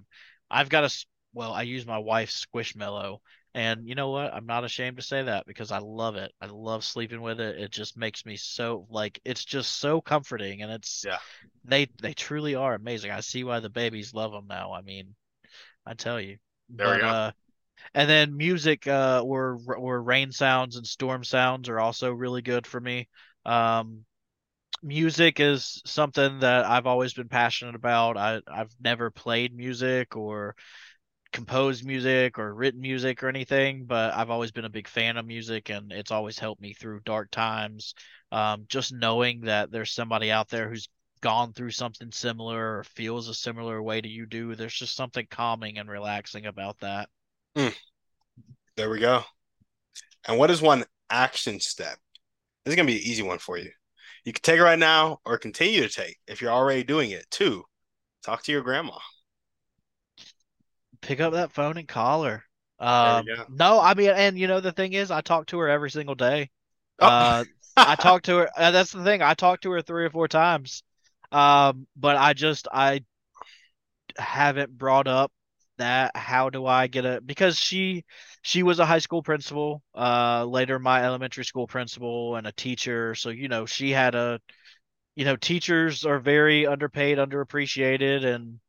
I've 0.50 0.70
got 0.70 0.84
a 0.86 1.06
well, 1.34 1.54
I 1.54 1.64
use 1.64 1.86
my 1.86 1.98
wife's 1.98 2.46
Squishmallow 2.46 3.20
and 3.54 3.88
you 3.88 3.96
know 3.96 4.10
what? 4.10 4.34
I'm 4.34 4.46
not 4.46 4.64
ashamed 4.66 4.98
to 4.98 5.04
say 5.04 5.24
that 5.24 5.46
because 5.46 5.72
I 5.72 5.80
love 5.80 6.16
it. 6.16 6.32
I 6.42 6.48
love 6.48 6.84
sleeping 6.86 7.22
with 7.22 7.40
it. 7.40 7.60
It 7.60 7.72
just 7.72 7.98
makes 7.98 8.26
me 8.26 8.38
so 8.38 8.88
like 8.90 9.20
it's 9.26 9.46
just 9.46 9.80
so 9.80 10.02
comforting 10.02 10.62
and 10.62 10.72
it's 10.72 11.06
Yeah, 11.06 11.18
they 11.66 11.90
they 12.02 12.14
truly 12.14 12.56
are 12.56 12.76
amazing. 12.76 13.12
I 13.12 13.22
see 13.22 13.44
why 13.44 13.60
the 13.60 13.70
babies 13.70 14.14
love 14.14 14.32
them 14.32 14.48
now. 14.48 14.74
I 14.74 14.82
mean, 14.82 15.16
I 15.86 15.94
tell 15.94 16.20
you. 16.20 16.38
there 16.78 16.90
we 16.92 16.98
But 16.98 17.00
go. 17.00 17.12
uh 17.12 17.32
and 17.94 18.10
then 18.10 18.36
music, 18.38 18.88
uh, 18.88 19.22
or 19.26 19.60
or 19.78 20.02
rain 20.02 20.32
sounds 20.32 20.76
and 20.78 20.86
storm 20.86 21.24
sounds 21.24 21.70
are 21.70 21.80
also 21.80 22.12
really 22.12 22.42
good 22.42 22.66
for 22.68 22.80
me. 22.80 23.08
Um, 23.46 24.06
music 24.84 25.40
is 25.40 25.82
something 25.86 26.40
that 26.40 26.66
I've 26.66 26.88
always 26.88 27.14
been 27.14 27.30
passionate 27.30 27.76
about. 27.76 28.18
I 28.18 28.42
I've 28.48 28.74
never 28.82 29.12
played 29.12 29.56
music 29.56 30.16
or 30.16 30.56
composed 31.32 31.86
music 31.86 32.38
or 32.40 32.54
written 32.54 32.82
music 32.82 33.24
or 33.24 33.30
anything, 33.30 33.86
but 33.86 34.14
I've 34.14 34.30
always 34.30 34.52
been 34.52 34.66
a 34.66 34.70
big 34.70 34.88
fan 34.88 35.18
of 35.18 35.26
music 35.26 35.70
and 35.70 35.92
it's 35.92 36.12
always 36.12 36.38
helped 36.38 36.62
me 36.62 36.74
through 36.74 37.02
dark 37.02 37.32
times. 37.32 37.94
Um, 38.32 38.66
just 38.68 38.94
knowing 38.94 39.42
that 39.42 39.72
there's 39.72 39.92
somebody 39.94 40.32
out 40.32 40.50
there 40.50 40.70
who's 40.70 40.90
gone 41.22 41.54
through 41.54 41.72
something 41.72 42.12
similar 42.12 42.80
or 42.80 42.84
feels 42.84 43.30
a 43.30 43.34
similar 43.34 43.82
way 43.82 44.02
to 44.02 44.10
you 44.10 44.26
do, 44.26 44.56
there's 44.56 44.74
just 44.74 44.96
something 44.96 45.26
calming 45.30 45.78
and 45.78 45.90
relaxing 45.90 46.46
about 46.48 46.80
that. 46.80 47.10
Mm, 47.56 47.76
there 48.78 48.90
we 48.90 49.00
go. 49.00 49.24
And 50.28 50.38
what 50.38 50.52
is 50.52 50.62
one 50.62 50.86
action 51.10 51.60
step? 51.60 51.98
This 52.64 52.74
is 52.74 52.76
gonna 52.76 52.88
be 52.88 52.98
an 52.98 53.04
easy 53.04 53.24
one 53.24 53.40
for 53.40 53.58
you. 53.58 53.72
You 54.24 54.34
can 54.34 54.42
take 54.42 54.60
it 54.60 54.64
right 54.64 54.80
now 54.80 55.20
or 55.26 55.38
continue 55.38 55.82
to 55.82 55.90
take 55.90 56.18
if 56.28 56.42
you're 56.42 56.52
already 56.52 56.84
doing 56.84 57.12
it. 57.12 57.26
Two, 57.32 57.64
talk 58.24 58.44
to 58.44 58.52
your 58.52 58.62
grandma. 58.62 58.98
pick 61.02 61.20
up 61.20 61.34
that 61.34 61.52
phone 61.52 61.78
and 61.78 61.88
call 61.88 62.24
her. 62.24 62.44
Um, 62.80 63.26
no, 63.50 63.80
I 63.80 63.94
mean, 63.94 64.10
and 64.12 64.38
you 64.38 64.48
know, 64.48 64.60
the 64.60 64.72
thing 64.72 64.94
is, 64.94 65.12
I 65.12 65.22
talk 65.22 65.48
to 65.48 65.60
her 65.60 65.68
every 65.68 65.92
single 65.92 66.16
day. 66.16 66.50
Oh, 67.00 67.08
Uh, 67.08 67.44
I 67.78 67.96
talk 67.96 68.24
to 68.24 68.38
her, 68.38 68.50
uh, 68.58 68.72
that's 68.72 68.92
the 68.92 69.04
thing. 69.04 69.22
I 69.22 69.34
talk 69.34 69.62
to 69.62 69.72
her 69.72 69.82
three 69.82 70.06
or 70.06 70.10
four 70.10 70.28
times. 70.28 70.84
Um, 71.32 71.88
but 71.96 72.18
I 72.18 72.34
just, 72.34 72.68
I, 72.72 73.02
haven't 74.18 74.78
brought 74.78 75.08
up 75.08 75.32
that 75.82 76.16
how 76.18 76.50
do 76.50 76.66
I 76.66 76.88
get 76.88 77.06
a 77.06 77.22
because 77.26 77.58
she 77.58 78.06
she 78.44 78.64
was 78.64 78.80
a 78.80 78.86
high 78.86 79.00
school 79.00 79.24
principal, 79.24 79.84
uh 79.96 80.46
later 80.46 80.80
my 80.80 81.04
elementary 81.04 81.46
school 81.46 81.68
principal 81.68 82.36
and 82.38 82.48
a 82.48 82.52
teacher, 82.54 83.16
so 83.16 83.30
you 83.30 83.48
know, 83.50 83.66
she 83.66 83.92
had 83.92 84.16
a 84.16 84.40
you 85.16 85.26
know, 85.26 85.36
teachers 85.38 86.06
are 86.06 86.20
very 86.20 86.68
underpaid, 86.68 87.18
underappreciated 87.20 88.26
and 88.26 88.60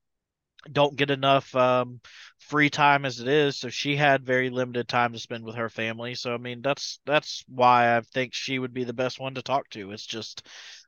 don't 0.72 0.96
get 0.96 1.10
enough 1.10 1.54
um 1.56 2.00
free 2.38 2.70
time 2.70 3.04
as 3.04 3.20
it 3.20 3.28
is, 3.28 3.56
so 3.58 3.68
she 3.68 3.96
had 3.96 4.24
very 4.24 4.50
limited 4.50 4.88
time 4.88 5.12
to 5.12 5.18
spend 5.18 5.44
with 5.44 5.56
her 5.56 5.68
family. 5.68 6.14
So 6.14 6.34
I 6.34 6.38
mean, 6.38 6.62
that's 6.62 7.00
that's 7.06 7.44
why 7.48 7.96
I 7.96 8.00
think 8.02 8.34
she 8.34 8.58
would 8.58 8.74
be 8.74 8.84
the 8.84 8.92
best 8.94 9.20
one 9.20 9.34
to 9.34 9.42
talk 9.42 9.68
to. 9.70 9.92
It's 9.92 10.06
just 10.06 10.46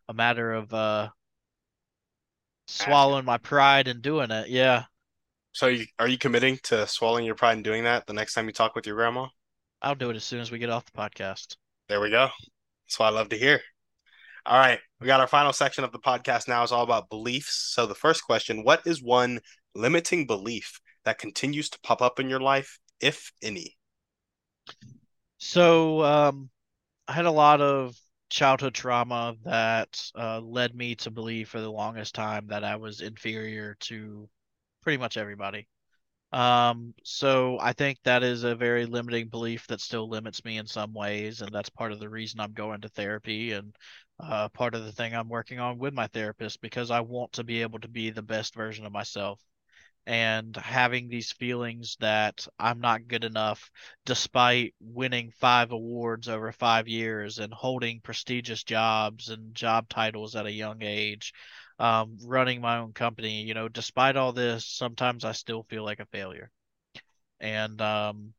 a 0.09 0.15
matter 0.15 0.53
of 0.53 0.73
uh 0.75 1.11
swallowing 2.67 3.25
my 3.25 3.39
pride 3.39 3.89
and 3.89 4.03
doing 4.03 4.31
it. 4.31 4.49
Yeah. 4.49 4.85
So 5.55 5.69
you, 5.69 5.87
are 6.01 6.09
you 6.09 6.19
committing 6.19 6.59
to 6.65 6.85
swallowing 6.89 7.25
your 7.25 7.37
pride 7.37 7.53
and 7.53 7.63
doing 7.63 7.85
that 7.85 8.09
the 8.09 8.13
next 8.13 8.35
time 8.35 8.47
you 8.47 8.53
talk 8.53 8.75
with 8.75 8.89
your 8.89 8.97
grandma? 8.97 9.29
I'll 9.81 9.95
do 9.95 10.11
it 10.11 10.17
as 10.17 10.25
soon 10.25 10.41
as 10.41 10.51
we 10.51 10.59
get 10.59 10.69
off 10.69 10.85
the 10.85 10.99
podcast. 10.99 11.55
There 11.89 12.01
we 12.01 12.11
go. 12.11 12.29
That's 12.85 12.99
what 12.99 13.07
I 13.07 13.11
love 13.11 13.29
to 13.29 13.39
hear. 13.39 13.61
All 14.45 14.59
right, 14.59 14.81
we 15.01 15.07
got 15.07 15.21
our 15.21 15.29
final 15.29 15.53
section 15.53 15.85
of 15.85 15.93
the 15.93 16.01
podcast 16.01 16.49
now 16.49 16.65
is 16.65 16.73
all 16.73 16.83
about 16.83 17.09
beliefs. 17.09 17.71
So 17.73 17.87
the 17.87 17.95
first 17.95 18.25
question, 18.25 18.65
what 18.65 18.83
is 18.85 19.01
one 19.01 19.39
limiting 19.77 20.27
belief 20.27 20.81
that 21.05 21.19
continues 21.19 21.71
to 21.71 21.79
pop 21.85 22.03
up 22.03 22.19
in 22.19 22.29
your 22.29 22.41
life, 22.41 22.81
if 23.01 23.31
any? 23.41 23.77
So, 25.39 26.03
um, 26.03 26.51
I 27.07 27.13
had 27.13 27.27
a 27.27 27.31
lot 27.31 27.61
of 27.61 27.97
childhood 28.29 28.75
trauma 28.75 29.37
that 29.45 30.03
uh, 30.19 30.41
led 30.41 30.75
me 30.75 30.97
to 30.97 31.13
believe 31.13 31.49
for 31.49 31.61
the 31.61 31.71
longest 31.71 32.17
time 32.17 32.49
that 32.49 32.65
I 32.65 32.75
was 32.75 33.03
inferior 33.03 33.77
to 33.83 34.29
pretty 34.85 34.99
much 34.99 35.17
everybody. 35.17 35.67
Um, 36.33 36.95
so 37.05 37.59
I 37.61 37.73
think 37.73 37.99
that 38.03 38.25
is 38.25 38.43
a 38.43 38.57
very 38.57 38.87
limiting 38.87 39.29
belief 39.29 39.67
that 39.69 39.81
still 39.81 40.09
limits 40.09 40.45
me 40.45 40.59
in 40.59 40.67
some 40.67 40.93
ways, 40.93 41.41
and 41.41 41.53
that's 41.53 41.71
part 41.71 41.93
of 41.93 42.01
the 42.01 42.09
reason 42.09 42.41
I'm 42.41 42.53
going 42.53 42.81
to 42.83 42.89
therapy 42.89 43.53
and 43.53 43.75
uh, 44.21 44.49
part 44.49 44.75
of 44.75 44.85
the 44.85 44.93
thing 44.93 45.15
I'm 45.15 45.29
working 45.29 45.61
on 45.61 45.79
with 45.79 45.95
my 45.95 46.09
therapist 46.09 46.61
because 46.61 46.91
I 46.91 47.01
want 47.01 47.33
to 47.35 47.45
be 47.45 47.63
able 47.63 47.79
to 47.81 47.89
be 47.89 48.11
the 48.11 48.23
best 48.23 48.55
version 48.55 48.85
of 48.85 48.93
myself. 48.93 49.41
And 50.07 50.55
having 50.57 51.09
these 51.09 51.33
feelings 51.33 51.97
that 52.01 52.47
I'm 52.59 52.81
not 52.81 53.09
good 53.09 53.25
enough, 53.25 53.71
despite 54.05 54.75
winning 54.81 55.31
five 55.31 55.73
awards 55.73 56.29
over 56.29 56.53
five 56.53 56.89
years 56.89 57.39
and 57.39 57.55
holding 57.55 58.01
prestigious 58.01 58.65
jobs 58.65 59.31
and 59.31 59.55
job 59.55 59.89
titles 59.89 60.37
at 60.37 60.47
a 60.47 60.53
young 60.53 60.83
age, 60.83 61.33
um, 61.79 62.19
running 62.25 62.61
my 62.61 62.79
own 62.79 62.93
company, 62.93 63.43
you 63.43 63.55
know, 63.55 63.69
despite 63.69 64.17
all 64.17 64.33
this, 64.33 64.67
sometimes 64.67 65.25
I 65.25 65.33
still 65.33 65.65
feel 65.65 65.85
like 65.85 66.01
a 66.01 66.07
failure. 66.07 66.51
And 67.41 67.81
um, 67.83 68.35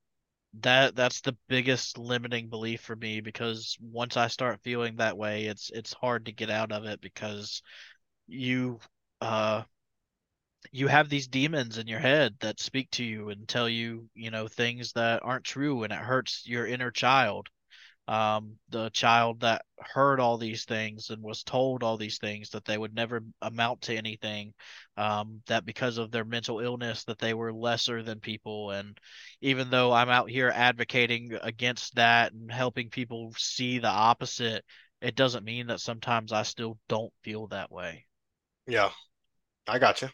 that 0.61 0.95
that's 0.95 1.21
the 1.21 1.37
biggest 1.49 1.97
limiting 1.97 2.49
belief 2.49 2.81
for 2.81 2.95
me 2.95 3.21
because 3.21 3.77
once 3.81 4.17
I 4.17 4.27
start 4.27 4.61
feeling 4.63 4.97
that 4.97 5.17
way, 5.17 5.45
it's 5.45 5.71
it's 5.71 5.93
hard 5.93 6.25
to 6.27 6.31
get 6.33 6.49
out 6.51 6.71
of 6.71 6.85
it 6.85 7.01
because 7.01 7.61
you 8.27 8.79
uh 9.21 9.63
you 10.71 10.87
have 10.87 11.09
these 11.09 11.27
demons 11.27 11.77
in 11.77 11.87
your 11.87 11.99
head 11.99 12.35
that 12.39 12.59
speak 12.59 12.89
to 12.91 13.03
you 13.03 13.29
and 13.29 13.47
tell 13.47 13.67
you, 13.69 14.09
you 14.13 14.29
know, 14.31 14.47
things 14.47 14.91
that 14.93 15.23
aren't 15.23 15.43
true 15.45 15.83
and 15.83 15.93
it 15.93 15.97
hurts 15.99 16.45
your 16.47 16.67
inner 16.67 16.91
child 16.91 17.49
um, 18.07 18.57
the 18.69 18.89
child 18.91 19.39
that 19.39 19.63
heard 19.79 20.19
all 20.19 20.37
these 20.37 20.65
things 20.65 21.09
and 21.09 21.23
was 21.23 21.43
told 21.43 21.81
all 21.81 21.97
these 21.97 22.19
things 22.19 22.51
that 22.51 22.65
they 22.65 22.77
would 22.77 22.93
never 22.93 23.21
amount 23.41 23.81
to 23.81 23.95
anything, 23.95 24.53
um, 24.95 25.41
that 25.47 25.65
because 25.65 25.97
of 25.97 26.11
their 26.11 26.25
mental 26.25 26.59
illness 26.59 27.03
that 27.05 27.17
they 27.17 27.33
were 27.33 27.51
lesser 27.51 28.03
than 28.03 28.19
people. 28.19 28.71
And 28.71 28.97
even 29.41 29.69
though 29.69 29.91
I'm 29.91 30.09
out 30.09 30.29
here 30.29 30.51
advocating 30.53 31.37
against 31.41 31.95
that 31.95 32.33
and 32.33 32.51
helping 32.51 32.89
people 32.89 33.33
see 33.37 33.79
the 33.79 33.87
opposite, 33.87 34.63
it 35.01 35.15
doesn't 35.15 35.43
mean 35.43 35.67
that 35.67 35.79
sometimes 35.79 36.31
I 36.31 36.43
still 36.43 36.77
don't 36.87 37.13
feel 37.23 37.47
that 37.47 37.71
way. 37.71 38.05
Yeah, 38.67 38.91
I 39.67 39.79
got 39.79 40.01
you. 40.01 40.09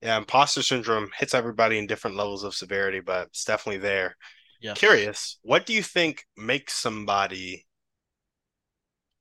Yeah, 0.00 0.18
imposter 0.18 0.62
syndrome 0.62 1.10
hits 1.16 1.32
everybody 1.32 1.78
in 1.78 1.86
different 1.86 2.16
levels 2.16 2.42
of 2.42 2.54
severity, 2.54 3.00
but 3.00 3.28
it's 3.28 3.44
definitely 3.44 3.78
there. 3.78 4.16
Yes. 4.62 4.78
Curious, 4.78 5.38
what 5.42 5.66
do 5.66 5.72
you 5.72 5.82
think 5.82 6.24
makes 6.36 6.72
somebody 6.74 7.66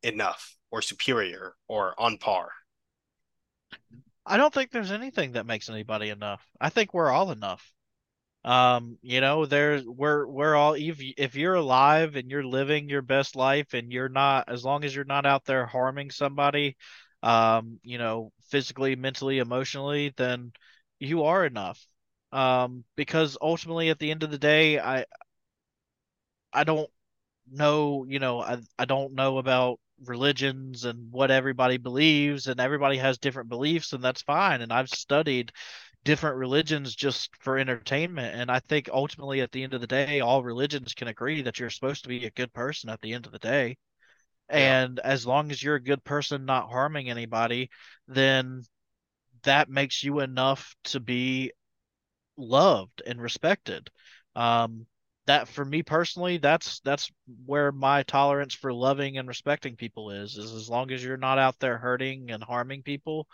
enough 0.03 0.55
or 0.69 0.81
superior 0.81 1.55
or 1.67 1.99
on 1.99 2.19
par? 2.19 2.51
I 4.23 4.37
don't 4.37 4.53
think 4.53 4.69
there's 4.71 4.91
anything 4.91 5.31
that 5.31 5.47
makes 5.47 5.67
anybody 5.67 6.09
enough. 6.09 6.45
I 6.59 6.69
think 6.69 6.93
we're 6.93 7.09
all 7.09 7.31
enough. 7.31 7.73
Um, 8.43 8.97
you 9.01 9.19
know, 9.19 9.45
there's 9.45 9.83
we're 9.83 10.27
we're 10.27 10.55
all 10.55 10.73
if 10.73 10.97
if 11.17 11.35
you're 11.35 11.55
alive 11.55 12.15
and 12.15 12.29
you're 12.29 12.43
living 12.43 12.87
your 12.87 13.01
best 13.01 13.35
life 13.35 13.73
and 13.73 13.91
you're 13.91 14.09
not 14.09 14.47
as 14.47 14.63
long 14.63 14.83
as 14.83 14.95
you're 14.95 15.05
not 15.05 15.25
out 15.25 15.45
there 15.45 15.65
harming 15.65 16.11
somebody, 16.11 16.77
um, 17.23 17.79
you 17.83 17.97
know, 17.97 18.31
physically, 18.49 18.95
mentally, 18.95 19.39
emotionally, 19.39 20.13
then 20.17 20.51
you 20.99 21.23
are 21.23 21.45
enough. 21.45 21.83
Um, 22.31 22.85
because 22.95 23.37
ultimately 23.41 23.89
at 23.89 23.99
the 23.99 24.09
end 24.11 24.23
of 24.23 24.31
the 24.31 24.37
day, 24.37 24.79
I 24.79 25.05
I 26.53 26.63
don't 26.63 26.89
know, 27.51 28.05
you 28.07 28.19
know, 28.19 28.41
I 28.41 28.59
I 28.79 28.85
don't 28.85 29.13
know 29.13 29.37
about 29.39 29.79
religions 30.05 30.85
and 30.85 31.11
what 31.11 31.31
everybody 31.31 31.77
believes 31.77 32.47
and 32.47 32.59
everybody 32.59 32.97
has 32.97 33.17
different 33.19 33.49
beliefs 33.49 33.93
and 33.93 34.03
that's 34.03 34.21
fine 34.23 34.61
and 34.61 34.73
I've 34.73 34.89
studied 34.89 35.51
different 36.05 36.37
religions 36.37 36.95
just 36.95 37.31
for 37.41 37.57
entertainment. 37.59 38.35
And 38.35 38.51
I 38.51 38.59
think 38.59 38.89
ultimately, 38.93 39.41
at 39.41 39.51
the 39.51 39.63
end 39.63 39.73
of 39.73 39.81
the 39.81 39.87
day, 39.87 40.19
all 40.21 40.43
religions 40.43 40.93
can 40.95 41.07
agree 41.09 41.43
that 41.43 41.59
you're 41.59 41.69
supposed 41.71 42.03
to 42.03 42.09
be 42.09 42.25
a 42.25 42.31
good 42.31 42.53
person 42.53 42.89
at 42.89 43.01
the 43.01 43.13
end 43.13 43.25
of 43.27 43.31
the 43.33 43.39
day. 43.39 43.77
Yeah, 44.53 44.77
And 44.77 44.99
as 44.99 45.25
long 45.25 45.51
as 45.51 45.63
you're 45.63 45.75
a 45.75 45.83
good 45.83 46.03
person, 46.03 46.45
not 46.45 46.71
harming 46.71 47.09
anybody, 47.09 47.69
then 48.07 48.63
that 49.43 49.69
makes 49.69 50.03
you 50.03 50.19
enough 50.19 50.75
to 50.85 50.99
be 50.99 51.51
loved 52.37 53.01
and 53.05 53.21
respected. 53.21 53.89
Um, 54.35 54.85
that 55.27 55.47
for 55.47 55.63
me 55.63 55.83
personally, 55.83 56.37
that's 56.37 56.79
that's 56.81 57.11
where 57.45 57.71
my 57.71 58.03
tolerance 58.03 58.53
for 58.53 58.73
loving 58.73 59.17
and 59.17 59.27
respecting 59.27 59.75
people 59.75 60.11
is, 60.11 60.37
is 60.37 60.53
as 60.53 60.69
long 60.69 60.91
as 60.91 61.03
you're 61.03 61.17
not 61.17 61.37
out 61.37 61.59
there 61.59 61.77
hurting 61.77 62.31
and 62.31 62.43
harming 62.43 62.83
people, 62.83 63.27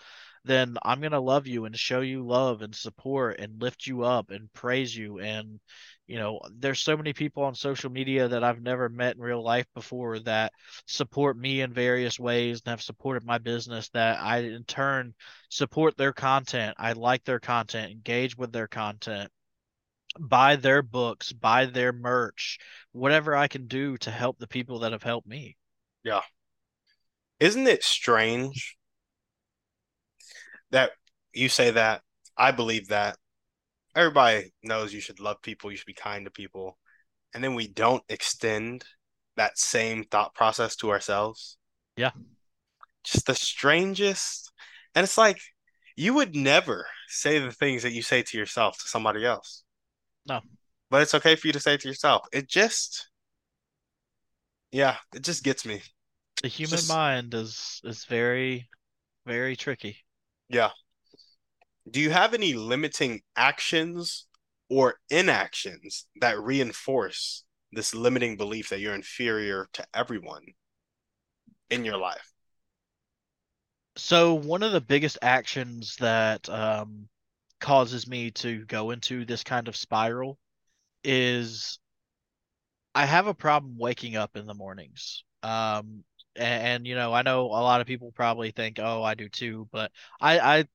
then 0.44 0.78
I'm 0.84 1.02
gonna 1.02 1.20
love 1.20 1.48
you 1.48 1.66
and 1.66 1.78
show 1.78 2.02
you 2.02 2.26
love 2.26 2.62
and 2.62 2.76
support 2.76 3.40
and 3.40 3.62
lift 3.62 3.88
you 3.88 4.04
up 4.04 4.32
and 4.32 4.52
praise 4.54 4.96
you. 4.96 5.20
And 5.20 5.60
you 6.08 6.18
know, 6.18 6.40
there's 6.58 6.80
so 6.80 6.96
many 6.96 7.14
people 7.14 7.44
on 7.44 7.56
social 7.56 7.90
media 7.90 8.28
that 8.30 8.44
I've 8.44 8.62
never 8.62 8.90
met 8.90 9.16
in 9.16 9.22
real 9.22 9.44
life 9.44 9.66
before 9.74 10.20
that 10.20 10.54
support 10.88 11.38
me 11.38 11.62
in 11.62 11.74
various 11.74 12.20
ways 12.20 12.62
and 12.66 12.72
have 12.72 12.82
supported 12.82 13.26
my 13.26 13.38
business 13.38 13.90
that 13.90 14.20
I 14.20 14.40
in 14.40 14.64
turn 14.66 15.14
support 15.50 15.98
their 15.98 16.14
content. 16.14 16.76
I 16.80 16.94
like 16.94 17.24
their 17.26 17.40
content, 17.40 17.92
engage 17.92 18.38
with 18.38 18.52
their 18.52 18.68
content 18.68 19.32
buy 20.20 20.56
their 20.56 20.82
books, 20.82 21.32
buy 21.32 21.66
their 21.66 21.94
merch, 21.94 22.58
whatever 22.92 23.36
I 23.36 23.48
can 23.48 23.68
do 23.68 23.98
to 23.98 24.12
help 24.12 24.38
the 24.40 24.48
people 24.48 24.80
that 24.80 24.92
have 24.92 25.04
helped 25.04 25.28
me. 25.28 25.58
yeah. 26.04 26.22
Isn't 27.40 27.68
it 27.68 27.84
strange 27.84 28.78
that 30.72 30.92
you 31.34 31.50
say 31.50 31.70
that? 31.70 32.02
I 32.36 32.52
believe 32.52 32.88
that. 32.88 33.18
Everybody 33.96 34.54
knows 34.64 34.94
you 34.94 35.02
should 35.02 35.20
love 35.20 35.42
people, 35.42 35.70
you 35.70 35.78
should 35.78 35.86
be 35.86 35.94
kind 35.94 36.26
to 36.26 36.32
people, 36.32 36.78
and 37.34 37.44
then 37.44 37.54
we 37.56 37.68
don't 37.68 38.04
extend 38.10 38.86
that 39.36 39.58
same 39.58 40.04
thought 40.04 40.34
process 40.34 40.76
to 40.78 40.90
ourselves. 40.90 41.58
Yeah. 41.96 42.12
Just 43.04 43.28
the 43.28 43.36
strangest. 43.36 44.52
And 44.96 45.04
it's 45.04 45.18
like 45.18 45.40
you 45.96 46.14
would 46.16 46.36
never 46.36 46.88
say 47.08 47.40
the 47.40 47.52
things 47.52 47.84
that 47.84 47.94
you 47.94 48.02
say 48.02 48.22
to 48.24 48.38
yourself 48.38 48.78
to 48.80 48.88
somebody 48.88 49.26
else, 49.26 49.64
No, 50.28 50.42
but 50.90 51.02
it's 51.02 51.14
okay 51.16 51.36
for 51.36 51.48
you 51.48 51.54
to 51.54 51.60
say 51.60 51.76
it 51.76 51.82
to 51.82 51.88
yourself. 51.88 52.28
It 52.32 52.48
just, 52.50 53.10
yeah, 54.72 54.98
it 55.16 55.24
just 55.24 55.44
gets 55.44 55.66
me. 55.66 55.82
the 56.42 56.48
human 56.48 56.78
just, 56.78 56.90
mind 56.90 57.34
is 57.34 57.82
is 57.84 58.06
very, 58.06 58.70
very 59.26 59.56
tricky. 59.56 59.98
yeah. 60.50 60.70
Do 61.90 62.02
you 62.02 62.10
have 62.10 62.34
any 62.34 62.54
limiting 62.54 63.22
actions 63.38 64.28
or 64.70 64.96
inactions 65.10 66.08
that 66.20 66.38
reinforce 66.38 67.46
this 67.72 67.96
limiting 67.96 68.36
belief 68.36 68.70
that 68.70 68.82
you're 68.82 68.94
inferior 68.94 69.68
to 69.74 69.86
everyone 69.94 70.44
in 71.70 71.86
your 71.86 71.98
life? 71.98 72.34
So 73.96 74.34
one 74.34 74.64
of 74.64 74.74
the 74.74 74.82
biggest 74.82 75.18
actions 75.22 75.96
that 76.00 76.48
um, 76.50 77.08
causes 77.60 78.08
me 78.08 78.32
to 78.32 78.66
go 78.66 78.92
into 78.92 79.26
this 79.26 79.44
kind 79.44 79.68
of 79.68 79.76
spiral 79.76 80.38
is 81.04 81.80
I 82.96 83.06
have 83.06 83.28
a 83.28 83.34
problem 83.34 83.78
waking 83.78 84.16
up 84.16 84.36
in 84.36 84.46
the 84.46 84.54
mornings. 84.54 85.24
Um, 85.44 86.04
and, 86.36 86.64
and 86.64 86.88
you 86.88 86.96
know, 86.96 87.14
I 87.14 87.22
know 87.22 87.46
a 87.46 87.62
lot 87.64 87.82
of 87.82 87.88
people 87.88 88.12
probably 88.12 88.52
think, 88.52 88.80
oh, 88.80 89.04
I 89.04 89.14
do 89.16 89.30
too, 89.30 89.68
but 89.72 89.92
I, 90.20 90.40
I 90.40 90.66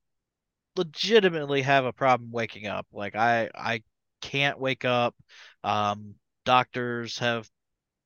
legitimately 0.76 1.62
have 1.62 1.84
a 1.84 1.92
problem 1.92 2.30
waking 2.32 2.66
up. 2.66 2.86
Like 2.92 3.16
I 3.16 3.50
I 3.54 3.82
can't 4.22 4.58
wake 4.60 4.84
up. 4.84 5.16
Um, 5.64 6.16
doctors 6.44 7.18
have 7.18 7.50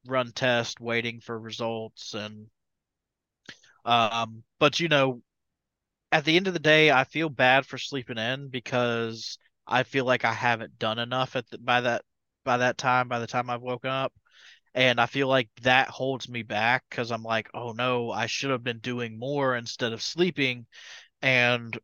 run 0.07 0.33
tests 0.33 0.81
waiting 0.81 1.21
for 1.21 1.39
results 1.39 2.15
and 2.15 2.49
um 3.85 4.43
but 4.59 4.81
you 4.81 4.89
know 4.89 5.23
at 6.13 6.25
the 6.25 6.37
end 6.37 6.47
of 6.47 6.55
the 6.55 6.61
day 6.61 6.91
I 6.91 7.05
feel 7.05 7.29
bad 7.29 7.67
for 7.67 7.79
sleeping 7.79 8.19
in 8.19 8.49
because 8.49 9.39
I 9.67 9.83
feel 9.83 10.05
like 10.05 10.25
I 10.25 10.33
haven't 10.33 10.79
done 10.79 10.99
enough 10.99 11.37
at 11.37 11.49
the, 11.51 11.59
by 11.59 11.83
that 11.83 12.03
by 12.45 12.59
that 12.59 12.79
time 12.79 13.09
by 13.09 13.19
the 13.19 13.27
time 13.27 13.51
I've 13.51 13.63
woken 13.63 13.91
up. 13.91 14.13
And 14.75 15.01
I 15.01 15.07
feel 15.07 15.29
like 15.29 15.49
that 15.63 15.89
holds 15.89 16.29
me 16.29 16.43
back 16.43 16.85
because 16.91 17.11
I'm 17.11 17.23
like 17.23 17.49
oh 17.55 17.73
no 17.73 18.11
I 18.11 18.27
should 18.27 18.51
have 18.51 18.65
been 18.65 18.79
doing 18.81 19.19
more 19.19 19.57
instead 19.57 19.93
of 19.93 20.03
sleeping. 20.03 20.67
And 21.23 21.79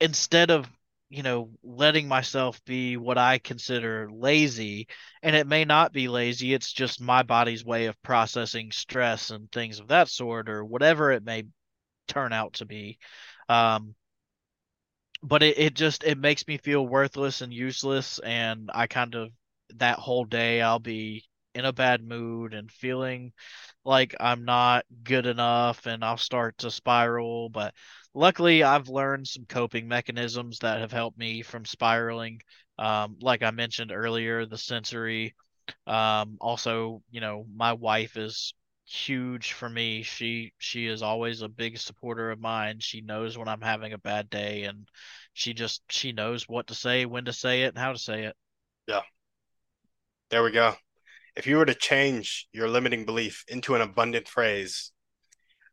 instead 0.00 0.50
of 0.50 0.68
you 1.08 1.22
know 1.22 1.50
letting 1.62 2.08
myself 2.08 2.62
be 2.64 2.96
what 2.96 3.16
I 3.18 3.38
consider 3.38 4.10
lazy 4.12 4.88
and 5.22 5.36
it 5.36 5.46
may 5.46 5.64
not 5.64 5.92
be 5.92 6.08
lazy 6.08 6.52
it's 6.52 6.72
just 6.72 7.00
my 7.00 7.22
body's 7.22 7.64
way 7.64 7.86
of 7.86 8.00
processing 8.02 8.72
stress 8.72 9.30
and 9.30 9.50
things 9.50 9.78
of 9.78 9.88
that 9.88 10.08
sort 10.08 10.48
or 10.48 10.64
whatever 10.64 11.12
it 11.12 11.24
may 11.24 11.44
turn 12.06 12.32
out 12.32 12.54
to 12.54 12.64
be 12.66 12.98
um 13.48 13.94
but 15.22 15.42
it, 15.42 15.58
it 15.58 15.74
just 15.74 16.04
it 16.04 16.18
makes 16.18 16.46
me 16.46 16.58
feel 16.58 16.86
worthless 16.86 17.40
and 17.40 17.52
useless 17.52 18.18
and 18.20 18.70
I 18.72 18.86
kind 18.86 19.14
of 19.14 19.30
that 19.76 19.98
whole 19.98 20.24
day 20.24 20.60
I'll 20.62 20.78
be 20.78 21.24
in 21.54 21.64
a 21.64 21.72
bad 21.72 22.04
mood 22.04 22.54
and 22.54 22.70
feeling 22.70 23.32
like 23.84 24.16
I'm 24.20 24.46
not 24.46 24.86
good 25.04 25.26
enough 25.26 25.86
and 25.86 26.04
I'll 26.04 26.18
start 26.18 26.58
to 26.60 26.72
spiral. 26.72 27.50
But 27.50 27.74
luckily, 28.14 28.64
I've 28.64 28.88
learned 28.88 29.28
some 29.28 29.46
coping 29.46 29.88
mechanisms 29.88 30.60
that 30.60 30.80
have 30.80 30.92
helped 30.92 31.18
me 31.18 31.42
from 31.42 31.66
spiraling. 31.66 32.42
Um, 32.78 33.18
like 33.22 33.42
I 33.44 33.52
mentioned 33.52 33.92
earlier, 33.92 34.46
the 34.46 34.58
sensory. 34.58 35.36
Um, 35.86 36.38
also, 36.40 37.02
you 37.10 37.20
know, 37.20 37.46
my 37.54 37.74
wife 37.74 38.16
is 38.16 38.54
huge 38.86 39.52
for 39.52 39.68
me. 39.68 40.02
She 40.02 40.52
she 40.58 40.86
is 40.86 41.02
always 41.02 41.42
a 41.42 41.48
big 41.48 41.78
supporter 41.78 42.30
of 42.30 42.40
mine. 42.40 42.78
She 42.80 43.00
knows 43.00 43.36
when 43.36 43.48
I'm 43.48 43.60
having 43.60 43.92
a 43.92 43.98
bad 43.98 44.30
day 44.30 44.64
and 44.64 44.88
she 45.34 45.52
just 45.52 45.82
she 45.90 46.12
knows 46.12 46.48
what 46.48 46.68
to 46.68 46.74
say, 46.74 47.04
when 47.04 47.24
to 47.26 47.32
say 47.32 47.64
it, 47.64 47.68
and 47.68 47.78
how 47.78 47.92
to 47.92 47.98
say 47.98 48.24
it. 48.24 48.36
Yeah. 48.86 49.02
There 50.30 50.42
we 50.42 50.52
go. 50.52 50.74
If 51.34 51.46
you 51.46 51.56
were 51.58 51.66
to 51.66 51.74
change 51.74 52.48
your 52.52 52.68
limiting 52.68 53.04
belief 53.04 53.44
into 53.48 53.74
an 53.74 53.82
abundant 53.82 54.28
phrase 54.28 54.92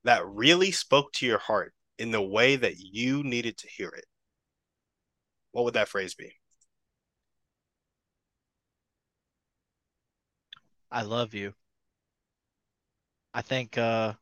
that 0.03 0.26
really 0.26 0.72
spoke 0.72 1.14
to 1.14 1.26
your 1.26 1.38
heart 1.38 1.74
in 1.97 2.11
the 2.11 2.22
way 2.22 2.55
that 2.55 2.78
you 2.78 3.24
needed 3.24 3.57
to 3.59 3.70
hear 3.70 3.89
it, 3.89 4.05
what 5.51 5.64
would 5.66 5.76
that 5.76 5.88
phrase 5.88 6.16
be? 6.16 6.34
I 10.91 11.03
love 11.03 11.34
you. 11.34 11.53
I 13.34 13.41
think 13.41 13.77
uh 13.77 14.13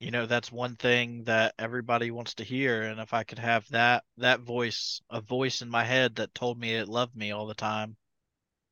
you 0.00 0.10
know 0.12 0.26
that's 0.26 0.52
one 0.52 0.76
thing 0.76 1.24
that 1.24 1.54
everybody 1.58 2.10
wants 2.10 2.34
to 2.36 2.44
hear 2.44 2.82
and 2.82 3.00
if 3.00 3.14
I 3.14 3.24
could 3.24 3.38
have 3.40 3.68
that 3.70 4.04
that 4.18 4.40
voice, 4.40 5.00
a 5.10 5.20
voice 5.20 5.62
in 5.62 5.70
my 5.70 5.84
head 5.84 6.16
that 6.16 6.34
told 6.34 6.58
me 6.58 6.74
it 6.74 6.88
loved 6.88 7.16
me 7.16 7.32
all 7.32 7.46
the 7.46 7.54
time, 7.54 7.96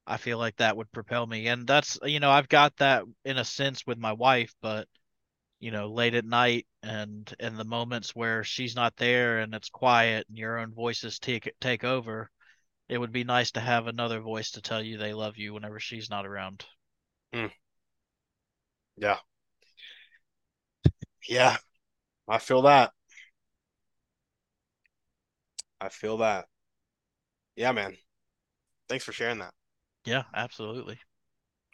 I 0.06 0.16
feel 0.18 0.38
like 0.38 0.56
that 0.56 0.76
would 0.76 0.92
propel 0.92 1.26
me. 1.26 1.48
And 1.48 1.66
that's 1.66 1.98
you 2.04 2.20
know, 2.20 2.30
I've 2.30 2.48
got 2.48 2.76
that 2.78 3.04
in 3.24 3.38
a 3.38 3.44
sense 3.44 3.86
with 3.86 3.98
my 3.98 4.12
wife, 4.12 4.54
but 4.62 4.88
you 5.60 5.70
know, 5.70 5.88
late 5.88 6.14
at 6.14 6.24
night 6.24 6.66
and 6.82 7.32
in 7.40 7.56
the 7.56 7.64
moments 7.64 8.14
where 8.16 8.44
she's 8.44 8.76
not 8.76 8.96
there 8.96 9.40
and 9.40 9.54
it's 9.54 9.70
quiet 9.70 10.26
and 10.28 10.38
your 10.38 10.58
own 10.58 10.72
voices 10.74 11.18
take 11.18 11.52
take 11.60 11.84
over, 11.84 12.30
it 12.88 12.98
would 12.98 13.12
be 13.12 13.24
nice 13.24 13.52
to 13.52 13.60
have 13.60 13.86
another 13.88 14.20
voice 14.20 14.52
to 14.52 14.62
tell 14.62 14.82
you 14.82 14.98
they 14.98 15.14
love 15.14 15.38
you 15.38 15.54
whenever 15.54 15.80
she's 15.80 16.10
not 16.10 16.26
around. 16.26 16.64
Mm. 17.32 17.50
Yeah. 18.96 19.18
Yeah. 21.26 21.56
I 22.28 22.38
feel 22.38 22.62
that. 22.62 22.92
I 25.80 25.88
feel 25.88 26.18
that. 26.18 26.46
Yeah, 27.56 27.72
man. 27.72 27.96
Thanks 28.88 29.04
for 29.04 29.12
sharing 29.12 29.38
that. 29.38 29.54
Yeah, 30.04 30.24
absolutely. 30.34 30.98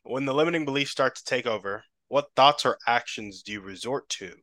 When 0.05 0.24
the 0.24 0.34
limiting 0.34 0.64
beliefs 0.64 0.90
start 0.90 1.16
to 1.16 1.24
take 1.24 1.47
over, 1.47 1.84
what 2.09 2.34
thoughts 2.36 2.64
or 2.64 2.78
actions 2.86 3.42
do 3.42 3.53
you 3.53 3.61
resort 3.61 4.09
to 4.11 4.34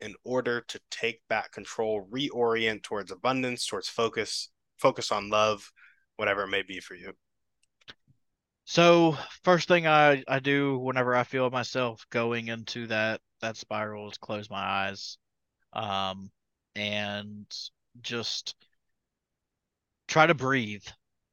in 0.00 0.14
order 0.24 0.62
to 0.68 0.80
take 0.90 1.20
back 1.28 1.52
control, 1.52 2.06
reorient 2.10 2.82
towards 2.82 3.10
abundance, 3.10 3.66
towards 3.66 3.88
focus, 3.88 4.50
focus 4.78 5.12
on 5.12 5.30
love, 5.30 5.70
whatever 6.16 6.42
it 6.42 6.48
may 6.48 6.62
be 6.62 6.80
for 6.80 6.94
you? 6.94 7.12
So 8.64 9.16
first 9.44 9.68
thing 9.68 9.86
I, 9.86 10.24
I 10.26 10.40
do 10.40 10.78
whenever 10.78 11.14
I 11.14 11.24
feel 11.24 11.48
myself 11.50 12.04
going 12.10 12.48
into 12.48 12.86
that 12.88 13.20
that 13.40 13.56
spiral 13.56 14.10
is 14.10 14.18
close 14.18 14.50
my 14.50 14.58
eyes, 14.62 15.18
um, 15.72 16.30
and 16.76 17.46
just 18.02 18.56
try 20.08 20.26
to 20.26 20.34
breathe. 20.34 20.84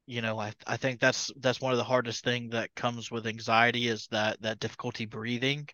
You 0.05 0.21
know, 0.21 0.37
I 0.39 0.53
I 0.67 0.77
think 0.77 0.99
that's 0.99 1.31
that's 1.39 1.61
one 1.61 1.71
of 1.71 1.77
the 1.77 1.83
hardest 1.83 2.23
thing 2.23 2.49
that 2.49 2.75
comes 2.75 3.09
with 3.09 3.25
anxiety 3.27 3.87
is 3.87 4.07
that 4.11 4.41
that 4.41 4.59
difficulty 4.59 5.05
breathing, 5.05 5.67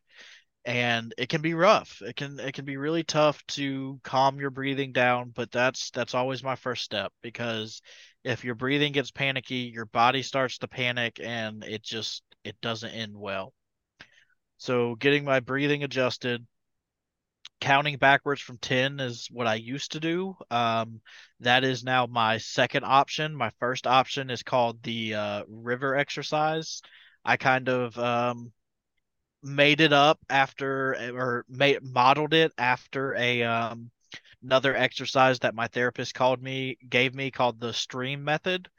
and 0.66 1.14
it 1.18 1.30
can 1.30 1.42
be 1.42 1.54
rough. 1.56 2.02
It 2.04 2.16
can 2.18 2.40
it 2.40 2.54
can 2.54 2.66
be 2.66 2.78
really 2.78 3.04
tough 3.04 3.46
to 3.50 4.00
calm 4.04 4.40
your 4.40 4.52
breathing 4.52 4.94
down, 4.94 5.32
but 5.36 5.52
that's 5.52 5.92
that's 5.92 6.16
always 6.16 6.44
my 6.44 6.56
first 6.58 6.84
step 6.86 7.14
because 7.24 7.82
if 8.24 8.44
your 8.46 8.56
breathing 8.56 8.94
gets 8.94 9.12
panicky, 9.12 9.72
your 9.74 9.86
body 9.88 10.24
starts 10.24 10.60
to 10.60 10.68
panic 10.70 11.20
and 11.24 11.64
it 11.66 11.84
just 11.84 12.24
it 12.46 12.60
doesn't 12.62 12.92
end 12.92 13.18
well. 13.18 13.54
So 14.60 14.96
getting 14.96 15.24
my 15.24 15.40
breathing 15.40 15.84
adjusted, 15.84 16.46
counting 17.62 17.98
backwards 17.98 18.42
from 18.42 18.58
10 18.58 19.00
is 19.00 19.28
what 19.32 19.48
I 19.48 19.56
used 19.56 19.94
to 19.94 20.00
do. 20.00 20.36
Um, 20.52 21.02
that 21.40 21.64
is 21.64 21.84
now 21.84 22.06
my 22.08 22.38
second 22.38 22.84
option. 22.84 23.36
My 23.36 23.52
first 23.60 23.88
option 23.88 24.30
is 24.30 24.44
called 24.44 24.84
the 24.84 25.16
uh, 25.16 25.44
river 25.48 25.96
exercise. 25.96 26.82
I 27.24 27.38
kind 27.38 27.70
of 27.70 27.98
um, 27.98 28.52
made 29.42 29.80
it 29.80 29.94
up 29.94 30.20
after 30.30 30.94
or 31.16 31.46
made 31.48 31.80
modeled 31.82 32.34
it 32.34 32.52
after 32.58 33.16
a 33.16 33.44
um, 33.44 33.92
another 34.44 34.76
exercise 34.76 35.40
that 35.40 35.56
my 35.56 35.68
therapist 35.68 36.14
called 36.14 36.42
me 36.42 36.78
gave 36.90 37.16
me 37.16 37.32
called 37.32 37.60
the 37.60 37.74
stream 37.74 38.24
method 38.24 38.70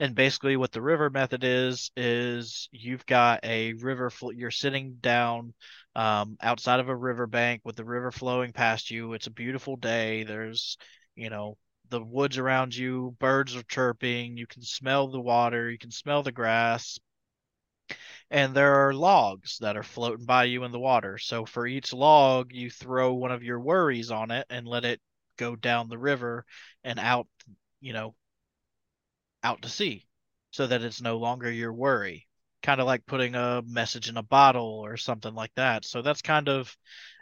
and 0.00 0.14
basically 0.14 0.56
what 0.56 0.72
the 0.72 0.82
river 0.82 1.10
method 1.10 1.42
is 1.44 1.90
is 1.96 2.68
you've 2.72 3.06
got 3.06 3.40
a 3.44 3.72
river 3.74 4.10
fl- 4.10 4.32
you're 4.32 4.50
sitting 4.50 4.94
down 5.00 5.54
um, 5.96 6.36
outside 6.40 6.80
of 6.80 6.88
a 6.88 6.96
river 6.96 7.26
bank 7.26 7.62
with 7.64 7.76
the 7.76 7.84
river 7.84 8.10
flowing 8.12 8.52
past 8.52 8.90
you. 8.90 9.12
It's 9.14 9.26
a 9.26 9.30
beautiful 9.32 9.76
day. 9.76 10.22
There's 10.24 10.76
you 11.16 11.30
know 11.30 11.56
the 11.90 12.02
woods 12.02 12.38
around 12.38 12.74
you 12.76 13.16
birds 13.18 13.56
are 13.56 13.62
chirping. 13.64 14.36
You 14.36 14.46
can 14.46 14.62
smell 14.62 15.08
the 15.08 15.20
water. 15.20 15.70
You 15.70 15.78
can 15.78 15.90
smell 15.90 16.22
the 16.22 16.32
grass. 16.32 16.98
And 18.30 18.54
there 18.54 18.74
are 18.86 18.94
logs 18.94 19.58
that 19.58 19.76
are 19.76 19.82
floating 19.82 20.24
by 20.26 20.44
you 20.44 20.64
in 20.64 20.72
the 20.72 20.78
water. 20.78 21.18
So 21.18 21.44
for 21.44 21.66
each 21.66 21.92
log, 21.92 22.52
you 22.52 22.70
throw 22.70 23.14
one 23.14 23.32
of 23.32 23.42
your 23.42 23.60
worries 23.60 24.10
on 24.10 24.30
it 24.30 24.46
and 24.50 24.66
let 24.66 24.84
it 24.84 25.00
go 25.36 25.56
down 25.56 25.88
the 25.88 25.98
river 25.98 26.44
and 26.84 26.98
out, 26.98 27.26
you 27.80 27.92
know, 27.92 28.14
out 29.42 29.62
to 29.62 29.68
sea 29.68 30.06
so 30.50 30.66
that 30.66 30.82
it's 30.82 31.00
no 31.00 31.18
longer 31.18 31.50
your 31.50 31.72
worry. 31.72 32.26
Kind 32.62 32.80
of 32.80 32.86
like 32.86 33.06
putting 33.06 33.34
a 33.34 33.62
message 33.66 34.08
in 34.08 34.16
a 34.16 34.22
bottle 34.22 34.80
or 34.84 34.96
something 34.96 35.34
like 35.34 35.52
that. 35.54 35.84
So 35.84 36.02
that's 36.02 36.22
kind 36.22 36.48
of 36.48 36.74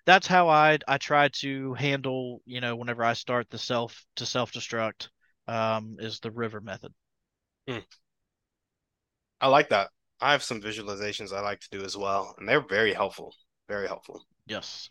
that's 0.06 0.26
how 0.26 0.48
I 0.48 0.78
I 0.88 0.98
try 0.98 1.28
to 1.40 1.74
handle, 1.74 2.40
you 2.46 2.60
know, 2.60 2.76
whenever 2.76 3.04
I 3.04 3.12
start 3.12 3.50
the 3.50 3.58
self 3.58 4.04
to 4.16 4.26
self-destruct 4.26 5.08
um 5.46 5.96
is 5.98 6.20
the 6.20 6.30
river 6.30 6.60
method. 6.60 6.92
Hmm. 7.68 7.80
I 9.40 9.48
like 9.48 9.68
that. 9.68 9.90
I 10.20 10.32
have 10.32 10.42
some 10.42 10.62
visualizations 10.62 11.32
I 11.32 11.40
like 11.40 11.60
to 11.60 11.78
do 11.78 11.84
as 11.84 11.96
well, 11.96 12.34
and 12.38 12.48
they're 12.48 12.66
very 12.66 12.94
helpful. 12.94 13.34
Very 13.68 13.86
helpful. 13.86 14.24
Yes. 14.46 14.88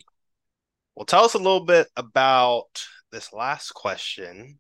Well, 0.96 1.06
tell 1.06 1.26
us 1.26 1.34
a 1.34 1.40
little 1.40 1.66
bit 1.66 1.88
about 1.98 2.86
this 3.12 3.34
last 3.34 3.72
question. 3.72 4.60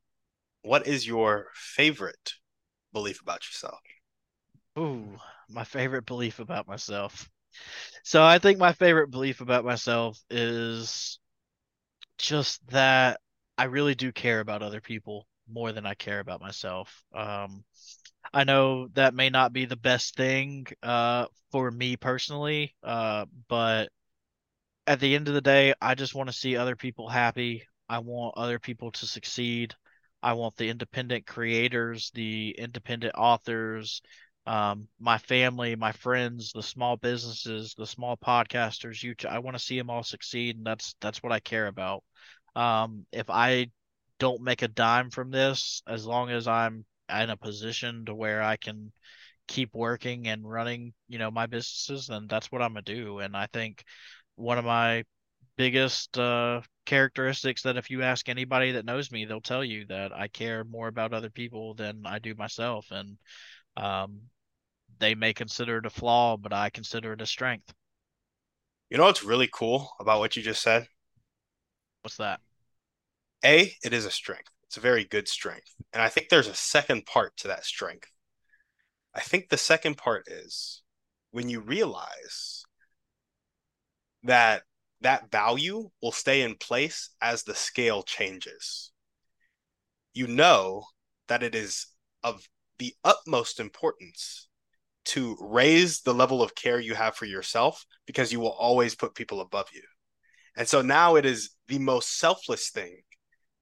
What 0.63 0.87
is 0.87 1.05
your 1.05 1.47
favorite 1.53 2.33
belief 2.95 3.21
about 3.21 3.45
yourself? 3.45 3.79
Ooh, 4.79 5.17
my 5.49 5.65
favorite 5.65 6.05
belief 6.05 6.39
about 6.39 6.67
myself. 6.67 7.29
So 8.03 8.23
I 8.23 8.39
think 8.39 8.57
my 8.57 8.73
favorite 8.73 9.11
belief 9.11 9.41
about 9.41 9.65
myself 9.65 10.17
is 10.29 11.19
just 12.17 12.65
that 12.69 13.19
I 13.57 13.65
really 13.65 13.95
do 13.95 14.11
care 14.11 14.39
about 14.39 14.63
other 14.63 14.81
people 14.81 15.27
more 15.51 15.73
than 15.73 15.85
I 15.85 15.93
care 15.93 16.19
about 16.19 16.41
myself. 16.41 17.03
Um, 17.13 17.65
I 18.33 18.45
know 18.45 18.87
that 18.93 19.13
may 19.13 19.29
not 19.29 19.53
be 19.53 19.65
the 19.65 19.75
best 19.75 20.15
thing 20.15 20.67
uh, 20.81 21.25
for 21.51 21.69
me 21.69 21.97
personally, 21.97 22.75
uh, 22.81 23.25
but 23.49 23.89
at 24.87 24.99
the 24.99 25.15
end 25.15 25.27
of 25.27 25.33
the 25.33 25.41
day, 25.41 25.73
I 25.81 25.95
just 25.95 26.15
want 26.15 26.29
to 26.29 26.35
see 26.35 26.55
other 26.55 26.75
people 26.75 27.09
happy. 27.09 27.67
I 27.89 27.99
want 27.99 28.35
other 28.37 28.59
people 28.59 28.91
to 28.93 29.05
succeed. 29.05 29.75
I 30.25 30.33
want 30.33 30.57
the 30.57 30.69
independent 30.69 31.27
creators, 31.27 32.09
the 32.15 32.55
independent 32.57 33.13
authors, 33.15 34.01
um, 34.47 34.87
my 34.99 35.19
family, 35.19 35.75
my 35.75 35.91
friends, 35.91 36.51
the 36.51 36.63
small 36.63 36.97
businesses, 36.97 37.75
the 37.77 37.85
small 37.85 38.17
podcasters. 38.17 39.03
You, 39.03 39.13
I 39.29 39.37
want 39.37 39.55
to 39.55 39.63
see 39.63 39.77
them 39.77 39.91
all 39.91 40.01
succeed, 40.01 40.57
and 40.57 40.65
that's 40.65 40.95
that's 40.99 41.21
what 41.21 41.31
I 41.31 41.39
care 41.39 41.67
about. 41.67 42.03
Um, 42.55 43.05
if 43.11 43.29
I 43.29 43.67
don't 44.17 44.41
make 44.41 44.63
a 44.63 44.67
dime 44.67 45.11
from 45.11 45.29
this, 45.29 45.83
as 45.87 46.07
long 46.07 46.31
as 46.31 46.47
I'm 46.47 46.85
in 47.07 47.29
a 47.29 47.37
position 47.37 48.05
to 48.05 48.15
where 48.15 48.41
I 48.41 48.57
can 48.57 48.91
keep 49.47 49.75
working 49.75 50.27
and 50.27 50.49
running, 50.49 50.93
you 51.07 51.19
know, 51.19 51.29
my 51.29 51.45
businesses, 51.45 52.07
then 52.07 52.25
that's 52.27 52.51
what 52.51 52.63
I'm 52.63 52.73
gonna 52.73 52.81
do. 52.81 53.19
And 53.19 53.37
I 53.37 53.47
think 53.53 53.83
one 54.35 54.57
of 54.57 54.65
my 54.65 55.03
biggest 55.57 56.17
uh, 56.17 56.61
characteristics 56.85 57.63
that 57.63 57.77
if 57.77 57.89
you 57.89 58.03
ask 58.03 58.29
anybody 58.29 58.71
that 58.73 58.85
knows 58.85 59.11
me, 59.11 59.25
they'll 59.25 59.41
tell 59.41 59.63
you 59.63 59.85
that 59.87 60.11
I 60.13 60.27
care 60.27 60.63
more 60.63 60.87
about 60.87 61.13
other 61.13 61.29
people 61.29 61.73
than 61.73 62.03
I 62.05 62.19
do 62.19 62.35
myself. 62.35 62.87
And 62.91 63.17
um, 63.75 64.21
they 64.99 65.15
may 65.15 65.33
consider 65.33 65.77
it 65.79 65.85
a 65.85 65.89
flaw, 65.89 66.37
but 66.37 66.53
I 66.53 66.69
consider 66.69 67.13
it 67.13 67.21
a 67.21 67.25
strength. 67.25 67.73
You 68.89 68.97
know 68.97 69.05
what's 69.05 69.23
really 69.23 69.49
cool 69.51 69.91
about 69.99 70.19
what 70.19 70.35
you 70.35 70.43
just 70.43 70.61
said? 70.61 70.87
What's 72.01 72.17
that? 72.17 72.39
A, 73.43 73.73
it 73.83 73.93
is 73.93 74.05
a 74.05 74.11
strength. 74.11 74.51
It's 74.63 74.77
a 74.77 74.81
very 74.81 75.03
good 75.03 75.27
strength. 75.27 75.73
And 75.93 76.01
I 76.01 76.09
think 76.09 76.29
there's 76.29 76.47
a 76.47 76.55
second 76.55 77.05
part 77.05 77.35
to 77.37 77.47
that 77.47 77.65
strength. 77.65 78.09
I 79.13 79.21
think 79.21 79.49
the 79.49 79.57
second 79.57 79.97
part 79.97 80.27
is 80.27 80.81
when 81.31 81.49
you 81.49 81.59
realize 81.59 82.63
that 84.23 84.63
that 85.05 85.31
value 85.31 85.89
will 86.01 86.11
stay 86.11 86.41
in 86.41 86.55
place 86.55 87.11
as 87.21 87.43
the 87.43 87.53
scale 87.53 88.01
changes. 88.01 88.91
You 90.15 90.25
know 90.25 90.85
that 91.27 91.43
it 91.43 91.53
is 91.53 91.87
of 92.23 92.47
the 92.79 92.93
utmost 93.03 93.59
importance 93.59 94.47
to 95.05 95.37
raise 95.39 96.01
the 96.01 96.13
level 96.13 96.41
of 96.41 96.55
care 96.55 96.79
you 96.79 96.95
have 96.95 97.15
for 97.15 97.25
yourself 97.25 97.85
because 98.07 98.31
you 98.31 98.39
will 98.39 98.53
always 98.53 98.95
put 98.95 99.13
people 99.13 99.41
above 99.41 99.67
you. 99.73 99.83
And 100.57 100.67
so 100.67 100.81
now 100.81 101.15
it 101.17 101.25
is 101.25 101.51
the 101.67 101.77
most 101.77 102.17
selfless 102.17 102.71
thing 102.71 103.01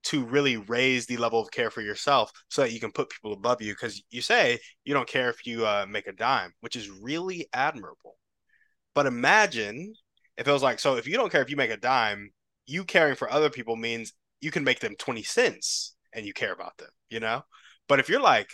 to 0.04 0.24
really 0.24 0.56
raise 0.56 1.06
the 1.06 1.18
level 1.18 1.42
of 1.42 1.52
care 1.52 1.70
for 1.70 1.82
yourself 1.82 2.32
so 2.50 2.62
that 2.62 2.72
you 2.72 2.80
can 2.80 2.92
put 2.92 3.10
people 3.10 3.34
above 3.34 3.62
you 3.62 3.74
because 3.74 4.02
you 4.12 4.22
say 4.22 4.60
you 4.86 4.94
don't 4.94 5.10
care 5.10 5.30
if 5.30 5.46
you 5.46 5.66
uh, 5.66 5.86
make 5.90 6.08
a 6.08 6.14
dime, 6.14 6.54
which 6.62 6.78
is 6.78 6.90
really 6.90 7.48
admirable. 7.52 8.16
But 8.96 9.08
imagine 9.08 9.94
it 10.38 10.46
feels 10.46 10.64
like, 10.64 10.80
so 10.80 10.96
if 10.96 11.08
you 11.08 11.16
don't 11.16 11.32
care 11.32 11.42
if 11.42 11.50
you 11.50 11.56
make 11.56 11.72
a 11.72 11.78
dime, 11.78 12.32
you 12.66 12.84
caring 12.84 13.16
for 13.16 13.32
other 13.32 13.50
people 13.50 13.76
means 13.76 14.14
you 14.42 14.52
can 14.52 14.64
make 14.64 14.80
them 14.80 14.96
20 14.98 15.24
cents 15.24 15.96
and 16.14 16.26
you 16.26 16.34
care 16.34 16.54
about 16.54 16.78
them, 16.78 16.90
you 17.10 17.20
know? 17.20 17.44
But 17.88 18.00
if 18.00 18.10
you're 18.10 18.22
like, 18.22 18.50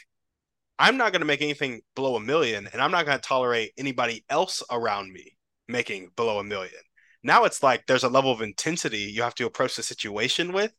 I'm 0.78 0.98
not 0.98 1.12
going 1.12 1.22
to 1.22 1.28
make 1.28 1.42
anything 1.42 1.82
below 1.96 2.16
a 2.16 2.22
million 2.22 2.68
and 2.72 2.82
I'm 2.82 2.92
not 2.92 3.06
going 3.06 3.18
to 3.18 3.28
tolerate 3.28 3.72
anybody 3.78 4.24
else 4.30 4.64
around 4.72 5.12
me 5.12 5.36
making 5.68 6.12
below 6.16 6.40
a 6.40 6.44
million. 6.44 6.80
Now 7.24 7.44
it's 7.44 7.62
like 7.62 7.86
there's 7.86 8.04
a 8.04 8.10
level 8.10 8.32
of 8.32 8.42
intensity 8.42 9.00
you 9.00 9.24
have 9.24 9.36
to 9.36 9.46
approach 9.46 9.76
the 9.76 9.84
situation 9.84 10.54
with 10.54 10.72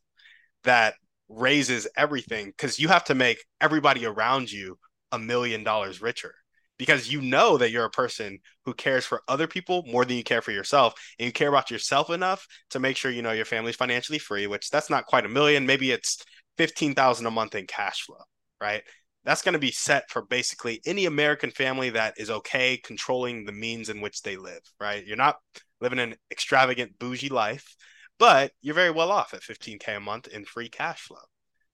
that 0.63 0.95
raises 1.29 1.87
everything 1.95 2.47
because 2.47 2.79
you 2.79 2.87
have 2.89 3.05
to 3.05 3.15
make 3.15 3.45
everybody 3.61 4.05
around 4.05 4.51
you 4.51 4.77
a 5.11 5.19
million 5.19 5.63
dollars 5.63 6.01
richer 6.01 6.33
because 6.81 7.11
you 7.11 7.21
know 7.21 7.59
that 7.59 7.69
you're 7.69 7.85
a 7.85 7.91
person 7.91 8.39
who 8.65 8.73
cares 8.73 9.05
for 9.05 9.21
other 9.27 9.45
people 9.45 9.83
more 9.85 10.03
than 10.03 10.17
you 10.17 10.23
care 10.23 10.41
for 10.41 10.49
yourself 10.49 10.95
and 11.19 11.27
you 11.27 11.31
care 11.31 11.49
about 11.49 11.69
yourself 11.69 12.09
enough 12.09 12.47
to 12.71 12.79
make 12.79 12.97
sure 12.97 13.11
you 13.11 13.21
know 13.21 13.31
your 13.31 13.45
family's 13.45 13.75
financially 13.75 14.17
free 14.17 14.47
which 14.47 14.67
that's 14.71 14.89
not 14.89 15.05
quite 15.05 15.23
a 15.23 15.29
million 15.29 15.67
maybe 15.67 15.91
it's 15.91 16.25
15,000 16.57 17.27
a 17.27 17.29
month 17.29 17.53
in 17.53 17.67
cash 17.67 18.01
flow 18.01 18.23
right 18.59 18.81
that's 19.23 19.43
going 19.43 19.53
to 19.53 19.59
be 19.59 19.69
set 19.69 20.09
for 20.09 20.23
basically 20.23 20.81
any 20.87 21.05
American 21.05 21.51
family 21.51 21.91
that 21.91 22.15
is 22.17 22.31
okay 22.31 22.77
controlling 22.77 23.45
the 23.45 23.51
means 23.51 23.89
in 23.89 24.01
which 24.01 24.23
they 24.23 24.35
live, 24.35 24.61
right? 24.79 25.05
You're 25.05 25.17
not 25.17 25.35
living 25.79 25.99
an 25.99 26.15
extravagant 26.31 26.97
bougie 26.97 27.29
life, 27.29 27.75
but 28.17 28.53
you're 28.63 28.73
very 28.73 28.89
well 28.89 29.11
off 29.11 29.35
at 29.35 29.43
15k 29.43 29.97
a 29.97 29.99
month 29.99 30.27
in 30.27 30.43
free 30.43 30.69
cash 30.69 31.01
flow. 31.01 31.19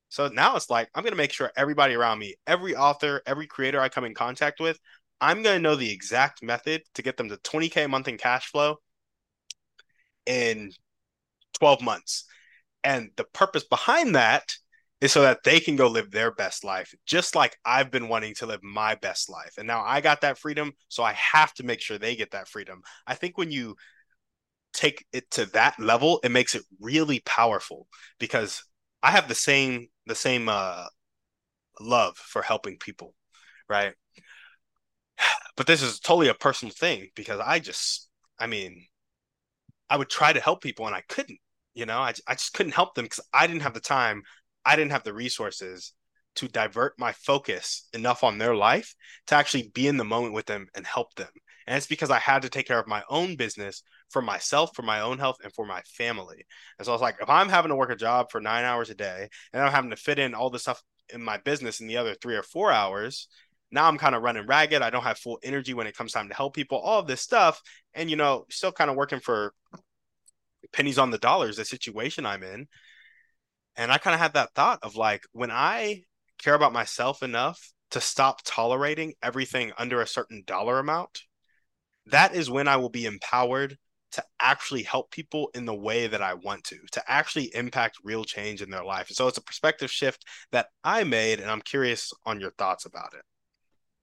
So 0.10 0.30
now 0.30 0.56
it's 0.56 0.70
like 0.70 0.90
I'm 0.96 1.04
going 1.04 1.12
to 1.12 1.18
make 1.18 1.34
sure 1.34 1.52
everybody 1.56 1.94
around 1.94 2.20
me, 2.20 2.36
every 2.46 2.76
author, 2.76 3.22
every 3.26 3.48
creator 3.48 3.80
I 3.80 3.90
come 3.90 4.06
in 4.06 4.14
contact 4.14 4.60
with, 4.60 4.80
I'm 5.20 5.44
going 5.44 5.58
to 5.58 5.62
know 5.62 5.76
the 5.76 5.92
exact 5.92 6.44
method 6.44 6.84
to 6.96 7.02
get 7.02 7.18
them 7.18 7.30
to 7.30 7.38
20k 7.38 7.84
a 7.84 7.88
month 7.88 8.08
in 8.08 8.18
cash 8.18 8.48
flow 8.52 8.78
in 10.26 10.72
12 11.60 11.82
months. 11.82 12.26
And 12.84 13.12
the 13.18 13.26
purpose 13.26 13.64
behind 13.64 14.16
that 14.16 14.52
is 15.02 15.12
so 15.12 15.22
that 15.22 15.44
they 15.44 15.60
can 15.60 15.76
go 15.76 15.88
live 15.88 16.12
their 16.12 16.32
best 16.32 16.64
life, 16.64 16.94
just 17.06 17.36
like 17.36 17.58
I've 17.66 17.92
been 17.92 18.10
wanting 18.10 18.36
to 18.36 18.46
live 18.46 18.64
my 18.64 18.96
best 18.96 19.30
life. 19.30 19.54
And 19.58 19.68
now 19.68 19.84
I 19.86 20.02
got 20.02 20.22
that 20.22 20.38
freedom, 20.38 20.72
so 20.90 21.04
I 21.04 21.14
have 21.14 21.54
to 21.56 21.64
make 21.64 21.82
sure 21.82 21.98
they 21.98 22.16
get 22.16 22.32
that 22.32 22.48
freedom. 22.48 22.82
I 23.06 23.16
think 23.16 23.38
when 23.38 23.52
you 23.52 23.76
take 24.74 25.06
it 25.14 25.30
to 25.32 25.46
that 25.48 25.80
level, 25.80 26.20
it 26.24 26.32
makes 26.32 26.56
it 26.56 26.64
really 26.80 27.20
powerful 27.22 27.88
because 28.20 28.64
I 29.04 29.12
have 29.12 29.28
the 29.28 29.36
same 29.36 29.88
the 30.06 30.16
same 30.16 30.50
uh 30.50 30.86
love 31.80 32.18
for 32.18 32.42
helping 32.42 32.78
people, 32.78 33.14
right? 33.70 33.94
But 35.58 35.68
this 35.68 35.82
is 35.82 36.00
totally 36.00 36.30
a 36.30 36.34
personal 36.34 36.74
thing 36.74 37.10
because 37.16 37.42
I 37.44 37.60
just 37.60 38.10
I 38.40 38.48
mean 38.48 38.86
I 39.90 39.98
would 39.98 40.10
try 40.10 40.32
to 40.32 40.40
help 40.40 40.62
people 40.62 40.88
and 40.88 40.96
I 40.96 41.02
couldn't 41.10 41.40
you 41.74 41.86
know 41.86 42.00
I, 42.00 42.14
I 42.28 42.34
just 42.34 42.54
couldn't 42.54 42.74
help 42.74 42.96
them 42.96 43.06
because 43.06 43.20
i 43.34 43.46
didn't 43.46 43.62
have 43.62 43.74
the 43.74 43.80
time 43.80 44.24
I 44.68 44.76
didn't 44.76 44.92
have 44.92 45.04
the 45.04 45.14
resources 45.14 45.94
to 46.36 46.50
divert 46.50 47.00
my 47.00 47.14
focus 47.14 47.88
enough 47.94 48.22
on 48.22 48.38
their 48.38 48.54
life 48.54 48.94
to 49.28 49.36
actually 49.36 49.72
be 49.74 49.88
in 49.88 49.96
the 49.96 50.04
moment 50.04 50.34
with 50.34 50.46
them 50.46 50.68
and 50.76 50.86
help 50.86 51.16
them. 51.16 51.30
And 51.66 51.78
it's 51.78 51.88
because 51.88 52.12
I 52.12 52.20
had 52.20 52.42
to 52.42 52.50
take 52.50 52.68
care 52.68 52.80
of 52.80 52.86
my 52.86 53.02
own 53.10 53.38
business 53.38 53.82
for 54.10 54.22
myself, 54.22 54.72
for 54.76 54.82
my 54.82 55.00
own 55.00 55.20
health, 55.20 55.38
and 55.42 55.54
for 55.54 55.66
my 55.66 55.82
family. 55.84 56.46
And 56.78 56.86
so 56.86 56.92
I 56.92 56.96
was 56.96 57.02
like, 57.02 57.16
if 57.22 57.30
I'm 57.30 57.48
having 57.48 57.70
to 57.70 57.78
work 57.78 57.92
a 57.92 57.96
job 57.96 58.30
for 58.30 58.42
nine 58.42 58.66
hours 58.66 58.90
a 58.90 58.96
day 58.96 59.30
and 59.54 59.64
I'm 59.64 59.72
having 59.72 59.90
to 59.92 59.96
fit 59.96 60.20
in 60.20 60.34
all 60.34 60.50
the 60.50 60.60
stuff 60.60 60.84
in 61.14 61.24
my 61.24 61.38
business 61.38 61.80
in 61.80 61.88
the 61.88 61.96
other 61.96 62.14
three 62.14 62.36
or 62.36 62.44
four 62.44 62.74
hours, 62.74 63.30
now 63.72 63.88
I'm 63.88 63.98
kind 63.98 64.16
of 64.16 64.22
running 64.22 64.48
ragged. 64.48 64.82
I 64.82 64.90
don't 64.90 65.04
have 65.04 65.18
full 65.18 65.40
energy 65.44 65.74
when 65.74 65.88
it 65.88 65.96
comes 65.96 66.14
time 66.14 66.30
to 66.30 66.36
help 66.36 66.56
people, 66.56 66.78
all 66.78 67.00
of 67.00 67.08
this 67.08 67.22
stuff. 67.22 67.62
And, 67.94 68.10
you 68.10 68.16
know, 68.16 68.46
still 68.50 68.72
kind 68.72 68.90
of 68.90 68.96
working 68.96 69.20
for 69.20 69.54
pennies 70.72 70.98
on 70.98 71.12
the 71.12 71.18
dollars, 71.18 71.58
the 71.58 71.66
situation 71.66 72.26
I'm 72.26 72.44
in. 72.44 72.68
And 73.76 73.92
I 73.92 73.98
kind 73.98 74.14
of 74.14 74.20
had 74.20 74.34
that 74.34 74.54
thought 74.56 74.80
of 74.84 74.96
like, 74.96 75.24
when 75.34 75.52
I 75.52 76.04
care 76.40 76.56
about 76.56 76.74
myself 76.74 77.24
enough 77.24 77.72
to 77.92 78.02
stop 78.02 78.42
tolerating 78.44 79.14
everything 79.22 79.72
under 79.78 80.02
a 80.02 80.08
certain 80.08 80.44
dollar 80.46 80.80
amount, 80.80 81.22
that 82.08 82.36
is 82.36 82.50
when 82.50 82.68
I 82.68 82.78
will 82.78 82.90
be 82.90 83.06
empowered 83.06 83.78
to 84.14 84.24
actually 84.40 84.84
help 84.84 85.12
people 85.12 85.50
in 85.54 85.66
the 85.66 85.76
way 85.76 86.08
that 86.08 86.22
I 86.22 86.34
want 86.34 86.64
to, 86.66 86.78
to 86.94 87.04
actually 87.08 87.54
impact 87.54 87.98
real 88.04 88.24
change 88.24 88.62
in 88.62 88.70
their 88.70 88.84
life. 88.84 89.10
And 89.10 89.18
So 89.18 89.28
it's 89.28 89.38
a 89.38 89.44
perspective 89.44 89.92
shift 89.92 90.26
that 90.52 90.68
I 90.84 91.04
made, 91.04 91.40
and 91.40 91.52
I'm 91.52 91.62
curious 91.62 92.14
on 92.26 92.40
your 92.40 92.52
thoughts 92.52 92.86
about 92.86 93.14
it. 93.14 93.22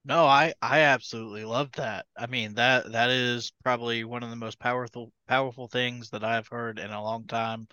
No, 0.07 0.26
I 0.26 0.52
I 0.61 0.80
absolutely 0.80 1.44
love 1.44 1.72
that. 1.72 2.07
I 2.16 2.26
mean 2.26 2.55
that 2.55 2.92
that 2.92 3.11
is 3.11 3.52
probably 3.62 4.05
one 4.05 4.22
of 4.22 4.28
the 4.30 4.36
most 4.36 4.59
powerful 4.59 5.12
powerful 5.26 5.66
things 5.68 6.11
that 6.11 6.22
I've 6.24 6.46
heard 6.48 6.78
in 6.78 6.90
a 6.90 7.02
long 7.02 7.26
time 7.26 7.68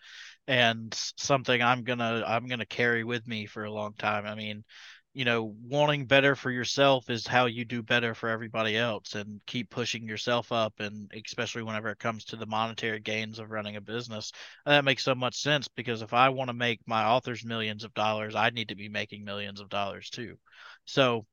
and 0.48 0.94
something 1.18 1.62
I'm 1.62 1.84
to 1.86 2.24
I'm 2.28 2.48
to 2.50 2.66
carry 2.66 3.04
with 3.06 3.28
me 3.28 3.46
for 3.48 3.66
a 3.66 3.72
long 3.72 3.94
time. 3.96 4.26
I 4.28 4.36
mean, 4.36 4.64
you 5.14 5.26
know, 5.26 5.56
wanting 5.64 6.06
better 6.06 6.36
for 6.36 6.52
yourself 6.52 7.10
is 7.10 7.28
how 7.28 7.48
you 7.48 7.66
do 7.66 7.84
better 7.84 8.14
for 8.16 8.30
everybody 8.30 8.78
else 8.78 9.16
and 9.16 9.42
keep 9.48 9.70
pushing 9.70 10.08
yourself 10.08 10.52
up 10.54 10.82
and 10.82 11.12
especially 11.26 11.64
whenever 11.64 11.90
it 11.92 12.00
comes 12.00 12.26
to 12.26 12.38
the 12.38 12.46
monetary 12.48 13.00
gains 13.02 13.40
of 13.40 13.52
running 13.52 13.78
a 13.78 13.82
business. 13.82 14.34
Uh, 14.66 14.72
that 14.72 14.86
makes 14.86 15.04
so 15.06 15.16
much 15.16 15.36
sense 15.38 15.70
because 15.70 16.02
if 16.02 16.14
I 16.14 16.30
want 16.30 16.50
to 16.50 16.54
make 16.54 16.82
my 16.88 17.06
authors 17.06 17.46
millions 17.46 17.86
of 17.86 17.94
dollars, 17.94 18.36
I 18.36 18.52
need 18.52 18.70
to 18.70 18.76
be 18.76 18.90
making 18.90 19.26
millions 19.26 19.62
of 19.62 19.70
dollars 19.70 20.10
too. 20.10 20.38
So 20.86 21.26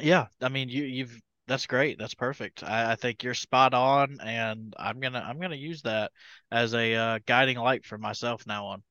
yeah, 0.00 0.26
I 0.40 0.48
mean, 0.48 0.68
you 0.68 0.84
you've 0.84 1.20
that's 1.48 1.66
great. 1.66 1.98
That's 1.98 2.14
perfect. 2.14 2.62
I, 2.62 2.92
I 2.92 2.94
think 2.94 3.22
you're 3.22 3.34
spot 3.34 3.74
on, 3.74 4.18
and 4.22 4.74
I'm 4.78 5.00
gonna 5.00 5.24
I'm 5.26 5.40
gonna 5.40 5.56
use 5.56 5.82
that 5.82 6.12
as 6.50 6.74
a 6.74 6.94
uh, 6.94 7.18
guiding 7.26 7.58
light 7.58 7.84
for 7.86 7.98
myself 7.98 8.46
now 8.46 8.66
on. 8.66 8.82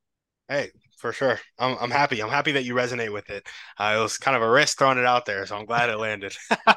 Hey, 0.49 0.71
for 0.97 1.13
sure. 1.13 1.39
I'm 1.59 1.77
I'm 1.79 1.91
happy. 1.91 2.21
I'm 2.21 2.29
happy 2.29 2.53
that 2.53 2.63
you 2.63 2.73
resonate 2.73 3.13
with 3.13 3.29
it. 3.29 3.47
Uh, 3.77 3.95
it 3.97 4.01
was 4.01 4.17
kind 4.17 4.35
of 4.35 4.41
a 4.41 4.49
risk 4.49 4.77
throwing 4.79 4.97
it 4.97 5.05
out 5.05 5.25
there, 5.25 5.45
so 5.45 5.55
I'm 5.55 5.65
glad 5.65 5.89
it 5.89 5.97
landed. 5.97 6.35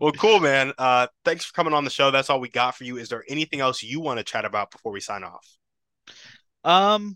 well, 0.00 0.12
cool, 0.12 0.40
man. 0.40 0.72
Uh, 0.76 1.06
thanks 1.24 1.44
for 1.44 1.52
coming 1.52 1.74
on 1.74 1.84
the 1.84 1.90
show. 1.90 2.10
That's 2.10 2.28
all 2.28 2.40
we 2.40 2.48
got 2.48 2.74
for 2.74 2.84
you. 2.84 2.98
Is 2.98 3.08
there 3.08 3.24
anything 3.28 3.60
else 3.60 3.82
you 3.82 4.00
want 4.00 4.18
to 4.18 4.24
chat 4.24 4.44
about 4.44 4.70
before 4.70 4.92
we 4.92 5.00
sign 5.00 5.22
off? 5.22 5.46
Um, 6.64 7.14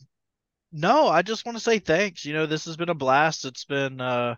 no. 0.72 1.08
I 1.08 1.22
just 1.22 1.44
want 1.44 1.56
to 1.58 1.64
say 1.64 1.78
thanks. 1.78 2.24
You 2.24 2.34
know, 2.34 2.46
this 2.46 2.66
has 2.66 2.76
been 2.76 2.88
a 2.88 2.94
blast. 2.94 3.44
It's 3.44 3.64
been 3.64 4.00
uh 4.00 4.36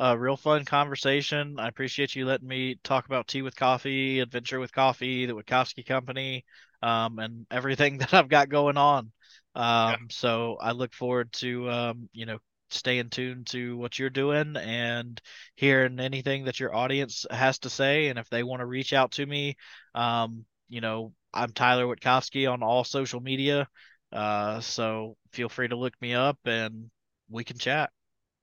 a 0.00 0.18
real 0.18 0.36
fun 0.36 0.64
conversation. 0.64 1.56
I 1.58 1.68
appreciate 1.68 2.16
you 2.16 2.24
letting 2.24 2.48
me 2.48 2.76
talk 2.82 3.04
about 3.04 3.28
tea 3.28 3.42
with 3.42 3.54
coffee, 3.54 4.20
adventure 4.20 4.58
with 4.58 4.72
coffee, 4.72 5.26
the 5.26 5.34
Wittkofsky 5.34 5.84
Company, 5.84 6.46
um, 6.82 7.18
and 7.18 7.46
everything 7.50 7.98
that 7.98 8.14
I've 8.14 8.30
got 8.30 8.48
going 8.48 8.78
on. 8.78 9.12
Um, 9.54 9.90
yeah. 9.90 9.96
So 10.08 10.56
I 10.58 10.72
look 10.72 10.94
forward 10.94 11.30
to 11.34 11.70
um, 11.70 12.08
you 12.14 12.24
know 12.24 12.38
staying 12.70 13.10
tuned 13.10 13.48
to 13.48 13.76
what 13.76 13.98
you're 13.98 14.08
doing 14.08 14.56
and 14.56 15.20
hearing 15.56 16.00
anything 16.00 16.44
that 16.44 16.58
your 16.58 16.74
audience 16.74 17.26
has 17.30 17.58
to 17.58 17.68
say. 17.68 18.08
And 18.08 18.18
if 18.18 18.30
they 18.30 18.42
want 18.42 18.60
to 18.60 18.66
reach 18.66 18.94
out 18.94 19.12
to 19.12 19.26
me, 19.26 19.56
um, 19.94 20.46
you 20.70 20.80
know, 20.80 21.12
I'm 21.34 21.52
Tyler 21.52 21.84
Wittkofsky 21.84 22.50
on 22.50 22.62
all 22.62 22.84
social 22.84 23.20
media. 23.20 23.68
Uh, 24.12 24.60
so 24.60 25.16
feel 25.32 25.50
free 25.50 25.68
to 25.68 25.76
look 25.76 25.94
me 26.00 26.14
up 26.14 26.38
and 26.46 26.90
we 27.28 27.44
can 27.44 27.58
chat. 27.58 27.90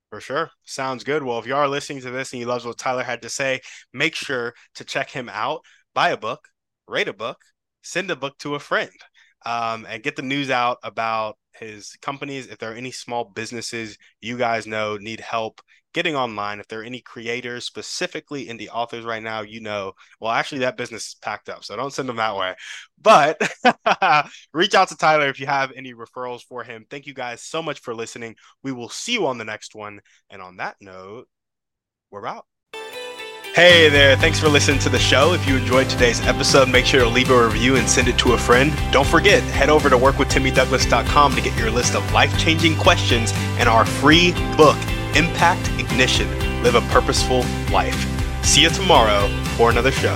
For 0.09 0.21
sure. 0.21 0.51
Sounds 0.63 1.03
good. 1.03 1.23
Well, 1.23 1.39
if 1.39 1.45
you 1.45 1.55
are 1.55 1.67
listening 1.67 2.01
to 2.01 2.11
this 2.11 2.31
and 2.31 2.39
you 2.39 2.45
love 2.45 2.65
what 2.65 2.77
Tyler 2.77 3.03
had 3.03 3.21
to 3.23 3.29
say, 3.29 3.59
make 3.93 4.15
sure 4.15 4.53
to 4.75 4.85
check 4.85 5.09
him 5.09 5.29
out. 5.29 5.61
Buy 5.93 6.09
a 6.09 6.17
book, 6.17 6.47
rate 6.87 7.09
a 7.09 7.13
book, 7.13 7.37
send 7.81 8.09
a 8.09 8.15
book 8.15 8.37
to 8.39 8.55
a 8.55 8.59
friend, 8.59 8.91
um, 9.45 9.85
and 9.87 10.03
get 10.03 10.15
the 10.15 10.21
news 10.21 10.49
out 10.49 10.77
about 10.83 11.37
his 11.51 11.97
companies. 12.01 12.47
If 12.47 12.57
there 12.59 12.71
are 12.71 12.75
any 12.75 12.91
small 12.91 13.25
businesses 13.25 13.97
you 14.21 14.37
guys 14.37 14.65
know 14.65 14.97
need 14.97 15.19
help 15.19 15.61
getting 15.97 16.15
online, 16.15 16.59
if 16.59 16.67
there 16.67 16.81
are 16.81 16.83
any 16.83 17.01
creators, 17.01 17.65
specifically 17.65 18.49
in 18.49 18.57
the 18.57 18.69
authors 18.69 19.03
right 19.03 19.23
now, 19.23 19.41
you 19.41 19.59
know, 19.59 19.93
well, 20.19 20.31
actually, 20.31 20.59
that 20.59 20.77
business 20.77 21.07
is 21.07 21.15
packed 21.15 21.49
up. 21.49 21.63
So 21.63 21.75
don't 21.75 21.91
send 21.91 22.07
them 22.07 22.17
that 22.17 22.37
way. 22.37 22.53
But 23.01 23.41
reach 24.53 24.75
out 24.75 24.89
to 24.89 24.95
Tyler 24.95 25.27
if 25.27 25.39
you 25.39 25.47
have 25.47 25.71
any 25.75 25.95
referrals 25.95 26.43
for 26.43 26.63
him. 26.63 26.85
Thank 26.87 27.07
you 27.07 27.15
guys 27.15 27.41
so 27.41 27.63
much 27.63 27.79
for 27.79 27.95
listening. 27.95 28.35
We 28.61 28.71
will 28.71 28.89
see 28.89 29.13
you 29.13 29.25
on 29.25 29.39
the 29.39 29.43
next 29.43 29.73
one. 29.73 30.01
And 30.29 30.39
on 30.39 30.57
that 30.57 30.75
note, 30.79 31.27
we're 32.11 32.27
out. 32.27 32.45
Hey 33.55 33.89
there, 33.89 34.15
thanks 34.15 34.39
for 34.39 34.49
listening 34.49 34.77
to 34.81 34.89
the 34.89 34.99
show. 34.99 35.33
If 35.33 35.47
you 35.47 35.57
enjoyed 35.57 35.89
today's 35.89 36.21
episode, 36.21 36.69
make 36.69 36.85
sure 36.85 36.99
to 36.99 37.09
leave 37.09 37.31
a 37.31 37.47
review 37.47 37.77
and 37.77 37.89
send 37.89 38.07
it 38.07 38.19
to 38.19 38.33
a 38.33 38.37
friend. 38.37 38.71
Don't 38.91 39.07
forget, 39.07 39.41
head 39.45 39.69
over 39.69 39.89
to 39.89 39.97
workwithtimmydouglas.com 39.97 41.33
to 41.33 41.41
get 41.41 41.57
your 41.57 41.71
list 41.71 41.95
of 41.95 42.13
life 42.13 42.37
changing 42.37 42.75
questions 42.77 43.31
and 43.57 43.67
our 43.67 43.83
free 43.83 44.33
book, 44.55 44.77
Impact 45.17 45.67
Ignition 45.79 46.27
Live 46.61 46.75
a 46.75 46.81
Purposeful 46.93 47.43
Life. 47.73 47.97
See 48.45 48.61
you 48.61 48.69
tomorrow 48.69 49.27
for 49.57 49.71
another 49.71 49.91
show. 49.91 50.15